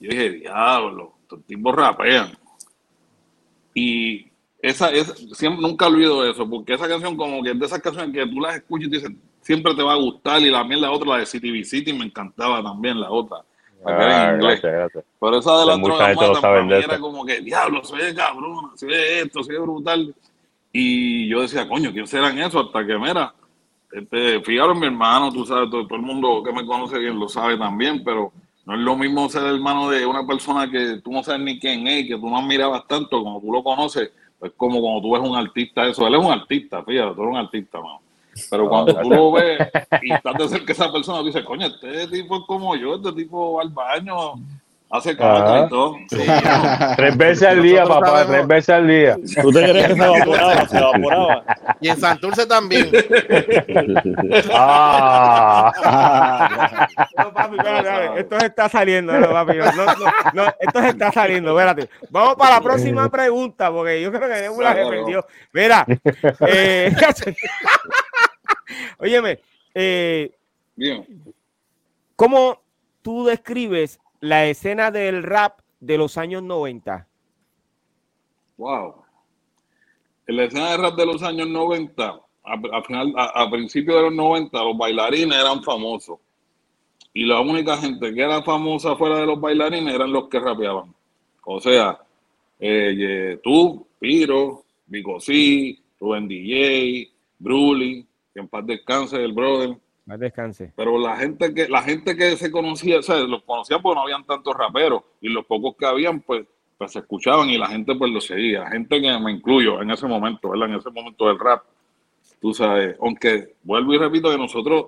[0.00, 2.32] yo dije, diablo, estos tipos rapean.
[3.74, 4.30] Y
[4.62, 8.14] esa, es siempre, nunca olvido eso, porque esa canción como que es de esas canciones
[8.14, 9.10] que tú las escuchas y dices,
[9.42, 12.06] siempre te va a gustar, y la mía la otra, la de City City, me
[12.06, 13.44] encantaba también la otra
[13.84, 14.36] Ah,
[15.20, 18.86] Pero esa de la droga para mí era como que, diablo, se ve cabrón, se
[18.86, 20.14] ve esto, se ve brutal.
[20.72, 22.60] Y yo decía, coño, ¿quién serán eso?
[22.60, 23.34] Hasta que, mira,
[23.90, 27.56] este, fijaros mi hermano, tú sabes, todo, el mundo que me conoce bien lo sabe
[27.56, 28.32] también, pero
[28.66, 31.86] no es lo mismo ser hermano de una persona que tú no sabes ni quién
[31.86, 34.12] es, que tú no mirabas tanto, como tú lo conoces,
[34.42, 37.32] es como cuando tú ves un artista, eso, él es un artista, fíjate, tú eres
[37.32, 38.00] un artista, mano.
[38.50, 39.60] Pero cuando tú lo ves
[40.02, 43.54] y estás de cerca esa persona, dices, coño, este tipo es como yo, este tipo
[43.54, 44.34] va al baño,
[44.92, 45.94] Hace caca y todo.
[46.96, 49.16] tres veces al día, papá, tres veces al día.
[49.40, 50.66] ¿Tú te crees que se evaporaba?
[50.66, 51.44] Se evaporaba.
[51.80, 52.90] Y en Santurce también.
[54.52, 55.70] ah.
[57.16, 59.58] No, papi, espérate, esto se está saliendo, no, papi.
[59.58, 59.94] No,
[60.34, 61.88] no, esto se está saliendo, espérate.
[62.10, 65.24] Vamos para la próxima pregunta, porque yo creo que Nebula se perdió.
[65.52, 65.86] Mira,
[66.48, 66.92] eh,
[68.98, 69.40] óyeme,
[69.74, 70.34] eh,
[70.76, 71.06] Bien.
[72.16, 72.60] ¿cómo
[73.02, 77.06] tú describes la escena del rap de los años 90?
[78.56, 78.94] Wow.
[80.26, 84.14] En la escena del rap de los años 90, a, final, a, principios de los
[84.14, 86.18] 90, los bailarines eran famosos.
[87.12, 90.94] Y la única gente que era famosa fuera de los bailarines eran los que rapeaban.
[91.44, 91.98] O sea,
[92.58, 99.76] eh, tú, Piro, Bicosí, Rubén DJ, Bruli, que en paz descanse el brother
[100.18, 100.72] descanse.
[100.76, 104.02] Pero la gente que la gente que se conocía, o sea, los conocían porque no
[104.02, 106.46] habían tantos raperos y los pocos que habían, pues,
[106.78, 108.66] pues se escuchaban y la gente pues lo seguía.
[108.68, 110.68] Gente que me incluyo en ese momento, ¿verdad?
[110.70, 111.62] En ese momento del rap.
[112.40, 114.86] Tú sabes, aunque vuelvo y repito que nosotros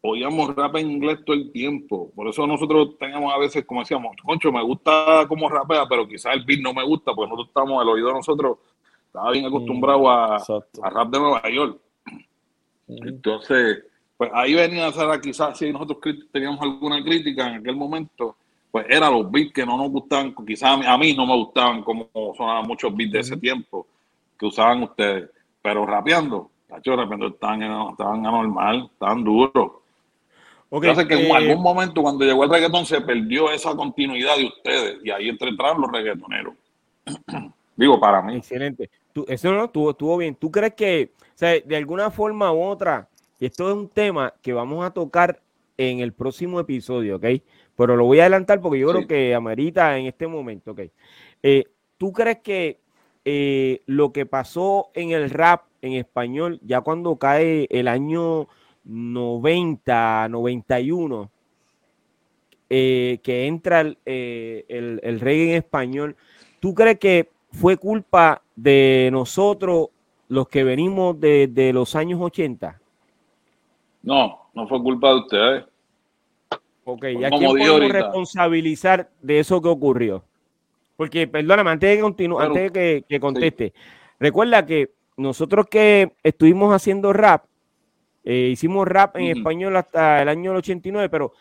[0.00, 2.10] oíamos rap en inglés todo el tiempo.
[2.14, 6.34] Por eso nosotros teníamos a veces, como decíamos, concho, me gusta como rapea, pero quizás
[6.34, 8.58] el beat no me gusta, porque nosotros estamos, el oído de nosotros
[9.06, 11.78] estaba bien acostumbrado a, a rap de Nueva York.
[12.88, 13.84] Entonces,
[14.16, 15.98] pues ahí venía a ser quizás si nosotros
[16.32, 18.36] teníamos alguna crítica en aquel momento,
[18.70, 22.08] pues eran los beats que no nos gustaban, quizás a mí no me gustaban como
[22.36, 23.86] sonaban muchos beats de ese tiempo
[24.38, 29.72] que usaban ustedes, pero rapeando, tacho, rapeando estaban, estaban anormal, estaban duros.
[30.70, 34.36] Okay, Entonces que en eh, algún momento cuando llegó el reggaetón se perdió esa continuidad
[34.36, 36.54] de ustedes y ahí entraron los reggaetoneros.
[37.76, 38.36] Digo, para mí.
[38.36, 38.90] Excelente.
[39.28, 40.34] Eso no estuvo, estuvo bien.
[40.34, 43.08] ¿Tú crees que, o sea, de alguna forma u otra,
[43.40, 45.40] y esto es un tema que vamos a tocar
[45.76, 47.26] en el próximo episodio, ¿ok?
[47.76, 50.80] Pero lo voy a adelantar porque yo creo que amerita en este momento, ¿ok?
[51.42, 51.64] Eh,
[51.96, 52.80] ¿Tú crees que
[53.24, 58.48] eh, lo que pasó en el rap en español, ya cuando cae el año
[58.84, 61.30] 90, 91,
[62.70, 66.16] eh, que entra el, el, reggae en español,
[66.58, 69.88] ¿tú crees que fue culpa de nosotros,
[70.28, 72.80] los que venimos de, de los años 80?
[74.02, 75.64] No, no fue culpa de ustedes.
[76.84, 80.24] Ok, ¿y a quién podemos responsabilizar de eso que ocurrió?
[80.96, 83.74] Porque, perdóname, antes de que, continúe, antes de que, conteste,
[84.18, 87.44] recuerda que nosotros que estuvimos haciendo rap,
[88.24, 91.32] eh, hicimos rap en español hasta el año 89, pero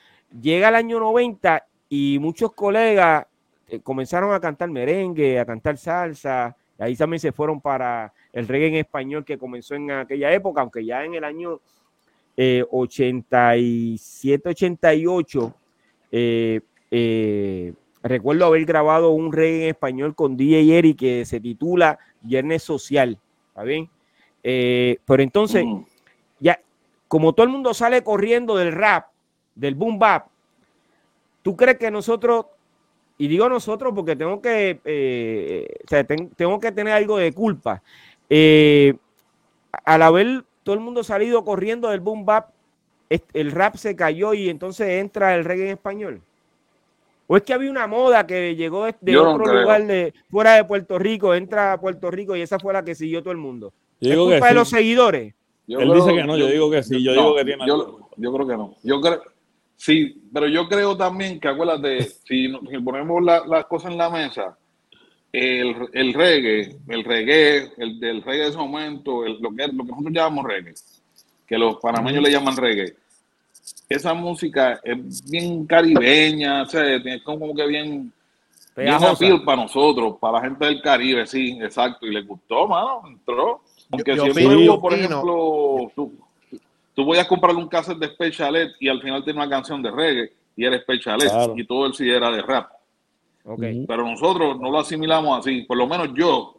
[0.42, 3.26] llega el año 90 y muchos colegas
[3.68, 8.48] eh, comenzaron a cantar merengue, a cantar salsa, y ahí también se fueron para el
[8.48, 11.60] reggae en español que comenzó en aquella época, aunque ya en el año
[12.38, 15.56] 87, 88,
[16.12, 16.62] eh,
[16.92, 17.74] eh,
[18.04, 23.20] recuerdo haber grabado un reggae en español con DJ Eri que se titula Viernes Social,
[23.50, 23.90] ¿está bien?
[24.44, 25.66] Eh, pero entonces,
[26.40, 26.60] ya,
[27.08, 29.08] como todo el mundo sale corriendo del rap,
[29.56, 30.28] del boom bap,
[31.42, 32.46] ¿tú crees que nosotros,
[33.18, 34.80] y digo nosotros porque tengo que,
[36.36, 37.82] tengo que tener algo de culpa,
[38.30, 42.50] al haber todo el mundo salido corriendo del boom bap,
[43.10, 46.22] el rap se cayó y entonces entra el reggae en español?
[47.28, 50.98] ¿O es que había una moda que llegó de, otro lugar de fuera de Puerto
[50.98, 53.74] Rico, entra a Puerto Rico y esa fue la que siguió todo el mundo?
[54.00, 55.34] ¿Es culpa de los seguidores?
[55.68, 57.68] Él dice que no, yo, digo que sí, yo digo que tiene.
[57.68, 58.76] Yo, yo, creo que no.
[58.84, 59.22] Yo creo,
[59.78, 64.58] sí, pero yo creo también que acuérdate, si, si ponemos las cosas en la mesa,
[65.32, 69.92] el, el reggae, el reggae, el del reggae de ese momento, lo, que, lo que
[69.92, 70.74] nosotros llamamos reggae,
[71.46, 72.96] que los panameños le llaman reggae,
[73.90, 78.12] esa música es bien caribeña, o sea, es como que bien,
[78.76, 83.62] bien para nosotros, para la gente del Caribe, sí, exacto, y le gustó, mano, entró.
[83.92, 85.92] Aunque siempre hubo, por ejemplo,
[86.98, 89.92] tú, voy a comprar un cassette de Specialet y al final tiene una canción de
[89.92, 92.72] reggae y era Specialet y todo el sí era de rap.
[93.88, 96.56] Pero nosotros no lo asimilamos así, por lo menos yo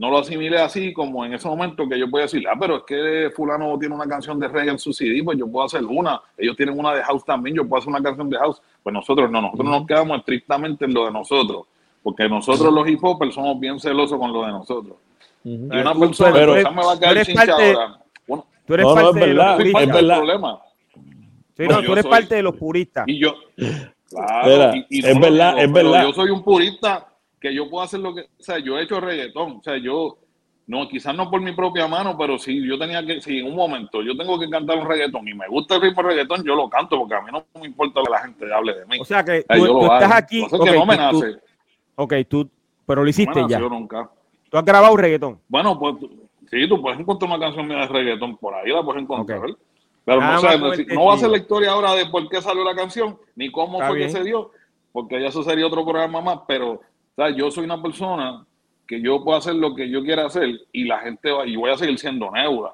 [0.00, 2.78] no lo asimilé así como en ese momento que yo voy a decir, ah, pero
[2.78, 5.84] es que fulano tiene una canción de reggae en su CD, pues yo puedo hacer
[5.84, 8.94] una, ellos tienen una de house también, yo puedo hacer una canción de house, pues
[8.94, 11.66] nosotros no, nosotros nos quedamos estrictamente en lo de nosotros,
[12.02, 14.96] porque nosotros los hip hopers somos bien celosos con lo de nosotros.
[15.44, 17.56] Y una persona pero, me va a chinchadora.
[17.58, 17.99] Bueno,
[18.70, 19.82] tú eres parte de los puristas.
[19.82, 20.60] Es verdad.
[21.56, 23.04] Sí, no, tú eres parte de los puristas.
[23.08, 23.34] Y yo,
[24.10, 26.02] Claro, es verdad, es verdad.
[26.02, 27.06] Yo soy un purista
[27.40, 30.18] que yo puedo hacer lo que, o sea, yo he hecho reggaetón, o sea, yo
[30.66, 33.56] no, quizás no por mi propia mano, pero si yo tenía que, si en un
[33.56, 36.68] momento yo tengo que cantar un reggaetón y me gusta el ritmo reggaetón, yo lo
[36.68, 38.98] canto porque a mí no me importa que la gente hable de mí.
[39.00, 40.44] O sea que tú, estás aquí.
[40.50, 41.36] Okay, no me nace.
[41.94, 42.50] ok, tú,
[42.86, 43.60] pero lo hiciste ya.
[43.60, 44.10] Nunca.
[44.50, 45.40] ¿Tú has grabado un reggaetón?
[45.48, 45.94] Bueno, pues
[46.50, 49.40] sí, tú puedes encontrar una canción mía de reggaetón por ahí, la puedes encontrar.
[50.04, 50.42] Pero no,
[50.94, 53.80] no va a ser la historia ahora de por qué salió la canción, ni cómo
[53.80, 54.50] fue que se dio,
[54.92, 56.80] porque ya eso sería otro programa más, pero
[57.36, 58.44] yo soy una persona
[58.86, 61.70] que yo puedo hacer lo que yo quiera hacer y la gente va, y voy
[61.70, 62.72] a seguir siendo neura.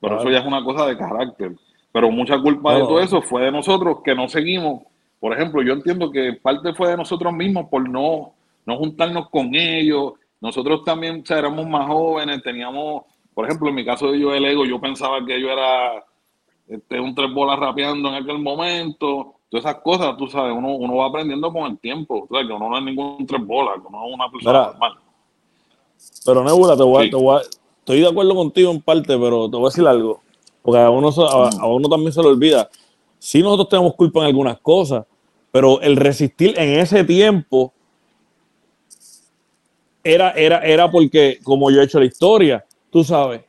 [0.00, 1.52] Pero eso ya es una cosa de carácter.
[1.92, 4.82] Pero mucha culpa de todo eso fue de nosotros que no seguimos.
[5.18, 9.54] Por ejemplo, yo entiendo que parte fue de nosotros mismos por no, no juntarnos con
[9.54, 10.12] ellos.
[10.46, 13.02] Nosotros también éramos más jóvenes, teníamos,
[13.34, 16.04] por ejemplo, en mi caso de yo el ego, yo pensaba que yo era
[16.68, 19.34] este, un tres bolas rapeando en aquel momento.
[19.48, 22.28] Todas esas cosas, tú sabes, uno, uno va aprendiendo con el tiempo.
[22.28, 24.92] O sea, que uno no es ningún tres bolas, que uno es una persona normal.
[26.24, 27.42] Pero Nebula, te voy, te voy
[27.86, 30.20] estoy de acuerdo contigo en parte, pero te voy a decir algo.
[30.62, 32.68] Porque a uno, a, uno también se le olvida.
[33.18, 35.06] Sí, nosotros tenemos culpa en algunas cosas,
[35.52, 37.72] pero el resistir en ese tiempo
[40.14, 43.42] era, era, era porque, como yo he hecho la historia, tú sabes,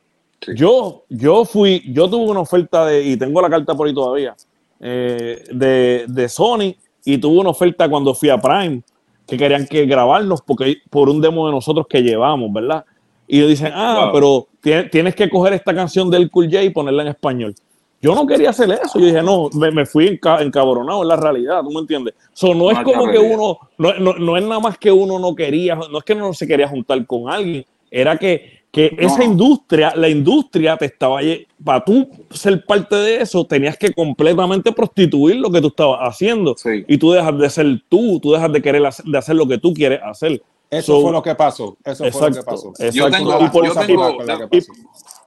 [0.54, 4.34] yo, yo fui, yo tuve una oferta de, y tengo la carta por ahí todavía,
[4.80, 6.74] eh, de, de Sony,
[7.04, 8.82] y tuve una oferta cuando fui a Prime
[9.26, 12.84] que querían que grabarnos porque por un demo de nosotros que llevamos, ¿verdad?
[13.26, 14.48] Y dicen, ah, pero
[14.90, 17.54] tienes que coger esta canción del Cool J y ponerla en español.
[18.00, 18.98] Yo no quería hacer eso.
[18.98, 22.14] Yo dije, no, me, fui encabronado en la realidad, ¿tú me entiendes?
[22.32, 25.34] So, no es como que uno, no, no, no, es nada más que uno no
[25.34, 29.94] quería, no es que no se quería juntar con alguien, era que que esa industria,
[29.96, 31.20] la industria te estaba,
[31.64, 36.54] para tú ser parte de eso, tenías que completamente prostituir lo que tú estabas haciendo.
[36.86, 39.58] Y tú dejas de ser tú, tú dejas de querer hacer, de hacer lo que
[39.58, 40.42] tú quieres hacer.
[40.70, 41.78] Eso fue lo que pasó.
[41.82, 42.72] Eso fue lo que pasó.
[42.78, 43.00] y,
[43.48, 43.64] por,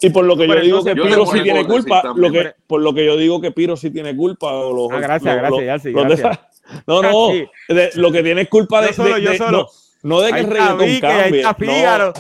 [0.09, 3.17] lo que yo digo que Piro sí tiene culpa, lo que, por lo que yo
[3.17, 4.49] digo que Piro sí tiene culpa.
[4.51, 6.39] ah, gracias, gracias, gracias.
[6.87, 7.29] no, no,
[7.95, 9.67] lo que tiene culpa de, yo solo, yo solo.
[10.03, 11.43] No de que el reggaetón cambie.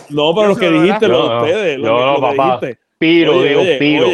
[0.09, 1.79] No, pero lo que dijiste, lo de ustedes.
[1.79, 2.59] Lo, no, no, papá.
[2.97, 4.07] Piro, digo, piro.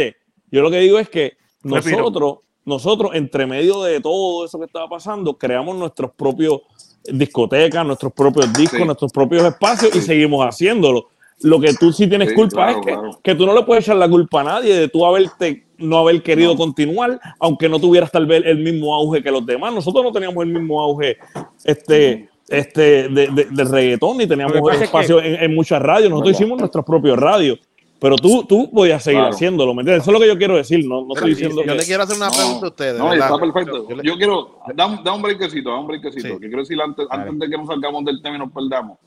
[0.50, 1.34] yo lo que digo es que
[1.64, 6.62] nosotros, nosotros, entre medio de todo eso que estaba pasando, creamos nuestros propios
[7.04, 11.10] discotecas, nuestros propios discos, nuestros propios espacios y seguimos haciéndolo.
[11.42, 14.10] Lo que tú sí tienes culpa es que, que, tú no le puedes echar la
[14.10, 18.44] culpa a nadie de tú haberte no haber querido continuar, aunque no tuvieras tal vez
[18.46, 19.74] el mismo auge que los demás.
[19.74, 21.18] Nosotros no teníamos el mismo auge
[21.64, 26.10] este, este, de, de, reggaetón y teníamos espacio en, muchas radios.
[26.10, 27.60] Nosotros hicimos nuestros propios radios.
[28.00, 30.04] Pero tú, tú podías seguir haciéndolo, ¿me entiendes?
[30.04, 32.16] Eso es lo que yo quiero decir, no, no estoy diciendo Yo le quiero hacer
[32.16, 33.00] una pregunta a ustedes.
[33.00, 33.88] No, está perfecto.
[34.04, 37.50] Yo, quiero, da, da, un breakcito, da un breakcito, que quiero decir antes, antes de
[37.50, 39.00] que nos salgamos del tema y nos perdamos.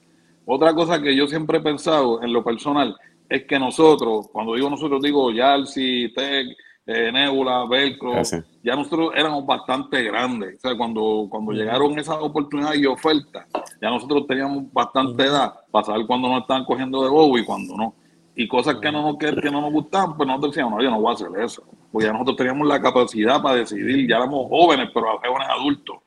[0.53, 2.97] Otra cosa que yo siempre he pensado en lo personal
[3.29, 6.49] es que nosotros, cuando digo nosotros, digo Yalsi, Tech,
[6.87, 8.21] eh, Nebula, Velcro,
[8.61, 10.57] ya nosotros éramos bastante grandes.
[10.57, 13.47] O sea, cuando, cuando llegaron esas oportunidades y ofertas,
[13.81, 17.77] ya nosotros teníamos bastante edad para saber cuándo nos estaban cogiendo de bobo y cuándo
[17.77, 17.95] no.
[18.35, 21.01] Y cosas que no, que, que no nos gustaban, pues nosotros decíamos, no, yo no
[21.01, 21.63] voy a hacer eso.
[21.93, 25.99] Porque ya nosotros teníamos la capacidad para decidir, ya éramos jóvenes, pero jóvenes adultos.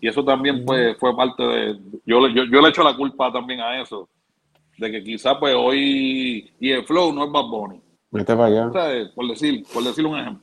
[0.00, 1.78] Y eso también fue, fue parte de...
[2.06, 4.08] Yo, yo, yo le echo la culpa también a eso,
[4.78, 6.50] de que quizás pues hoy...
[6.58, 8.70] Y el flow no es Bad Bunny Vete para allá.
[9.14, 10.42] por, decir, por decir un ejemplo.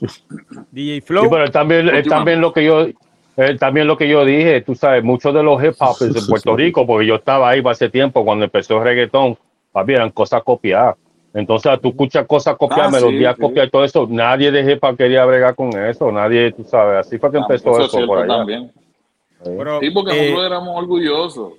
[0.70, 1.24] DJ Flow.
[1.24, 2.86] Sí, pero también, es también lo que yo
[3.58, 6.86] también lo que yo dije, tú sabes, muchos de los hip hop de Puerto Rico,
[6.86, 9.36] porque yo estaba ahí hace tiempo cuando empezó el reggaetón,
[9.72, 10.96] papi, eran cosas copiadas.
[11.36, 14.06] Entonces, tú escuchas cosas copiadas, ah, melodías copiadas y todo eso.
[14.08, 16.10] Nadie de hop quería bregar con eso.
[16.10, 18.38] Nadie, tú sabes, así fue que empezó eso, por allá.
[18.38, 18.72] También.
[19.80, 21.52] sí, porque eh, nosotros éramos orgullosos.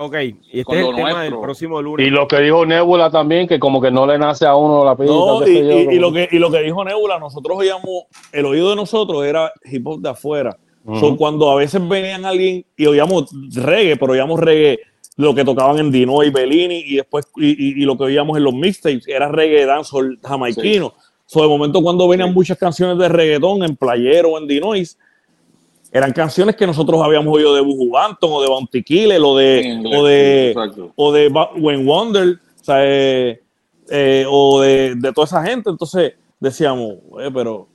[0.00, 0.14] Ok,
[0.52, 2.06] y este es el tema del próximo lunes.
[2.06, 4.94] Y lo que dijo Nebula también, que como que no le nace a uno la
[4.94, 5.12] pista.
[5.12, 9.24] No, y, lo que, y lo que dijo Nebula, nosotros oíamos, el oído de nosotros
[9.24, 10.56] era hip hop de afuera.
[11.00, 14.78] Son cuando a veces venían alguien y oíamos reggae, pero oíamos reggae,
[15.18, 18.54] lo que tocaban en Dino y Bellini, y después, y, lo que oíamos en los
[18.54, 20.94] mixtapes, era reggae dancehall jamaiquino.
[21.26, 21.40] Sí.
[21.40, 24.96] de momento cuando venían muchas canciones de reggaetón en Playero o en Dinois,
[25.90, 29.82] eran canciones que nosotros habíamos oído de Buju Banton o de Bounty Killer o de,
[29.84, 33.42] o de, o de When Wonder, o, sea, eh,
[33.90, 35.68] eh, o de, de, toda esa gente.
[35.68, 37.66] Entonces decíamos, eh, pero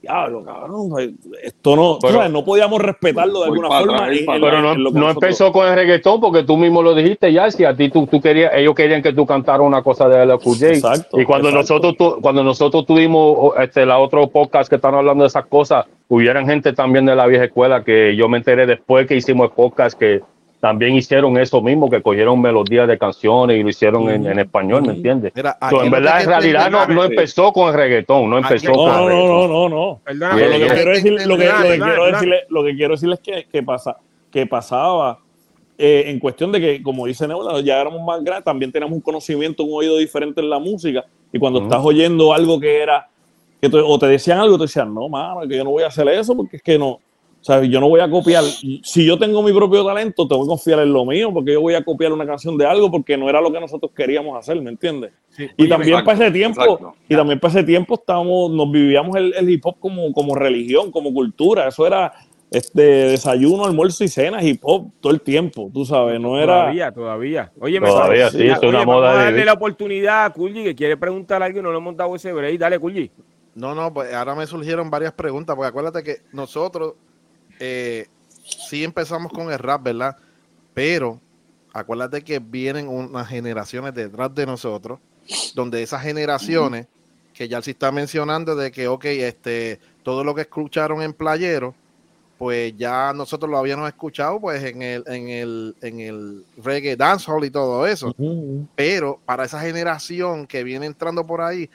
[0.00, 1.98] diablo, cabrón, esto no,
[2.28, 4.08] no podíamos respetarlo de alguna forma.
[4.26, 7.76] pero no, no empezó con el reggaetón porque tú mismo lo dijiste ya, si a
[7.76, 11.20] ti tú, tú querías, ellos querían que tú cantaras una cosa de la Exacto.
[11.20, 15.46] Y cuando nosotros cuando nosotros tuvimos este la otro podcast que están hablando de esas
[15.46, 19.50] cosas, hubieran gente también de la vieja escuela que yo me enteré después que hicimos
[19.50, 20.20] el podcast que
[20.60, 24.92] también hicieron eso mismo, que cogieron melodías de canciones y lo hicieron en, español, ¿me
[24.92, 25.32] entiendes?
[25.34, 29.26] en verdad, en realidad no, no, empezó con el reggaetón, no empezó con no, no,
[29.26, 33.20] no, no, no, Lo que quiero decirle, lo que, quiero decirle, lo que quiero decirles
[33.22, 33.96] es que, que, pasa,
[34.30, 35.18] que pasaba
[35.78, 39.00] eh, en cuestión de que, como dice Nebula, ya éramos más grandes, también tenemos un
[39.00, 43.08] conocimiento, un oído diferente en la música, y cuando estás oyendo algo que era,
[43.62, 46.06] que o te decían algo, te decían, no, mano, que yo no voy a hacer
[46.08, 47.00] eso porque es que no,
[47.40, 48.44] o sea, yo no voy a copiar.
[48.44, 51.74] Si yo tengo mi propio talento, tengo que confiar en lo mío, porque yo voy
[51.74, 54.70] a copiar una canción de algo porque no era lo que nosotros queríamos hacer, ¿me
[54.70, 55.12] entiendes?
[55.56, 59.64] y también para ese tiempo, y también para ese tiempo estábamos, nos vivíamos el, hip
[59.64, 61.68] hop como, como religión, como cultura.
[61.68, 62.12] Eso era
[62.50, 66.62] este desayuno, almuerzo y cena, hip hop todo el tiempo, tú sabes, no era.
[66.62, 67.52] Todavía, todavía.
[67.58, 69.08] Oye, todavía, sí, es una moda.
[69.08, 71.96] Vamos a darle la oportunidad a Kulji que quiere preguntar algo y no le hemos
[71.96, 72.58] dado ese break.
[72.58, 73.10] Dale, Kulji.
[73.54, 76.94] No, no, pues ahora me surgieron varias preguntas, porque acuérdate que nosotros
[77.60, 78.08] eh,
[78.42, 80.16] sí empezamos con el rap, ¿verdad?
[80.74, 81.20] Pero
[81.72, 84.98] acuérdate que vienen unas generaciones detrás de nosotros,
[85.54, 86.86] donde esas generaciones,
[87.34, 91.74] que ya se está mencionando de que, ok, este, todo lo que escucharon en Playero,
[92.38, 97.44] pues ya nosotros lo habíamos escuchado pues en el, en el, en el reggae dancehall
[97.44, 98.14] y todo eso.
[98.74, 101.68] Pero para esa generación que viene entrando por ahí,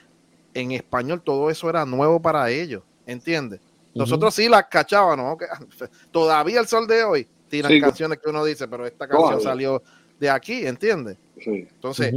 [0.54, 3.60] en español todo eso era nuevo para ellos, ¿entiendes?
[3.96, 5.38] Nosotros sí las cachábamos,
[6.10, 9.82] todavía el sol de hoy tiran canciones que uno dice, pero esta canción salió
[10.18, 11.16] de aquí, ¿entiendes?
[11.36, 12.12] Entonces,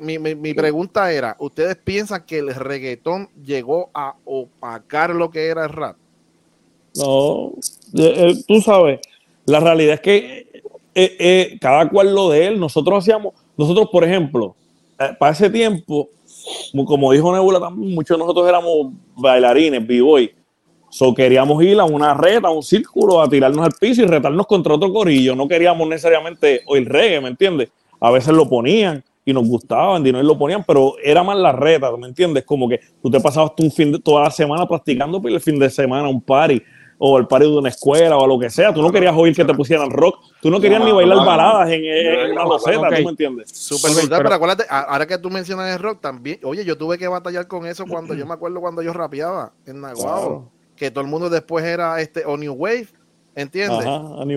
[0.00, 5.70] mi, pregunta era, ¿ustedes piensan que el reggaetón llegó a opacar lo que era el
[5.70, 5.96] rap?
[6.96, 7.52] No,
[7.94, 9.00] eh, eh, tú sabes,
[9.46, 10.62] la realidad es que
[10.94, 14.54] eh, cada cual lo de él, nosotros hacíamos, nosotros por ejemplo,
[15.18, 16.10] para ese tiempo,
[16.86, 20.32] como dijo Nebula también, muchos de nosotros éramos bailarines, b-boy,
[20.92, 24.46] So queríamos ir a una reta, a un círculo, a tirarnos al piso y retarnos
[24.46, 25.34] contra otro corillo.
[25.34, 27.70] No queríamos necesariamente oír reggae, ¿me entiendes?
[27.98, 31.50] A veces lo ponían y nos gustaban, y no lo ponían, pero era más la
[31.50, 32.44] reta, ¿me entiendes?
[32.44, 35.40] Como que tú te pasabas un fin de, toda la semana practicando por pues, el
[35.40, 36.60] fin de semana un party
[36.98, 38.74] o el party de una escuela o lo que sea.
[38.74, 42.32] Tú no querías oír que te pusieran rock, tú no querías ni bailar baladas en,
[42.32, 43.50] una roseta, ¿tú me entiendes?
[43.50, 47.08] Súper verdad, pero acuérdate, ahora que tú mencionas el rock también, oye, yo tuve que
[47.08, 50.50] batallar con eso cuando yo me acuerdo cuando yo rapeaba en Naguao
[50.82, 52.88] que todo el mundo después era este o New Wave,
[53.36, 53.86] ¿entiendes?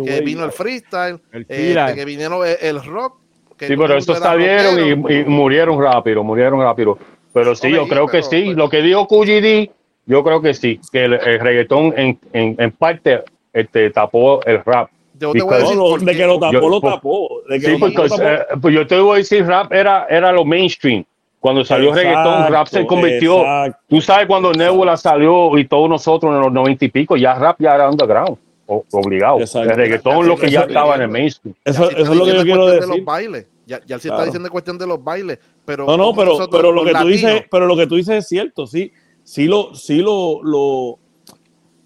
[0.05, 3.17] que vino el freestyle, este, que vinieron el, rock.
[3.59, 6.99] sí, pero estos salieron y, murieron rápido, murieron rápido.
[7.33, 8.53] Pero sí, yo creo que sí.
[8.53, 9.71] Lo que dijo QGD,
[10.05, 14.91] yo creo que sí, que el, reggaetón en, en, en, parte este, tapó el rap.
[15.19, 17.41] Yo te voy a decir de que lo tapó, lo tapó.
[17.49, 20.45] De que sí, porque, eh, pues yo te voy a decir, rap era, era lo
[20.45, 21.03] mainstream.
[21.45, 23.43] Cuando salió reggaetón, rap se convirtió.
[23.87, 27.57] Tú sabes cuando Nebula salió y todos nosotros en los noventa y pico, ya rap
[27.59, 28.35] ya era underground,
[28.65, 29.37] obligado.
[29.37, 31.55] El reggaetón lo que ya estaba en el mainstream.
[31.63, 32.89] Eso, es lo que yo quiero decir.
[32.89, 33.47] De los bailes.
[33.67, 36.83] Ya, ya se está diciendo cuestión de los bailes, pero no, no, pero, pero lo
[36.83, 38.91] que tú dices, pero lo que tú dices es cierto, sí,
[39.23, 40.97] sí lo, sí lo, lo,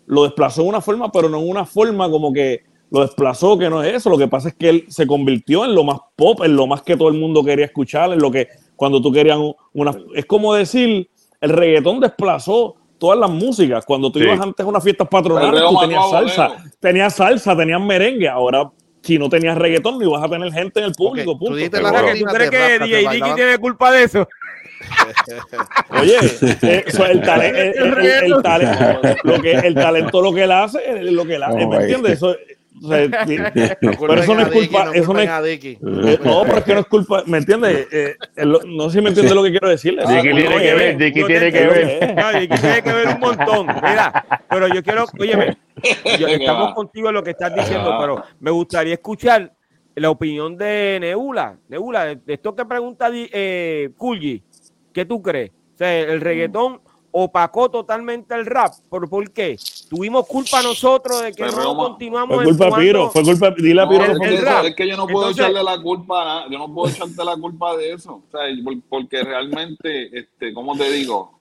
[0.05, 3.69] lo desplazó de una forma, pero no en una forma como que lo desplazó, que
[3.69, 4.09] no es eso.
[4.09, 6.81] Lo que pasa es que él se convirtió en lo más pop, en lo más
[6.81, 8.47] que todo el mundo quería escuchar, en lo que
[8.79, 9.37] cuando tú querías
[9.73, 9.91] una...
[10.15, 11.09] Es como decir,
[11.41, 13.85] el reggaetón desplazó todas las músicas.
[13.85, 18.29] Cuando tú ibas antes a unas fiestas patronales, tú tenías salsa, tenías salsa, tenías merengue.
[18.29, 21.37] Ahora, si no tenías reggaetón, no ibas a tener gente en el público.
[21.37, 24.25] ¿Tú, crees que DJ Dicky tiene culpa de eso?
[26.01, 26.15] Oye,
[26.61, 31.25] eh, el, talento, el, talento, lo que, el talento lo que él hace es lo
[31.25, 32.13] que él hace, ¿me entiendes?
[32.13, 32.33] Eso,
[33.81, 34.91] pero eso no es culpa.
[34.93, 37.23] Eso no, es, eh, no, pero es que no es culpa.
[37.25, 37.87] ¿Me entiendes?
[37.91, 38.15] Eh,
[38.65, 40.03] no sé si me entiende lo que quiero decirle.
[40.07, 40.97] Dicky tiene que ver.
[40.97, 42.59] Dicky tiene que ver.
[42.59, 43.67] tiene que ver un montón.
[43.67, 45.05] Mira, pero yo quiero.
[45.19, 49.53] Óyeme, estamos contigo en lo que estás diciendo, pero me gustaría escuchar
[49.95, 51.57] la opinión de Neula.
[51.67, 54.43] Neula, de esto que pregunta eh, Kulji,
[54.93, 55.51] ¿qué tú crees?
[55.51, 56.81] O sea, el reggaetón
[57.11, 58.73] opacó totalmente el rap.
[58.89, 59.57] ¿Por, ¿Por qué?
[59.89, 62.35] Tuvimos culpa nosotros de que no continuamos.
[62.35, 64.03] Fue culpa Piro, fue culpa, dile a Piro.
[64.63, 67.93] es que yo no puedo echarle la culpa, yo no puedo echarte la culpa de
[67.93, 68.41] eso, o sea,
[68.87, 71.39] porque realmente, este, ¿cómo te digo?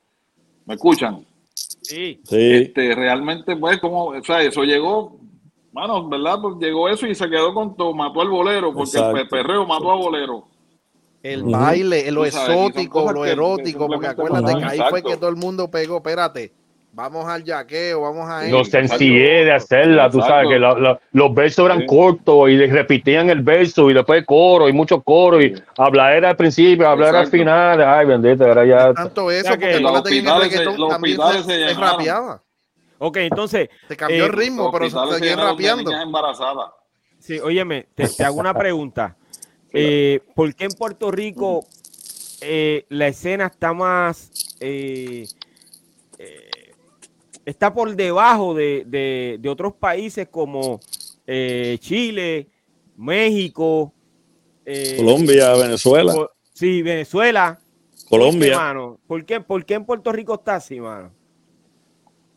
[0.66, 1.24] ¿Me escuchan?
[1.54, 2.20] Sí.
[2.30, 5.16] Este, realmente, pues, como, o sea, eso llegó,
[5.72, 6.38] bueno, ¿verdad?
[6.40, 9.90] Pues llegó eso y se quedó con todo, mató al bolero, porque el perreo mató
[9.90, 10.44] a bolero
[11.22, 15.70] el baile, lo exótico, lo erótico, porque acuérdate que ahí fue que todo el mundo
[15.70, 16.52] pegó, espérate,
[16.92, 18.46] vamos al yaqueo, vamos a...
[18.48, 23.90] Lo sencillé de hacerla, tú sabes que los versos eran cortos y repetían el verso
[23.90, 28.06] y después coro y mucho coro y hablar era al principio, hablar al final, ay
[28.06, 28.94] bendito, era ya...
[28.94, 32.42] Tanto eso, porque acuérdate que el reggaetón también se, rapeaba.
[32.98, 33.68] Ok, entonces...
[33.86, 35.92] Se cambió el eh, ritmo, pero se seguía rapeando.
[35.92, 36.72] embarazada.
[37.18, 39.16] Sí, óyeme, te, hago una pregunta.
[39.72, 41.66] Eh, ¿Por qué en Puerto Rico
[42.40, 44.30] eh, la escena está más...
[44.60, 45.26] Eh,
[47.44, 50.80] está por debajo de, otros países como
[51.26, 52.48] Chile,
[52.96, 53.92] México,
[54.96, 56.14] Colombia, Venezuela.
[56.52, 57.58] Sí, Venezuela.
[58.08, 58.74] Colombia.
[59.06, 61.12] ¿Por qué, ¿Por qué en Puerto Rico está así, mano?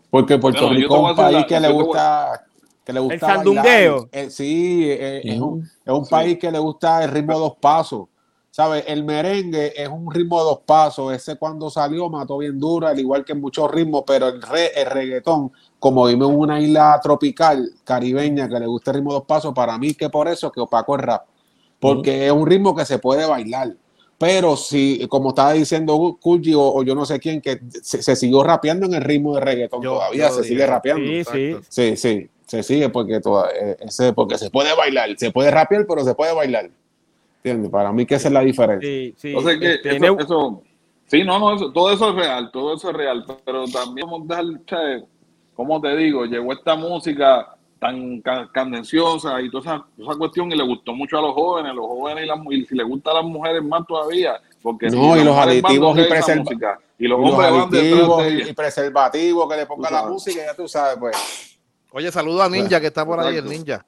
[0.09, 2.45] Porque Puerto Rico es un país que le gusta
[2.83, 4.09] que le gusta el sandungueo.
[4.11, 7.55] Eh, sí, eh, es, un, es, un, país que le gusta el ritmo de dos
[7.59, 8.07] pasos.
[8.49, 8.83] ¿Sabes?
[8.85, 11.13] El merengue es un ritmo de dos pasos.
[11.13, 14.71] Ese cuando salió mató bien duro, al igual que en muchos ritmos, pero el, re,
[14.75, 19.19] el reggaetón, como vimos en una isla tropical caribeña que le gusta el ritmo de
[19.19, 21.27] dos pasos, para mí que por eso que opaco el rap.
[21.79, 23.73] Porque es un ritmo que se puede bailar.
[24.17, 28.85] Pero si, como estaba diciendo Kulji o, yo no sé quién, que se, siguió rapeando
[28.85, 31.07] en el ritmo de reggaetón todavía, se sigue rapeando.
[31.07, 31.55] Sí, sí.
[31.69, 35.85] Sí, sí, se sigue porque, toda, eh, ese, porque se puede bailar, se puede rapear,
[35.87, 36.69] pero se puede bailar.
[37.37, 37.71] ¿Entiendes?
[37.71, 38.89] Para mí que esa es la diferencia.
[38.89, 39.33] Sí, sí.
[39.33, 40.61] O sea que este, eso,
[41.07, 44.35] sí, no, no, todo eso es real, todo eso es real, pero también vamos a
[44.35, 45.05] dar,
[45.55, 48.21] como te digo, llegó esta música tan
[48.51, 52.27] candenciosa y toda esa, cuestión y le gustó mucho a los jóvenes, los jóvenes y,
[52.27, 55.97] las, y si le gusta a las mujeres más todavía, porque no, y los aditivos
[55.97, 60.97] y, preservativos y los, aditivos y, preservativos que le ponga la música, ya tú sabes,
[60.99, 61.50] pues.
[61.91, 63.85] Oye, saludo a Ninja que está por ahí, el Ninja.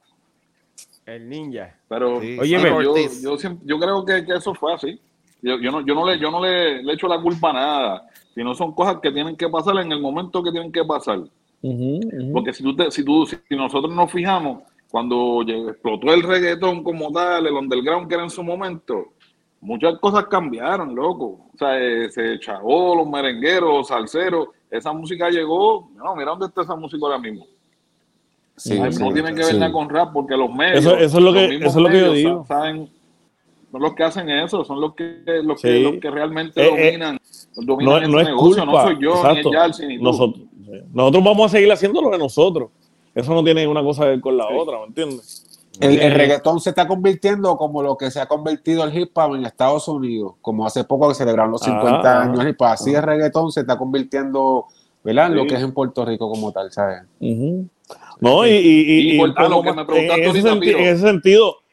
[1.06, 1.76] El Ninja.
[1.88, 5.00] Pero Oye, yo, yo, yo, creo que, que, eso fue así.
[5.42, 8.10] Yo, yo, no, yo no, le, yo no le, le echo la culpa a nada,
[8.34, 11.20] sino son cosas que tienen que pasar en el momento que tienen que pasar.
[12.32, 17.46] Porque si, tú si, tú, si nosotros nos fijamos, cuando explotó el reggaetón como tal,
[17.46, 19.14] el underground que era en su momento,
[19.60, 21.48] muchas cosas cambiaron, loco.
[21.54, 26.46] O sea, eh, se echó los merengueros, los salseros, esa música llegó, no, mira dónde
[26.46, 27.46] está esa música ahora mismo.
[29.00, 30.84] No tienen que ver nada con rap porque los medios.
[30.84, 32.44] Eso, es lo que, eso es lo que yo digo.
[32.46, 32.90] Saben,
[33.72, 36.92] son los que hacen eso, son los que, los que, los que realmente eh, eh,
[36.92, 37.18] dominan,
[37.56, 39.50] dominan no, no negocio, culpa, no soy yo, exacto.
[39.50, 40.04] ni el ni tú.
[40.04, 40.46] Nosotros,
[40.92, 42.70] nosotros vamos a seguir haciendo lo de nosotros.
[43.14, 45.44] Eso no tiene una cosa que ver con la otra, ¿me entiendes?
[45.80, 49.44] El, reggaetón se está convirtiendo como lo que se ha convertido el hip hop en
[49.44, 52.66] Estados Unidos, como hace poco que celebraron los 50 años del hip hop.
[52.66, 54.66] Así el reggaetón se está convirtiendo,
[55.02, 55.30] ¿verdad?
[55.30, 57.02] Lo que es en Puerto Rico como tal, ¿sabes?
[58.20, 59.34] No, y, y, en,
[60.22, 60.78] ese sentido,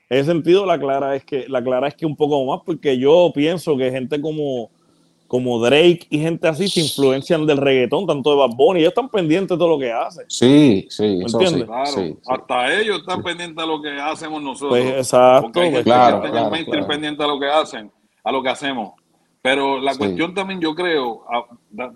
[0.09, 2.97] en ese sentido, la clara es que la clara es que un poco más, porque
[2.97, 4.69] yo pienso que gente como
[5.31, 9.07] como Drake y gente así se influencian del reggaetón, tanto de Bad Bunny, ellos están
[9.07, 10.25] pendientes de todo lo que hacen.
[10.27, 14.71] Sí, sí, eso sí, claro, hasta ellos están pendientes de lo que hacemos nosotros.
[14.71, 16.85] Pues exacto, pues, claro, claro, claro.
[16.85, 17.89] pendientes a lo que hacen,
[18.25, 18.91] a lo que hacemos.
[19.41, 21.23] Pero la cuestión también yo creo,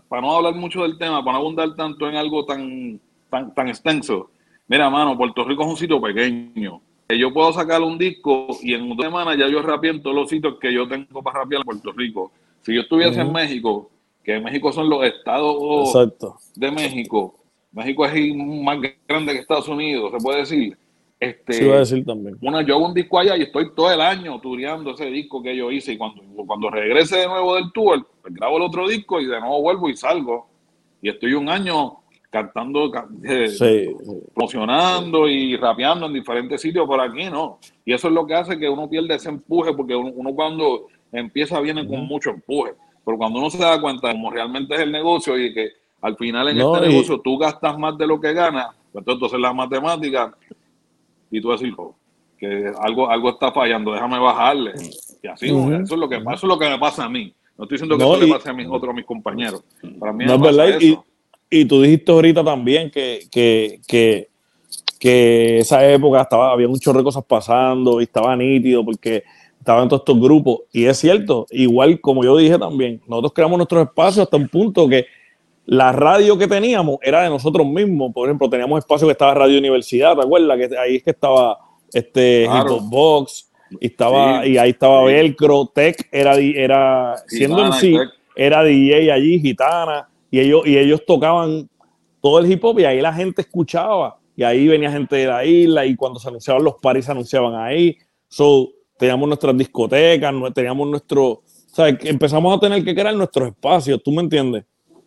[0.07, 3.67] para no hablar mucho del tema, para no abundar tanto en algo tan, tan, tan
[3.67, 4.29] extenso,
[4.67, 6.81] mira, mano, Puerto Rico es un sitio pequeño.
[7.09, 10.29] Yo puedo sacar un disco y en una semana ya yo rapié en todos los
[10.29, 12.31] sitios que yo tengo para rapear en Puerto Rico.
[12.61, 13.91] Si yo estuviese en México,
[14.23, 15.93] que en México son los estados
[16.55, 17.35] de México,
[17.71, 20.77] México es más grande que Estados Unidos, se puede decir.
[21.19, 22.37] Este, sí, a decir también.
[22.41, 25.55] Una, yo hago un disco allá y estoy todo el año tureando ese disco que
[25.55, 29.21] yo hice y cuando, cuando regrese de nuevo del tour, pues grabo el otro disco
[29.21, 30.47] y de nuevo vuelvo y salgo.
[31.01, 31.99] Y estoy un año
[32.35, 32.91] cantando,
[33.23, 33.95] eh,
[34.33, 37.59] promocionando y rapeando en diferentes sitios por aquí, ¿no?
[37.85, 41.61] Y eso es lo que hace que uno pierda ese empuje porque uno cuando empieza
[41.61, 42.73] viene con mucho empuje.
[43.05, 45.69] Pero cuando uno se da cuenta de cómo realmente es el negocio y que
[46.01, 49.53] al final en este negocio tú gastas más de lo que ganas, pues entonces la
[49.53, 50.35] matemática
[51.31, 51.95] y tú decís oh,
[52.37, 54.73] que algo, algo está fallando, déjame bajarle.
[55.23, 57.33] Y así, eso, es lo que, eso es lo que me pasa a mí.
[57.57, 59.63] No estoy diciendo que eso le pase a mis otros mis compañeros.
[59.97, 60.81] Para mí no, verdad.
[60.81, 60.97] Y,
[61.59, 64.29] y, tú dijiste ahorita también que, que, que,
[64.99, 69.23] que esa época estaba, había muchas cosas pasando y estaba nítido porque
[69.59, 70.59] estaban todos estos grupos.
[70.71, 74.87] Y es cierto, igual como yo dije también, nosotros creamos nuestros espacios hasta un punto
[74.87, 75.05] que
[75.65, 78.13] la radio que teníamos era de nosotros mismos.
[78.13, 80.57] Por ejemplo, teníamos espacio que estaba Radio Universidad, ¿te acuerdas?
[80.57, 81.57] Que ahí es que estaba
[81.91, 82.47] este
[82.83, 87.97] Box, y estaba, y ahí estaba Velcro, Tech era, era siendo en sí,
[88.35, 91.69] era DJ allí, gitana, y ellos, y ellos tocaban
[92.19, 94.19] todo el hip hop y ahí la gente escuchaba.
[94.35, 97.55] Y ahí venía gente de la isla, y cuando se anunciaban los paris se anunciaban
[97.55, 97.95] ahí.
[98.27, 104.11] So, teníamos nuestras discotecas, teníamos nuestro, sea, empezamos a tener que crear nuestros espacios, ¿tú
[104.11, 104.65] me entiendes?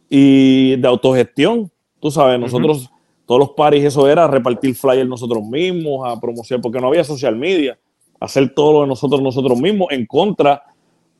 [0.09, 2.89] Y de autogestión, tú sabes, nosotros,
[3.27, 7.37] todos los paris, eso era repartir flyers nosotros mismos, a promocionar, porque no había social
[7.37, 7.79] media,
[8.19, 10.63] hacer todo lo de nosotros nosotros mismos en contra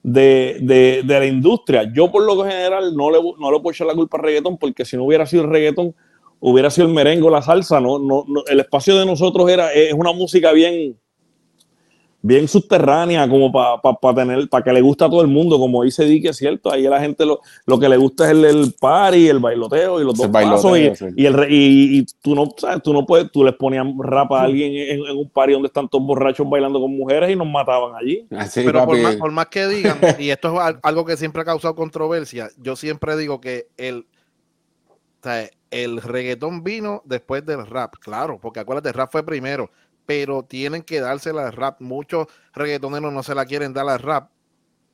[0.03, 1.91] de, la industria.
[1.93, 4.85] Yo por lo general no le, no le puedo echar la culpa al reggaetón, porque
[4.85, 5.95] si no hubiera sido el reggaetón,
[6.41, 10.13] hubiera sido el merengue la salsa, no, no, el espacio de nosotros era, es una
[10.13, 10.97] música bien,
[12.21, 16.05] bien subterránea, como para tener, para que le guste a todo el mundo, como dice
[16.05, 18.75] Dick, es cierto, ahí a la gente lo, lo que le gusta es el, el
[18.79, 23.07] party, el bailoteo y los dos pasos, y, el, y, tú no, sabes, tú no
[23.07, 26.81] puedes, tú les ponías rap a alguien en, un party donde están todos borrachos bailando
[26.81, 28.27] con mujeres y nos mataban allí.
[28.55, 31.77] Pero por más, por más, que digan, y esto es algo que siempre ha causado
[31.77, 34.07] controversia, yo siempre digo que el,
[35.71, 39.71] el reggaetón vino después del rap, claro, porque acuérdate, el rap fue primero,
[40.09, 41.83] pero tienen que dársela al rap.
[41.83, 44.31] Muchos reggaetoneros no se la quieren dar al rap,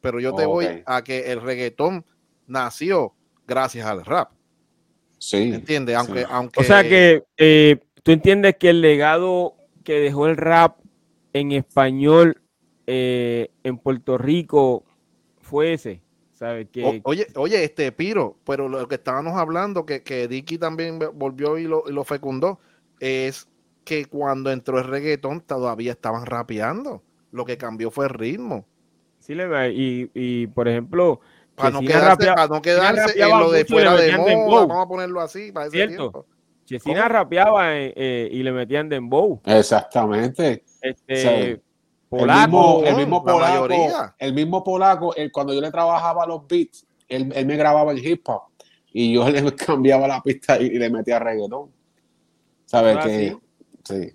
[0.00, 2.04] pero yo te voy a que el reggaetón
[2.48, 3.14] nació
[3.46, 4.32] gracias al rap.
[5.18, 5.52] Sí.
[5.54, 5.94] ¿Entiendes?
[5.94, 6.60] Aunque, aunque...
[6.60, 9.54] O sea que eh, tú entiendes que el legado
[9.84, 10.78] que dejó el rap
[11.32, 12.42] en español
[12.88, 14.84] eh, en Puerto Rico
[15.42, 16.02] fue ese.
[16.32, 16.66] ¿Sabes?
[16.72, 17.00] Que...
[17.04, 21.68] oye, oye, este Piro, pero lo que estábamos hablando, que, que Dicky también volvió y
[21.68, 22.58] lo, y lo fecundó,
[22.98, 23.46] es
[23.84, 27.02] que cuando entró el reggaetón todavía estaban rapeando.
[27.30, 28.66] Lo que cambió fue el ritmo.
[29.18, 31.20] Sí, le y, y por ejemplo,
[31.54, 35.20] para no, quedarse, para no quedarse en lo de fuera de moda, vamos a ponerlo
[35.20, 35.96] así, para ese Cierto.
[35.96, 36.26] tiempo.
[36.64, 39.40] Chesina rapeaba eh, eh, y le metían dembow.
[39.44, 40.64] Exactamente.
[40.80, 41.60] Este,
[42.08, 43.68] polaco, el mismo, polaco,
[44.18, 48.26] el mismo polaco, cuando yo le trabajaba los beats, él, él, me grababa el hip
[48.28, 48.42] hop
[48.92, 51.70] y yo le cambiaba la pista y, le metía reggaetón.
[52.64, 53.36] ¿Sabes qué?
[53.84, 54.12] Sí.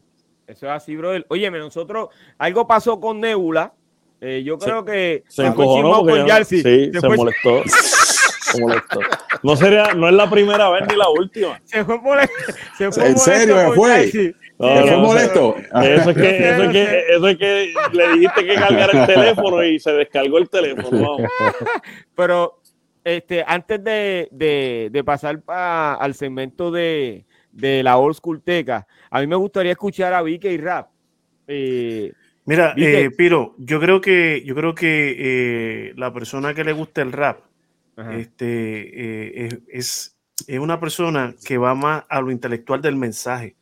[0.47, 1.25] Eso es así, brother.
[1.29, 3.71] Óyeme, nosotros, algo pasó con Nebula.
[4.19, 7.63] Eh, yo creo que se encojonó con sí, se molestó.
[7.67, 8.99] se molestó.
[9.43, 11.61] No sería, no es la primera vez ni la última.
[11.63, 12.33] Se fue molesto.
[12.77, 13.59] Se fue ¿En serio?
[13.59, 14.07] ¿Se fue?
[14.09, 15.55] ¿Se fue molesto?
[15.57, 19.63] Eso es, que, eso, es que, eso es que le dijiste que cargara el teléfono
[19.63, 21.17] y se descargó el teléfono.
[22.15, 22.59] Pero
[23.03, 28.87] este, antes de, de, de pasar al segmento de, de la Old School Teca.
[29.09, 30.89] A mí me gustaría escuchar a Vicky y Rap.
[31.47, 32.13] Eh,
[32.45, 37.01] Mira, eh, Piro, yo creo que, yo creo que eh, la persona que le gusta
[37.01, 37.41] el rap
[38.11, 40.15] este, es,
[40.47, 43.55] es, una persona que va más a lo intelectual del mensaje.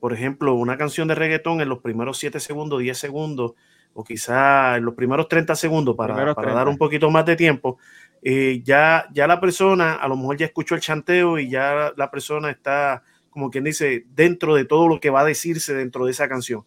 [0.00, 3.52] por ejemplo, una canción de reggaetón en los primeros 7 segundos, 10 segundos,
[3.94, 7.78] o quizá en los primeros 30 segundos para, para dar un poquito más de tiempo,
[8.26, 12.10] eh, ya, ya la persona a lo mejor ya escuchó el chanteo y ya la
[12.10, 16.12] persona está, como quien dice, dentro de todo lo que va a decirse dentro de
[16.12, 16.64] esa canción.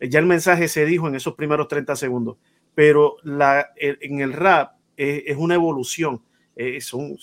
[0.00, 2.38] Eh, ya el mensaje se dijo en esos primeros 30 segundos,
[2.74, 6.22] pero la, en el rap es, una evolución,
[6.54, 7.18] es, un,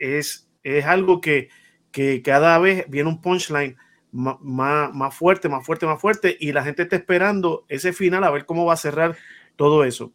[0.00, 1.50] es, es, algo que,
[1.92, 3.76] que cada vez viene un punchline
[4.10, 8.30] más, más fuerte, más fuerte, más fuerte, y la gente está esperando ese final a
[8.30, 9.16] ver cómo va a cerrar
[9.54, 10.12] todo eso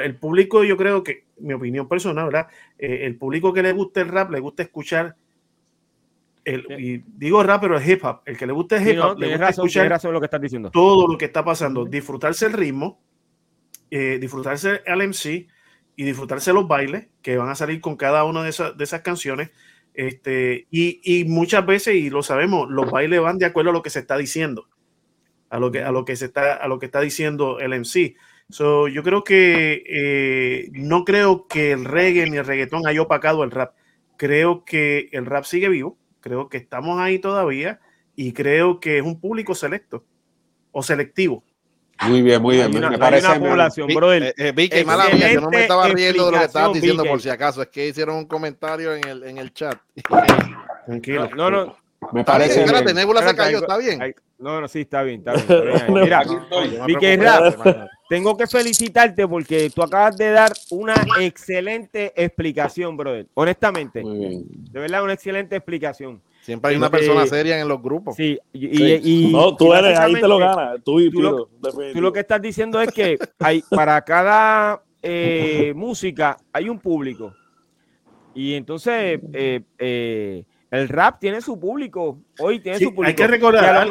[0.00, 2.48] el público, yo creo que, mi opinión personal, ¿verdad?
[2.78, 5.16] Eh, el público que le gusta el rap, le gusta escuchar,
[6.44, 9.18] el, y digo rap, pero el hip hop, el que le gusta el hip hop,
[9.18, 10.70] le gusta escuchar lo que estás diciendo.
[10.70, 13.00] todo lo que está pasando, disfrutarse el ritmo,
[13.90, 15.46] eh, disfrutarse el MC
[15.96, 19.02] y disfrutarse los bailes que van a salir con cada una de esas, de esas
[19.02, 19.50] canciones.
[19.94, 23.82] Este, y, y, muchas veces, y lo sabemos, los bailes van de acuerdo a lo
[23.82, 24.68] que se está diciendo,
[25.48, 28.14] a lo que, a lo que, se está, a lo que está diciendo el MC.
[28.48, 33.42] So, yo creo que eh, no creo que el reggae ni el reggaetón haya opacado
[33.42, 33.74] el rap.
[34.16, 37.80] Creo que el rap sigue vivo, creo que estamos ahí todavía
[38.14, 40.04] y creo que es un público selecto
[40.70, 41.44] o selectivo.
[42.02, 42.70] Muy bien, muy bien.
[42.70, 44.34] me parece una población, brother.
[44.36, 47.20] Eh, eh, mala mía, yo no me estaba riendo de lo que estabas diciendo por
[47.20, 47.62] si acaso.
[47.62, 49.78] Es que hicieron un comentario en el, en el chat.
[50.84, 51.30] Tranquilo.
[51.34, 51.76] No, no.
[52.12, 52.60] Me parece.
[52.60, 54.14] Espérate, Nebula se cayó, está bien.
[54.38, 55.84] No, no, sí, está bien, está bien.
[55.88, 56.22] Mira,
[56.86, 63.26] Vicky Rap, tengo que felicitarte porque tú acabas de dar una excelente explicación, brother.
[63.34, 64.02] Honestamente.
[64.04, 66.20] De verdad, una excelente explicación.
[66.42, 68.14] Siempre hay una persona seria en los grupos.
[68.14, 70.80] Sí, y, no, tú eres, ahí te lo ganas.
[70.84, 71.48] Tú, y tú, lo,
[71.92, 77.34] tú lo que estás diciendo es que hay para cada eh, música hay un público.
[78.34, 82.20] Y entonces eh, eh, el rap tiene su público.
[82.38, 83.08] Hoy tiene su público.
[83.08, 83.88] Hay que recordar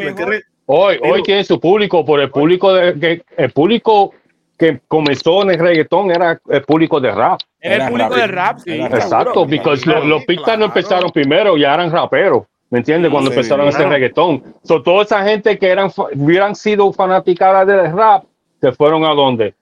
[0.67, 4.13] Hoy, hoy tiene su público, por el público de, que el público
[4.57, 7.39] que comenzó en el reggaetón era el público de rap.
[7.59, 8.71] Era el público de rap, sí.
[8.71, 12.43] Exacto, porque los, pistas no empezaron primero, ya eran raperos.
[12.69, 13.11] ¿Me entiendes?
[13.11, 14.43] Cuando empezaron ese reggaetón.
[14.63, 18.23] So, toda esa gente que eran, hubieran sido fanaticadas del rap,
[18.59, 19.53] se fueron a dónde?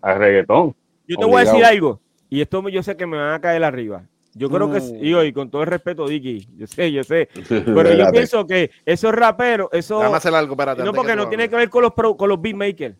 [0.00, 0.74] Al reggaetón.
[1.08, 3.64] Yo te voy a decir algo, y esto yo sé que me van a caer
[3.64, 4.02] arriba.
[4.38, 7.94] Yo creo que, y, y con todo el respeto, Dicky, yo sé, yo sé, pero
[7.94, 9.98] yo pienso que esos raperos, eso...
[10.02, 10.54] algo,
[10.84, 12.96] No, porque no tiene que ver con los, con los beatmakers.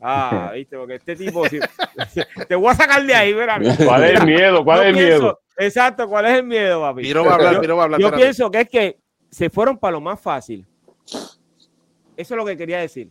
[0.00, 1.42] Ah, viste, porque este tipo,
[2.48, 3.62] te voy a sacar de ahí, ¿verdad?
[3.82, 4.62] ¿Cuál es el miedo?
[4.62, 5.40] ¿Cuál es el miedo?
[5.56, 7.02] Exacto, ¿cuál es el miedo, papi?
[7.02, 8.00] Piro va a hablar, Piro va a hablar.
[8.00, 8.98] Yo pienso que es que
[9.30, 10.66] se fueron para lo más fácil.
[12.16, 13.10] Eso es lo que quería decir.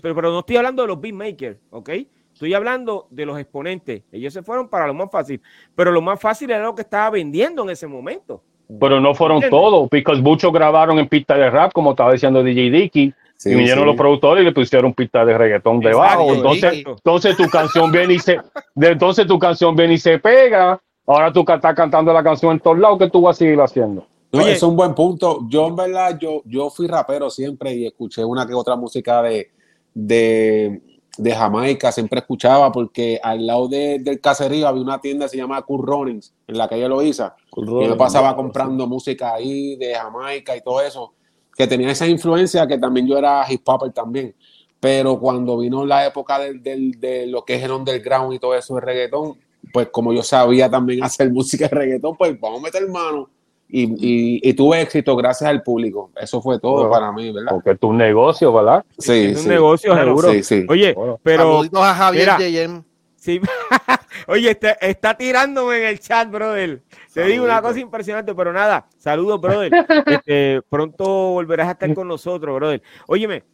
[0.00, 1.90] pero, pero no estoy hablando de los beatmakers, ¿ok?
[2.32, 4.02] Estoy hablando de los exponentes.
[4.10, 5.40] Ellos se fueron para lo más fácil.
[5.74, 8.42] Pero lo más fácil era lo que estaba vendiendo en ese momento.
[8.80, 12.70] Pero no fueron todos, porque muchos grabaron en pista de rap, como estaba diciendo DJ
[12.70, 13.14] Dicky.
[13.44, 16.32] y vinieron los productores y le pusieron pista de reggaetón debajo.
[16.32, 18.38] Entonces, entonces tu canción viene y se,
[18.76, 20.80] entonces tu canción viene y se pega.
[21.06, 24.06] Ahora tú estás cantando la canción en todos lados, ¿qué tú vas a seguir haciendo?
[24.32, 25.40] es un buen punto.
[25.48, 29.50] Yo, en verdad, yo, yo fui rapero siempre y escuché una que otra música de,
[29.92, 30.80] de,
[31.18, 35.60] de Jamaica, siempre escuchaba porque al lado del caserío había una tienda que se llama
[35.62, 37.36] Cool Runnings, en la calle Loiza.
[37.56, 41.12] y yo pasaba comprando música ahí de Jamaica y todo eso,
[41.56, 44.34] que tenía esa influencia que también yo era hip hopper también.
[44.80, 48.80] Pero cuando vino la época de lo que es el underground y todo eso de
[48.80, 49.38] reggaetón,
[49.72, 53.28] pues como yo sabía también hacer música de reggaetón, pues vamos a meter mano
[53.74, 56.10] y, y, tuve éxito gracias al público.
[56.20, 57.52] Eso fue todo para mí, ¿verdad?
[57.52, 58.84] Porque es un negocio, ¿verdad?
[58.98, 60.30] Sí, es un negocio, seguro.
[60.30, 60.66] Sí, sí.
[60.68, 61.44] Oye, pero.
[61.44, 62.84] Saluditos a Javier mira,
[63.16, 63.40] Sí.
[64.26, 66.82] Oye, está, está, tirándome en el chat, brother.
[67.14, 68.86] Te digo una cosa impresionante, pero nada.
[68.98, 69.72] Saludos, brother.
[70.06, 72.82] Este, pronto volverás a estar con nosotros, brother.
[73.06, 73.44] Óyeme,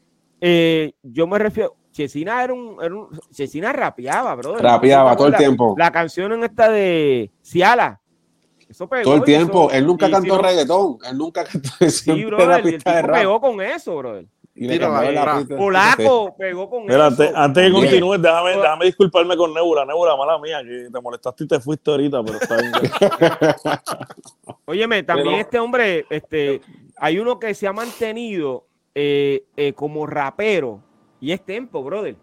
[0.41, 1.77] eh, yo me refiero.
[1.93, 4.63] Chesina era un, era un Chesina rapeaba, brother.
[4.63, 5.75] Rapeaba todo el tiempo.
[5.79, 8.01] La canción en esta de Ciala.
[8.77, 9.71] Todo el tiempo.
[9.71, 10.99] él nunca cantó reggaetón.
[11.09, 11.71] Él nunca cantó.
[11.89, 12.67] Sí, brother.
[12.67, 14.27] El tipo pegó con eso, brother.
[14.55, 14.79] Y
[15.57, 17.03] Polaco pegó con eso.
[17.03, 19.85] Antes, antes que continúes, déjame, déjame disculparme con Nebula.
[19.85, 22.73] Nebula, mala mía, que te molestaste y te fuiste ahorita, pero está bien.
[24.65, 26.61] Óyeme, también este hombre, este,
[26.97, 30.83] hay uno que se ha mantenido eh, eh, como rapero
[31.21, 32.17] y es Tempo, brother.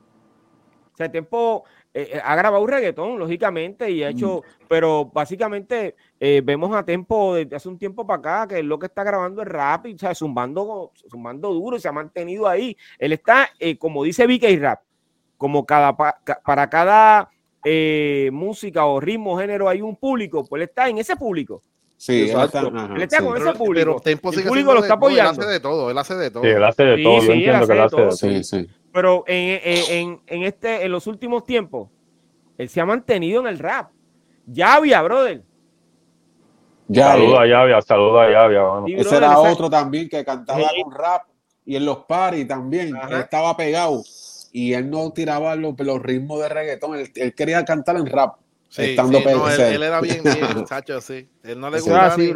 [0.94, 1.64] O sea, Tempo
[1.94, 6.84] eh, eh, ha grabado un reggaetón, lógicamente, y ha hecho, pero básicamente eh, vemos a
[6.84, 9.88] Tempo desde hace un tiempo para acá, que es lo que está grabando el rap,
[9.88, 12.76] y, o sea, zumbando, zumbando duro, y se ha mantenido ahí.
[12.98, 14.82] Él está, como dice VK Rap,
[15.38, 17.30] como cada para cada
[18.32, 21.62] música o ritmo, género, hay un público, pues él está en ese público.
[21.98, 24.02] Sí, él está, él está con ese público.
[24.06, 25.32] el público lo está apoyando.
[25.32, 26.44] él hace de todo, él hace de todo.
[26.44, 28.12] Sí, él hace de todo, yo entiendo que él hace de todo.
[28.12, 28.70] Sí, sí.
[28.92, 31.90] Pero en, en, en, este, en los últimos tiempos,
[32.58, 33.92] él se ha mantenido en el rap.
[34.46, 35.44] Llavia, brother.
[36.94, 39.00] Saluda a Llavia, saluda a Llavia.
[39.00, 41.24] Ese era otro también que cantaba con rap
[41.66, 42.96] y en los paris también.
[43.20, 44.04] estaba pegado
[44.52, 46.98] y él no tiraba los, los ritmos de reggaetón.
[47.16, 48.36] Él, quería cantar en rap.
[48.78, 51.28] estando no, él, era bien, bien, Sacho, sí.
[51.44, 52.08] Él no le gustaba.
[52.08, 52.34] Así.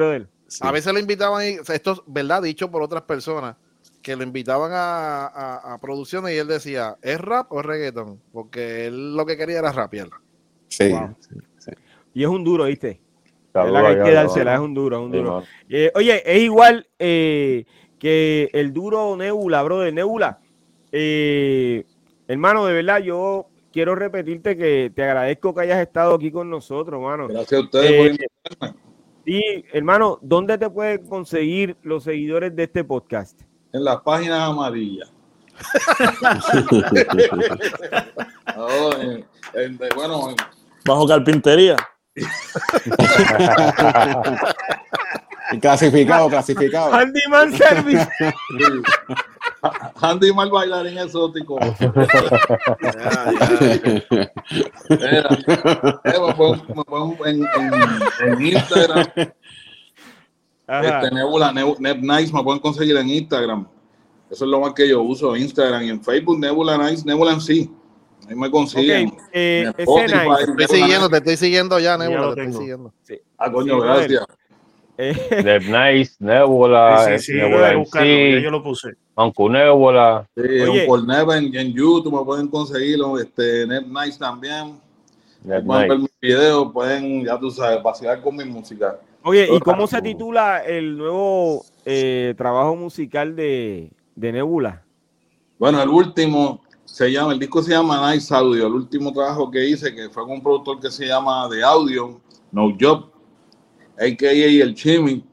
[0.62, 3.56] A veces lo invitaban, ahí, esto es verdad, dicho por otras personas
[4.02, 8.20] que lo invitaban a, producciones y él decía, ¿es rap o reggaeton?
[8.32, 10.10] Porque él lo que quería era rapear.
[10.68, 10.94] Sí,
[12.14, 13.00] Y es un duro, ¿viste?
[13.66, 15.44] Es la que hay que dársela, es un duro, es un duro.
[15.70, 17.66] Eh, oye, es igual eh,
[17.98, 20.40] que el duro Nebula, bro, de Nebula.
[20.92, 21.86] Eh,
[22.28, 27.00] hermano, de verdad, yo quiero repetirte que te agradezco que hayas estado aquí con nosotros,
[27.00, 27.28] hermano.
[27.28, 28.18] Gracias a ustedes
[28.60, 28.76] por
[29.26, 33.42] Y, hermano, ¿dónde te pueden conseguir los seguidores de este podcast?
[33.74, 35.12] en las páginas amarillas.
[39.96, 40.36] bueno,
[40.86, 41.76] bajo carpintería.
[45.62, 46.94] clasificado, clasificado.
[46.94, 48.08] Handyman Service.
[49.96, 51.60] Handyman bailarín exótico.
[51.70, 51.74] ya,
[54.90, 55.30] ya.
[56.04, 56.14] me
[56.88, 57.72] pongo, en, en,
[58.28, 59.06] en Instagram
[60.70, 63.68] este, Nebula, Nice me pueden conseguir en Instagram.
[64.30, 67.42] Eso es lo más que yo uso, Instagram y en Facebook, Nebula Nice, Nebula en
[67.42, 67.72] sí.
[68.30, 69.18] Ahí me consiguen.
[69.34, 72.94] Eh, te estoy siguiendo, te estoy siguiendo ya, Nebula, te estoy siguiendo.
[73.38, 74.24] Ah, coño, gracias.
[74.98, 75.62] Neb
[75.94, 78.42] Nice, Nebula, sí, sí, Nebula sí.
[78.42, 78.90] yo lo puse.
[79.16, 80.30] Uncle Nebula.
[80.36, 84.80] Sí, Uncle Neb en, en, YouTube me pueden conseguirlo, este, Neb Nice también.
[85.44, 89.00] Pueden ver mis videos, pueden, ya tú sabes, vacilar con mi música.
[89.24, 94.84] Oye, ¿y cómo se titula el nuevo eh, trabajo musical de, Nebula?
[95.58, 96.62] Bueno, el último
[96.92, 98.68] se llama, el disco se llama Nice Audio.
[98.68, 102.20] El último trabajo que hice, que fue con un productor que se llama The Audio,
[102.52, 103.06] No Job,
[103.98, 104.32] a.k.a.
[104.32, 105.24] El Chimmy.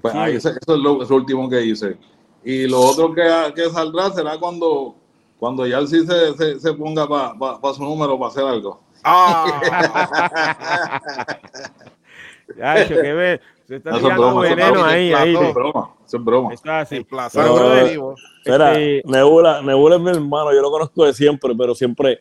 [0.00, 1.96] pues eso es lo, último que hice.
[2.44, 3.22] Y lo otro que,
[3.54, 4.96] que saldrá será cuando,
[5.38, 8.80] cuando ya sí se, se, se ponga para su número para hacer algo.
[9.04, 9.60] Ah.
[12.56, 13.40] Ya, que
[13.72, 15.32] se está tirando veneno ahí, ahí.
[15.34, 16.54] Eso es broma, eso es broma.
[16.54, 16.96] Está así.
[16.96, 22.20] Espera, este, Nebula, Nebula es mi hermano, yo lo conozco de siempre, pero siempre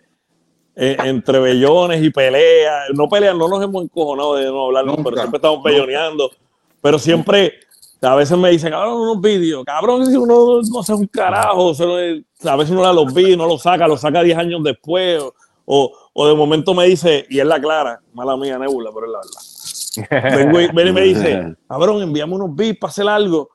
[0.76, 2.90] eh, entre bellones y peleas.
[2.94, 6.32] No peleas, no nos hemos encojonado de no hablar, pero siempre estamos belloneando.
[6.82, 7.54] Pero siempre,
[8.02, 12.56] a veces me dicen, cabrón, unos vídeos, cabrón, si uno no hace un carajo, a
[12.56, 15.22] veces uno da los vídeos, no lo saca, lo saca 10 años después,
[15.66, 19.12] o, o, de momento me dice, y es la clara, mala mía, Nebula, pero es
[19.12, 19.51] la verdad.
[20.10, 23.50] Vengo y, y me dice, cabrón, envíame unos beats para hacer algo.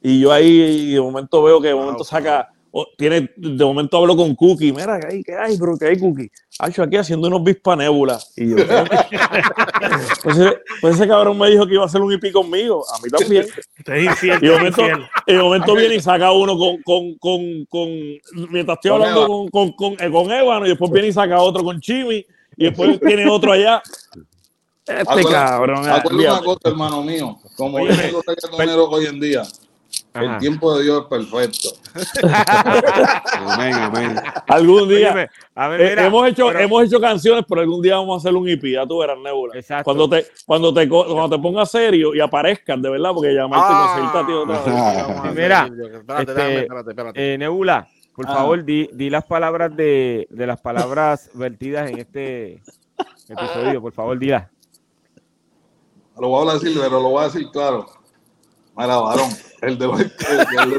[0.00, 2.48] Y yo ahí de momento veo que de momento saca
[2.96, 5.22] tiene, de momento hablo con Cookie, mira, ¿qué hay?
[5.22, 5.76] ¿Qué hay, bro?
[5.76, 6.30] ¿Qué hay, Cookie?
[6.58, 8.18] Hacho aquí haciendo unos bispa nébula.
[8.34, 8.56] Y yo,
[10.22, 12.82] pues, ese, pues, ese, cabrón me dijo que iba a hacer un IP conmigo.
[12.90, 13.46] A mí también.
[13.86, 14.82] y de momento,
[15.26, 17.88] de momento viene y saca uno con, con, con, con
[18.50, 21.62] mientras estoy hablando con, con, con, eh, con Evan, y después viene y saca otro
[21.62, 22.24] con Chimi,
[22.56, 23.82] y después tiene otro allá.
[24.86, 25.88] Este cabrón.
[25.88, 27.38] Acuérdate una cosa, hermano mío.
[27.56, 29.42] Como yo tengo hoy en día
[30.14, 31.68] el tiempo de Dios es perfecto.
[33.34, 34.16] amén, amén.
[34.46, 35.22] Algún día.
[35.22, 38.64] Eh, hemos, hecho, hemos hecho canciones, pero algún día vamos a hacer un IP.
[38.72, 39.54] Ya tú verás, Nebula.
[39.54, 39.84] Exacto.
[39.84, 44.24] Cuando te, cuando te, cuando te pongas serio y aparezcas, de verdad, porque llamaste ah,
[44.26, 45.34] tío, otra vez.
[45.34, 47.34] Mira, espérate, espérate, espérate.
[47.34, 48.34] Eh, Nebula, por ah.
[48.34, 52.62] favor, di, di, las palabras de, de las palabras vertidas en este
[53.28, 53.80] episodio.
[53.80, 54.48] Por favor, dilas.
[56.18, 57.86] Lo voy a decir, pero lo voy a decir claro.
[58.76, 59.30] Mira, varón,
[59.60, 60.78] el de, el, el de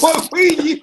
[0.00, 0.80] por Fiji.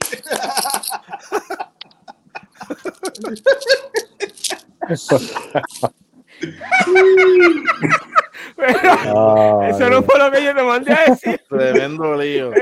[8.56, 11.42] Pero, eso no fue lo que yo te mandé a decir.
[11.50, 12.52] Tremendo lío.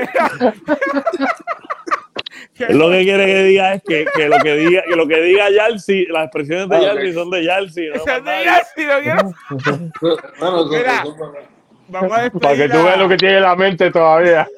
[2.68, 5.50] lo que quiere que diga es que, que, lo que diga que lo que diga
[5.50, 7.88] Yalsi, las expresiones de Yalsi son de Yalsi.
[7.88, 8.04] ¿no?
[8.04, 9.34] Son de Yalsi, no quiero.
[10.38, 11.04] Bueno, Mira,
[11.88, 14.48] Vamos a Para que tú veas lo que tiene en la mente todavía.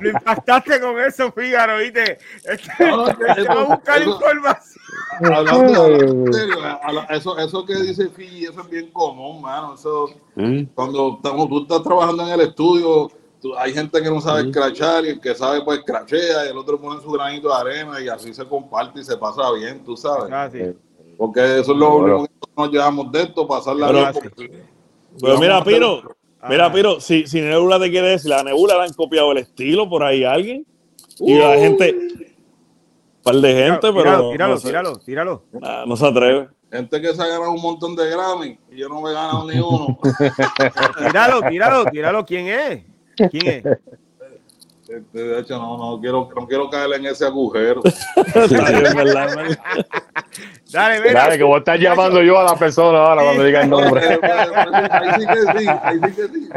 [0.00, 2.18] Lo impactaste con eso, Fígaro, ¿viste?
[2.80, 4.64] No, a buscar información.
[7.10, 9.74] eso, eso que dice Fiji, eso es bien común, mano.
[9.74, 10.62] Eso, ¿Mm?
[10.74, 13.08] Cuando estamos, tú estás trabajando en el estudio,
[13.56, 16.80] hay gente que no sabe escrachar y el que sabe, pues crachea y el otro
[16.80, 20.30] pone su granito de arena y así se comparte y se pasa bien, tú sabes.
[20.32, 20.50] Ah,
[21.16, 24.12] Porque eso es lo único que nos llevamos de esto, pasar la vida.
[25.20, 26.02] Pero mira, Piro,
[26.48, 29.88] mira, Piro, si, si Nebula te quiere decir, la Nebula le han copiado el estilo
[29.88, 30.66] por ahí a alguien.
[31.20, 34.30] Y la gente, un par de gente, pero.
[34.30, 35.42] Tíralo, no tíralo, tíralo.
[35.86, 36.48] no se atreve.
[36.70, 39.46] Gente que se ha ganado un montón de Grammy y yo no me he ganado
[39.50, 39.98] ni uno.
[40.98, 42.26] tíralo, tíralo, tíralo.
[42.26, 42.84] ¿Quién es?
[43.30, 43.64] ¿Quién es?
[44.88, 47.82] Este, de hecho, no, no quiero, no quiero caer en ese agujero.
[50.72, 51.12] Dale, mira.
[51.12, 54.00] Dale, que vos estás llamando yo a la persona ahora cuando diga el nombre.
[54.22, 56.48] ahí sí que sí, ahí sí que sí.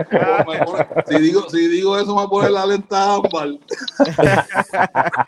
[1.08, 3.50] si, digo, si digo eso, me va a poner la lenta ámbar.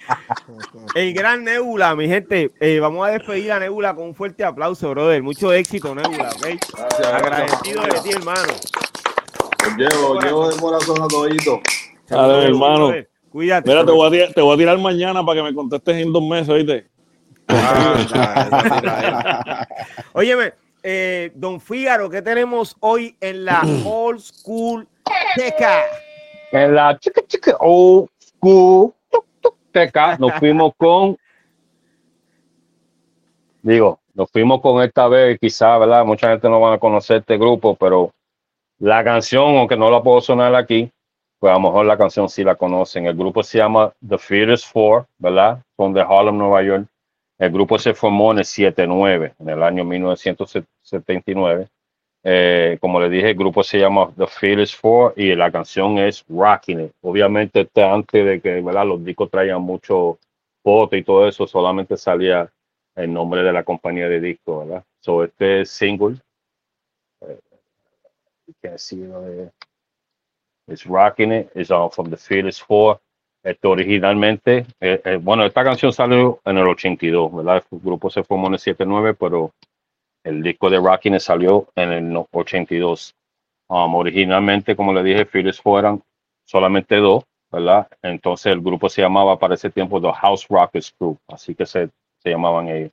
[0.95, 2.51] El gran Nebula, mi gente.
[2.61, 5.21] Eh, vamos a despedir a Nebula con un fuerte aplauso, brother.
[5.21, 6.29] Mucho éxito, Nebula.
[6.37, 6.57] ¿okay?
[7.05, 8.53] Agradecido de ti, hermano.
[9.77, 11.61] Llevo, llevo de corazón a todito.
[12.09, 12.93] A ver, hermano.
[13.31, 13.69] Cuídate.
[13.69, 16.13] Mira, te voy, a tirar, te voy, a tirar, mañana para que me contestes en
[16.13, 16.87] dos meses, ¿oíste?
[17.47, 17.95] Ah,
[20.13, 20.53] Óyeme,
[20.83, 24.87] eh, don Fígaro, ¿qué tenemos hoy en la Old School
[25.35, 25.81] Teca?
[26.51, 28.93] En la chica, chica, Old School
[29.71, 31.17] Teca nos fuimos con.
[33.63, 36.05] Digo, nos fuimos con esta vez, quizá, ¿verdad?
[36.05, 38.13] Mucha gente no va a conocer este grupo, pero
[38.83, 40.91] la canción, aunque no la puedo sonar aquí,
[41.39, 43.05] pues a lo mejor la canción sí la conocen.
[43.05, 45.63] El grupo se llama The Fearless Four, ¿verdad?
[45.77, 46.85] Son de Harlem, Nueva York.
[47.37, 51.69] El grupo se formó en el 79, en el año 1979.
[52.25, 56.25] Eh, como le dije, el grupo se llama The Fearless Four y la canción es
[56.27, 56.91] Rocking It.
[57.03, 58.85] Obviamente, este, antes de que ¿verdad?
[58.85, 60.19] los discos traían mucho
[60.61, 62.51] foto y todo eso, solamente salía
[62.97, 64.83] el nombre de la compañía de discos, ¿verdad?
[64.99, 66.17] So, este single,
[68.63, 69.51] que ha sido
[70.67, 72.99] It's Rocking It, it's all from the Fearless Four.
[73.43, 77.61] Esto originalmente, eh, eh, bueno, esta canción salió en el 82, ¿verdad?
[77.69, 79.51] El grupo se formó en el 79, pero
[80.23, 83.13] el disco de Rocking It salió en el 82.
[83.67, 86.03] Um, originalmente, como le dije, Fearless Four eran
[86.45, 87.89] solamente dos, ¿verdad?
[88.01, 91.89] Entonces el grupo se llamaba para ese tiempo The House Rockers Group, así que se
[92.23, 92.91] llamaban ellos.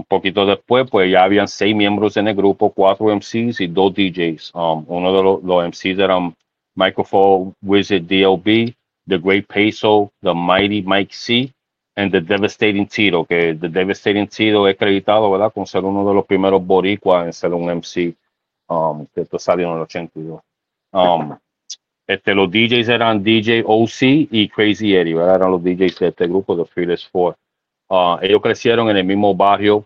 [0.00, 3.92] Un poquito después, pues ya habían seis miembros en el grupo, cuatro MCs y dos
[3.92, 4.50] DJs.
[4.54, 6.34] Um, uno de los, MCs eran
[6.74, 8.74] Microphone Wizard DLB,
[9.06, 11.52] The Great Peso, The Mighty Mike C,
[11.96, 16.14] and The Devastating Tito, que The Devastating Tito es acreditado, ¿verdad?, con ser uno de
[16.14, 18.14] los primeros boricuas en ser un MC,
[18.68, 20.40] um, que esto salió en el 82.
[20.92, 21.36] Um,
[22.06, 25.36] este, los DJs eran DJ OC y Crazy Eddie, ¿verdad?
[25.36, 27.36] Eran los DJs de este grupo, The Fearless Four.
[27.90, 29.84] Uh, ellos crecieron en el mismo barrio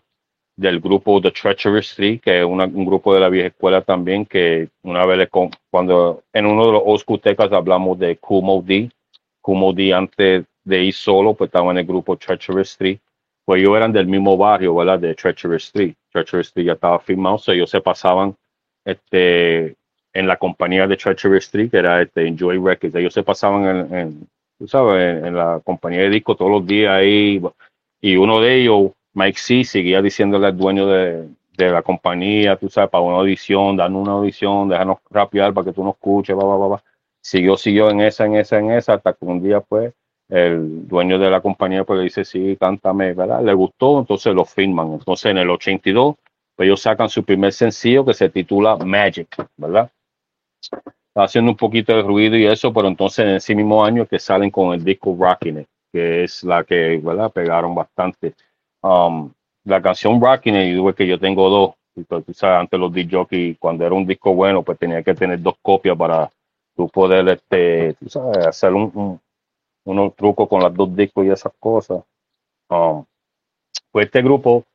[0.55, 4.69] del grupo The Treacherous Street, que es un grupo de la vieja escuela también, que
[4.83, 5.29] una vez
[5.69, 8.89] cuando en uno de los Oscutecas hablamos de Kumo D,
[9.41, 12.99] Kumo D antes de ir solo, pues estaba en el grupo Treacherous Street,
[13.43, 14.99] pues ellos eran del mismo barrio, ¿verdad?
[14.99, 15.93] De Treacherous Street.
[16.11, 18.35] Treacherous Street ya estaba firmado, so ellos se pasaban
[18.85, 19.75] este,
[20.13, 23.95] en la compañía de Treacherous Street, que era este, Enjoy Records, ellos se pasaban en,
[23.95, 24.29] en
[24.67, 27.41] sabes, en, la compañía de disco todos los días ahí,
[28.01, 31.27] y uno de ellos Mike C seguía diciéndole al dueño de,
[31.57, 35.73] de, la compañía, tú sabes, para una audición, dando una audición, déjanos rapear para que
[35.73, 36.83] tú nos escuches, va, va, va,
[37.21, 39.93] Siguió, siguió en esa, en esa, en esa, hasta que un día, pues,
[40.29, 43.41] el dueño de la compañía, pues, le dice, sí, cántame, ¿verdad?
[43.41, 44.93] Le gustó, entonces lo firman.
[44.93, 46.15] Entonces, en el 82,
[46.55, 49.27] pues, ellos sacan su primer sencillo que se titula Magic,
[49.57, 49.89] ¿verdad?
[50.61, 54.19] Está haciendo un poquito de ruido y eso, pero entonces en ese mismo año que
[54.19, 55.65] salen con el disco Rockin'
[55.95, 57.31] que es la que, ¿verdad?
[57.31, 58.33] Pegaron bastante.
[58.85, 59.31] Um,
[59.63, 61.71] la canción Rocking It, que yo tengo dos.
[62.07, 65.55] Tú sabes, antes los DJ, cuando era un disco bueno, pues tenía que tener dos
[65.59, 66.29] copias para
[66.75, 69.19] tú poder, este, tú sabes, hacer un,
[69.85, 72.03] unos trucos con las dos discos y esas cosas.
[72.69, 73.03] Um,
[73.91, 74.65] pues este grupo,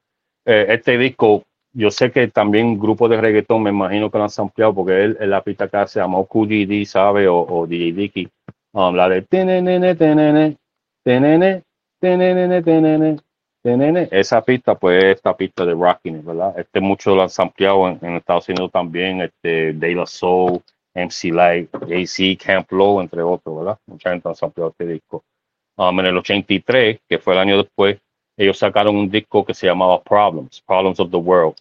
[0.45, 4.31] eh, este disco, yo sé que también grupos de reggaetón, me imagino que lo han
[4.39, 7.29] ampliado porque él, la pista que se llama QGD, ¿sabe?
[7.29, 8.29] O, DJ Dicky.
[8.73, 10.57] Um, la de tenene, tenene,
[11.05, 11.63] tenene,
[12.01, 13.21] tenene, tenene,
[13.63, 16.59] esa pista, pues, esta pista de Rocking, ¿verdad?
[16.59, 20.63] Este mucho lo han ampliado en, Estados Unidos también, este, De La Soul,
[20.95, 23.79] MC Light, AC, Camp Low, entre otros, ¿verdad?
[23.87, 25.23] Mucha gente ha ampliado este disco.
[25.77, 27.99] Um, en el 83, que fue el año después,
[28.37, 31.57] ellos sacaron un disco que se llamaba Problems, Problems of the World.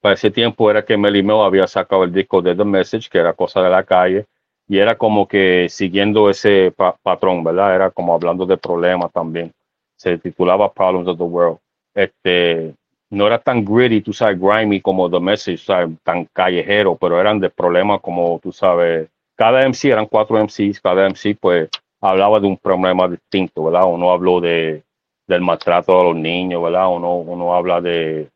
[0.00, 3.18] Para ese tiempo era que Melly Mel había sacado el disco de The Message, que
[3.18, 4.24] era cosa de la calle,
[4.66, 6.72] y era como que siguiendo ese
[7.02, 7.74] patrón, ¿verdad?
[7.74, 9.52] Era como hablando de problemas también
[10.00, 11.58] se titulaba Problems of the World.
[11.94, 12.74] Este,
[13.10, 15.90] no era tan gritty, tú sabes, grimy como The Message, ¿sabes?
[16.02, 21.06] tan callejero, pero eran de problemas como, tú sabes, cada MC, eran cuatro MCs, cada
[21.06, 21.68] MC pues
[22.00, 23.84] hablaba de un problema distinto, ¿verdad?
[23.92, 24.82] Uno habló de,
[25.28, 26.88] del maltrato a los niños, ¿verdad?
[26.88, 28.30] Uno, uno habla de,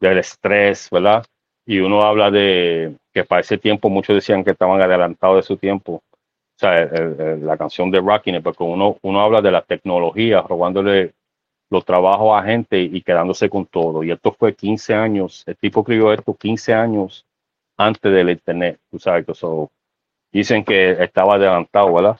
[0.00, 1.24] del estrés, ¿verdad?
[1.66, 5.56] Y uno habla de que para ese tiempo muchos decían que estaban adelantados de su
[5.56, 6.00] tiempo,
[6.58, 6.90] o sea,
[7.36, 11.12] la canción de Rocking, porque uno, uno habla de la tecnología, robándole
[11.70, 14.02] los trabajos a gente y quedándose con todo.
[14.02, 17.24] Y esto fue 15 años, el tipo escribió esto 15 años
[17.76, 19.70] antes del Internet, tú sabes que eso,
[20.32, 22.18] dicen que estaba adelantado, ¿verdad?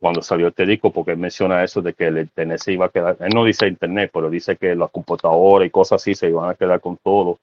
[0.00, 2.88] Cuando salió este disco, porque él menciona eso de que el Internet se iba a
[2.88, 6.50] quedar, él no dice Internet, pero dice que las computadoras y cosas así se iban
[6.50, 7.38] a quedar con todo.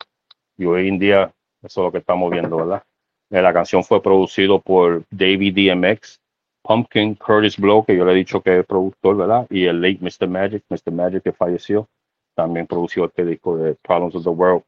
[0.57, 1.31] Y hoy en día,
[1.63, 2.83] eso es lo que estamos viendo, ¿verdad?
[3.29, 6.21] Eh, la canción fue producido por David DMX,
[6.63, 9.47] Pumpkin, Curtis Blow, que yo le he dicho que es productor, ¿verdad?
[9.49, 10.27] Y el late Mr.
[10.27, 10.91] Magic, Mr.
[10.91, 11.87] Magic que falleció,
[12.35, 14.63] también produció este disco de Problems of the World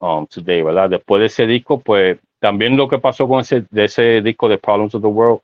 [0.00, 0.90] um, Today, ¿verdad?
[0.90, 4.58] Después de ese disco, pues también lo que pasó con ese, de ese disco de
[4.58, 5.40] Problems of the World,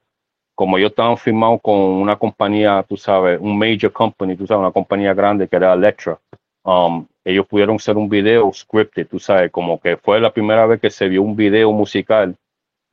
[0.55, 4.71] como yo estaba firmado con una compañía, tú sabes, un major company, tú sabes, una
[4.71, 6.19] compañía grande que era Electra,
[6.63, 10.81] um, ellos pudieron hacer un video scripted, tú sabes, como que fue la primera vez
[10.81, 12.37] que se vio un video musical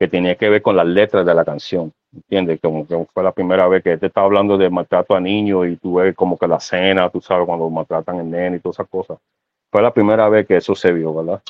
[0.01, 1.93] que tenía que ver con las letras de la canción.
[2.11, 2.59] ¿Entiendes?
[2.59, 5.75] Como que fue la primera vez que te está hablando de maltrato a niños y
[5.75, 8.89] tú ves como que la cena, tú sabes, cuando maltratan al nene y todas esas
[8.89, 9.19] cosas.
[9.71, 11.43] Fue la primera vez que eso se vio, ¿verdad?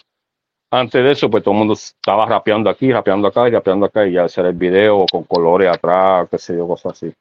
[0.70, 4.06] Antes de eso, pues todo el mundo estaba rapeando aquí, rapeando acá y rapeando acá
[4.06, 7.14] y ya hacer el video con colores atrás, qué sé yo, cosas así.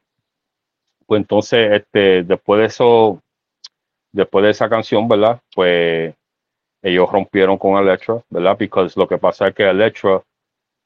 [1.05, 3.21] Pues entonces, este, después de eso,
[4.11, 5.39] después de esa canción, ¿verdad?
[5.55, 6.13] Pues
[6.81, 8.57] ellos rompieron con Electra, ¿verdad?
[8.57, 10.21] Porque lo que pasa es que Electra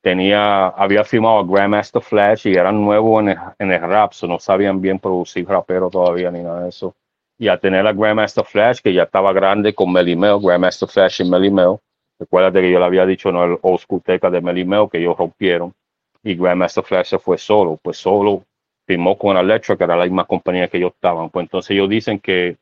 [0.06, 4.28] tenía, había firmado a Grandmaster Flash y eran nuevos en el, en el rap, so
[4.28, 6.96] no sabían bien producir rapero todavía ni nada de eso.
[7.40, 11.22] Y a tener a Grandmaster Flash, que ya estaba grande con Melly Mel, Grandmaster Flash
[11.22, 11.80] y Melly Mel.
[12.20, 15.00] Recuerda que yo le había dicho, no, el old school teca de Melly Mel, que
[15.00, 15.74] ellos rompieron.
[16.22, 18.44] Y Grandmaster Flash se fue solo, pues solo
[18.86, 21.32] firmó con Electra, que era la misma compañía que ellos estaban.
[21.32, 22.58] Pues entonces ellos dicen que,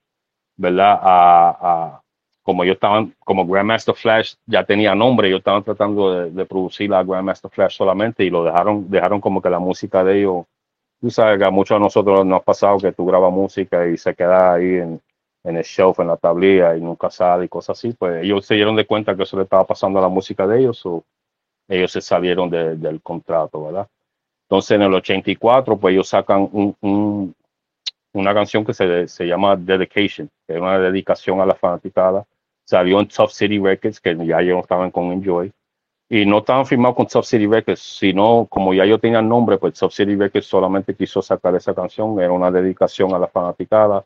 [0.55, 0.97] ¿verdad?
[1.01, 2.02] a,
[2.43, 7.03] como ellos estaban, como Grandmaster Flash ya tenía nombre, ellos estaban tratando de, producir la
[7.03, 10.45] Grandmaster Flash solamente y lo dejaron, dejaron como que la música de ellos,
[10.99, 13.97] tú sabes que a muchos de nosotros nos ha pasado que tú grabas música y
[13.97, 15.01] se queda ahí en,
[15.45, 18.55] en el shelf, en la tablilla y nunca sale y cosas así, pues ellos se
[18.55, 21.03] dieron de cuenta que eso le estaba pasando a la música de ellos, o
[21.69, 23.87] ellos se salieron del contrato, ¿verdad?
[24.49, 27.33] Entonces en el 84, pues ellos sacan un,
[28.11, 32.25] una canción que se, se llama Dedication, que es una dedicación a la fanaticada
[32.65, 35.51] salió en Top City Records, que ya ellos estaban con Enjoy.
[36.09, 39.57] Y no estaban firmados con Top City Records, sino como ya yo tenía el nombre,
[39.57, 42.19] pues Top City Records solamente quiso sacar esa canción.
[42.19, 44.05] Era una dedicación a la fanaticada.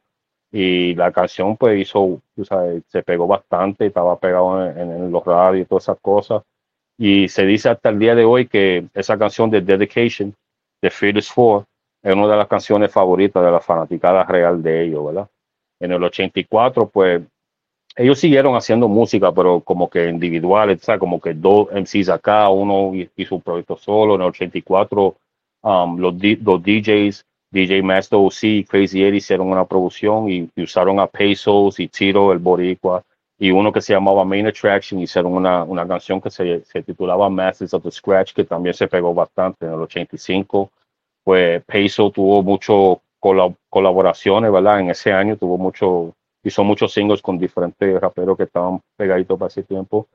[0.51, 2.21] y la canción pues hizo,
[2.87, 6.43] se pegó bastante, estaba pegado en, los radios y todas esas cosas.
[6.97, 10.33] Y se dice hasta el día de hoy que esa canción de Dedication,
[10.81, 11.65] de Fearless Four,
[12.01, 15.27] es una de las canciones favoritas de la fanaticada real de ellos, ¿verdad?
[15.79, 17.21] En el 84, pues,
[17.97, 22.91] ellos siguieron haciendo música, pero como que individuales, sea, Como que dos MCs acá, uno
[23.15, 24.15] hizo un proyecto solo.
[24.15, 25.15] En el 84,
[25.63, 26.13] um, los,
[26.43, 31.87] los DJs DJ Master OC Crazy Eddie hicieron una producción y, usaron a Pesos y
[31.87, 33.03] Tiro, el Boricua,
[33.39, 37.29] y uno que se llamaba Main Attraction, hicieron una, una canción que se, se, titulaba
[37.29, 40.71] Masters of the Scratch, que también se pegó bastante en el 85.
[41.23, 43.01] Pues Peso tuvo mucho
[43.69, 44.79] colaboraciones, ¿verdad?
[44.79, 46.13] En ese año tuvo mucho,
[46.47, 50.07] hizo muchos singles con diferentes raperos que estaban pegaditos para ese tiempo.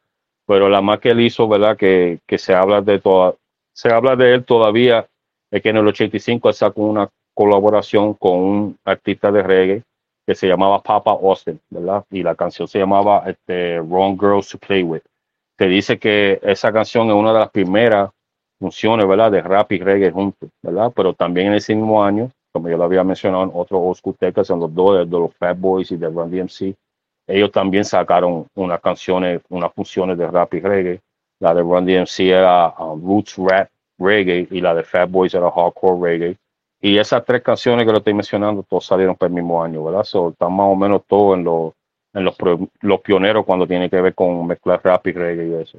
[0.47, 1.77] Pero la más que él hizo, ¿verdad?
[1.77, 3.35] Que, que se habla de toda,
[3.73, 5.07] se habla de él todavía,
[5.51, 9.83] es que en el 85 él sacó una colaboración con un artista de reggae
[10.27, 12.05] que se llamaba Papa Austin, ¿verdad?
[12.11, 15.03] Y la canción se llamaba este, Wrong Girls to Play With.
[15.59, 18.11] Se dice que esa canción es una de las primeras
[18.59, 19.31] funciones, ¿verdad?
[19.33, 20.93] De rap y reggae juntos, ¿verdad?
[20.95, 24.61] Pero también en ese mismo año, como yo lo había mencionado en otros oscutecas, en
[24.61, 26.77] los dos, de, los Fat Boys y de Run DMC,
[27.27, 31.01] ellos también sacaron unas canciones, unas funciones de rap y reggae.
[31.41, 33.69] La de Run DMC era um, Roots Rap
[33.99, 36.37] Reggae y la de Fat Boys era Hardcore Reggae.
[36.81, 40.03] Y esas tres canciones que lo estoy mencionando, todos salieron para el mismo año, ¿verdad?
[40.03, 41.73] So, están más o menos todos en, los,
[42.13, 42.37] en los,
[42.81, 45.79] los pioneros cuando tiene que ver con mezclar rap y reggae y eso.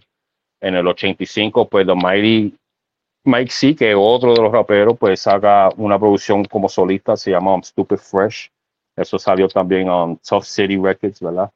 [0.61, 2.55] En el 85, pues The Mighty
[3.25, 7.61] Mike C, que otro de los raperos, pues saca una producción como solista, se llama
[7.63, 8.51] Stupid Fresh.
[8.95, 11.51] Eso salió también en Tough City Records, ¿verdad?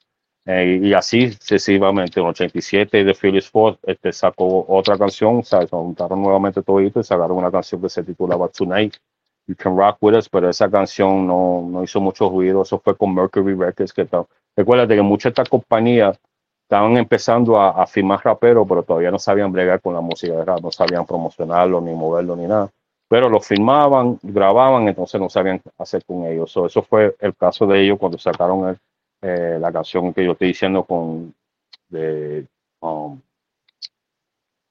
[0.46, 5.44] Eh, y así sucesivamente, en el 87 de Phyllis Ford este, sacó otra canción, o
[5.44, 8.96] sea, se juntaron nuevamente toditos y sacaron una canción que se titulaba Tonight,
[9.46, 12.96] You Can Rock With Us, pero esa canción no, no hizo mucho ruido, eso fue
[12.96, 14.08] con Mercury Records, que.
[14.56, 16.18] Recuerda que muchas de estas compañías
[16.68, 20.44] estaban empezando a, a firmar raperos, pero todavía no sabían bregar con la música de
[20.44, 22.70] rap, no sabían promocionarlo, ni moverlo, ni nada.
[23.08, 26.54] Pero lo firmaban, grababan, entonces no sabían hacer con ellos.
[26.58, 28.78] eso fue el caso de ellos cuando sacaron
[29.22, 31.34] eh, la canción que yo estoy diciendo con
[31.88, 32.46] de,
[32.82, 33.18] um,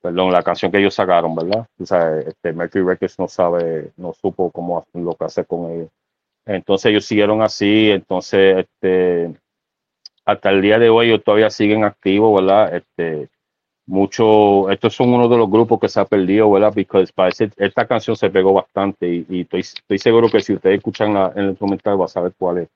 [0.02, 1.66] perdón, la canción que ellos sacaron, ¿verdad?
[1.80, 5.88] O sea, este Mercury Records no sabe, no supo cómo lo que hacer con ellos.
[6.44, 9.34] Entonces ellos siguieron así, entonces este,
[10.26, 12.74] hasta el día de hoy ellos todavía siguen activos, ¿verdad?
[12.74, 13.28] Este,
[13.86, 16.74] mucho, estos son uno de los grupos que se ha perdido, ¿verdad?
[16.74, 21.14] Porque parece, esta canción se pegó bastante y, estoy, estoy, seguro que si ustedes escuchan
[21.14, 22.68] la, en el instrumental va a saber cuál es.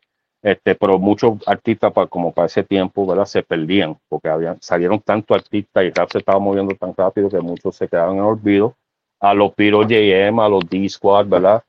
[0.43, 3.27] Este, pero muchos artistas, para, como para ese tiempo, ¿verdad?
[3.27, 7.40] Se perdían, porque habían, salieron tantos artistas y rap se estaba moviendo tan rápido que
[7.40, 8.77] muchos se quedaban en olvido.
[9.18, 11.62] A los Piro JM, a los D-Squad, ¿verdad?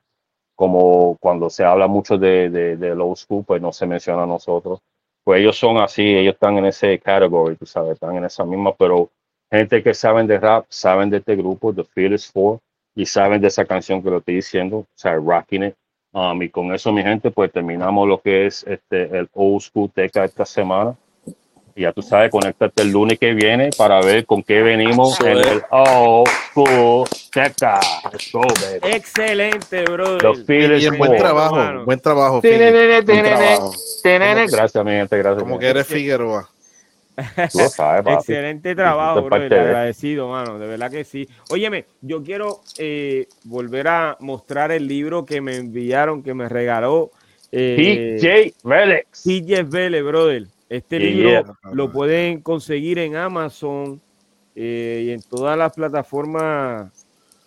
[0.56, 4.28] Como cuando se habla mucho de, de, de low school, pues no se menciona a
[4.28, 4.80] nosotros.
[5.24, 8.74] Pues ellos son así, ellos están en ese category, tú sabes, están en esa misma,
[8.76, 9.10] pero
[9.50, 12.60] gente que saben de rap, saben de este grupo, The Fearless Four,
[12.96, 15.76] y saben de esa canción que lo estoy diciendo, o sea, Rocking It,
[16.14, 19.90] Um, y con eso, mi gente, pues terminamos lo que es este, el Old School
[19.92, 20.96] Teca esta semana.
[21.76, 25.38] Y ya tú sabes, conéctate el lunes que viene para ver con qué venimos en
[25.38, 25.62] el
[26.52, 27.80] School Teca.
[28.84, 30.18] Excelente, bro.
[30.48, 32.42] Bien, buen trabajo, buen trabajo.
[34.52, 35.44] Gracias, mi gente, gracias.
[35.44, 36.50] Como que eres Figueroa.
[38.20, 39.36] Excelente trabajo, bro.
[39.36, 40.60] Agradecido, mano.
[40.60, 41.28] De verdad que sí.
[41.50, 47.12] Óyeme, yo quiero eh, volver a mostrar el libro que me enviaron, que me regaló.
[47.52, 49.06] Eh, TJ Vélez.
[49.24, 50.48] TJ Vélez, brother.
[50.72, 54.00] Este libro lo pueden conseguir en Amazon
[54.56, 56.90] eh, y en todas las plataformas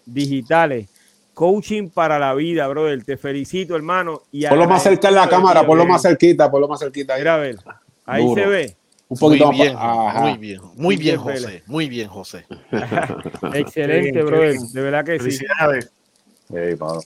[0.04, 0.90] digitales.
[1.32, 3.02] Coaching para la vida, brother.
[3.02, 4.24] Te felicito, hermano.
[4.30, 6.80] Y por lo más cerca en la cámara, por lo más cerquita, por lo más
[6.80, 7.16] cerquita.
[7.16, 7.56] Mira, a ver.
[8.04, 8.76] Ahí se ve.
[9.08, 9.76] Un poquito muy bien,
[10.20, 12.44] muy bien, muy bien, José, muy bien, José.
[13.54, 15.46] Excelente, brother, de verdad que sí.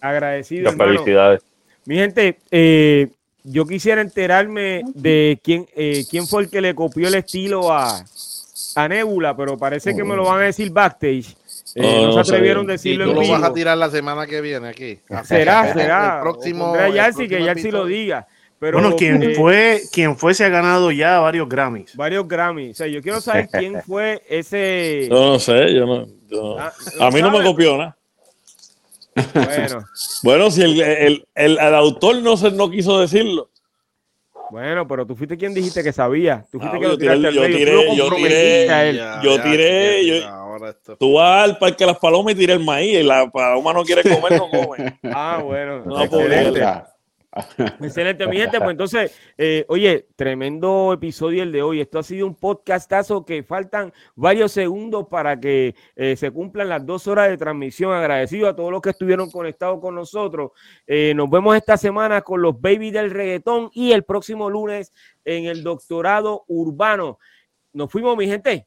[0.01, 0.73] Agradecido.
[0.73, 1.43] Felicidades.
[1.85, 3.09] Mi gente, eh,
[3.49, 8.05] yo quisiera enterarme de quién, eh, quién fue el que le copió el estilo a,
[8.75, 11.37] a Nebula, pero parece que me lo van a decir backstage.
[11.75, 13.23] Eh, oh, no, se atrevieron a decirlo en vivo.
[13.23, 14.99] lo vas a tirar la semana que viene aquí.
[15.25, 16.17] Será, será.
[16.17, 16.73] El próximo.
[16.73, 18.27] que ya sí lo diga
[18.61, 21.95] bueno, quien eh, fue, quien fue se ha ganado ya varios Grammys.
[21.97, 22.73] Varios Grammys.
[22.73, 25.07] O sea, yo quiero saber quién fue ese.
[25.09, 26.59] No, no sé, yo no.
[26.59, 27.97] Ah, a mí no me copió nada.
[29.35, 29.85] Bueno.
[30.23, 33.51] bueno, si el, el, el, autor no, se, no quiso decirlo.
[34.51, 36.47] Bueno, pero tú fuiste quien dijiste que sabía.
[36.51, 41.45] Tú fuiste ah, que lo tiraste yo, tiré, yo tiré, yo tiré, yo, tú vas
[41.45, 44.39] al parque de las palomas y tiré el maíz y la paloma no quiere comer,
[44.39, 44.99] no come.
[45.05, 45.83] ah, bueno.
[45.85, 46.29] No, pues,
[47.81, 48.59] Excelente, mi gente.
[48.59, 51.81] Pues entonces, eh, oye, tremendo episodio el de hoy.
[51.81, 56.85] Esto ha sido un podcastazo que faltan varios segundos para que eh, se cumplan las
[56.85, 57.93] dos horas de transmisión.
[57.93, 60.53] Agradecido a todos los que estuvieron conectados con nosotros.
[60.87, 64.93] Eh, nos vemos esta semana con los baby del reggaetón y el próximo lunes
[65.25, 67.19] en el doctorado urbano.
[67.73, 68.67] Nos fuimos, mi gente.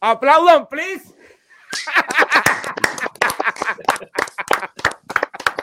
[0.00, 1.14] Aplaudan, please.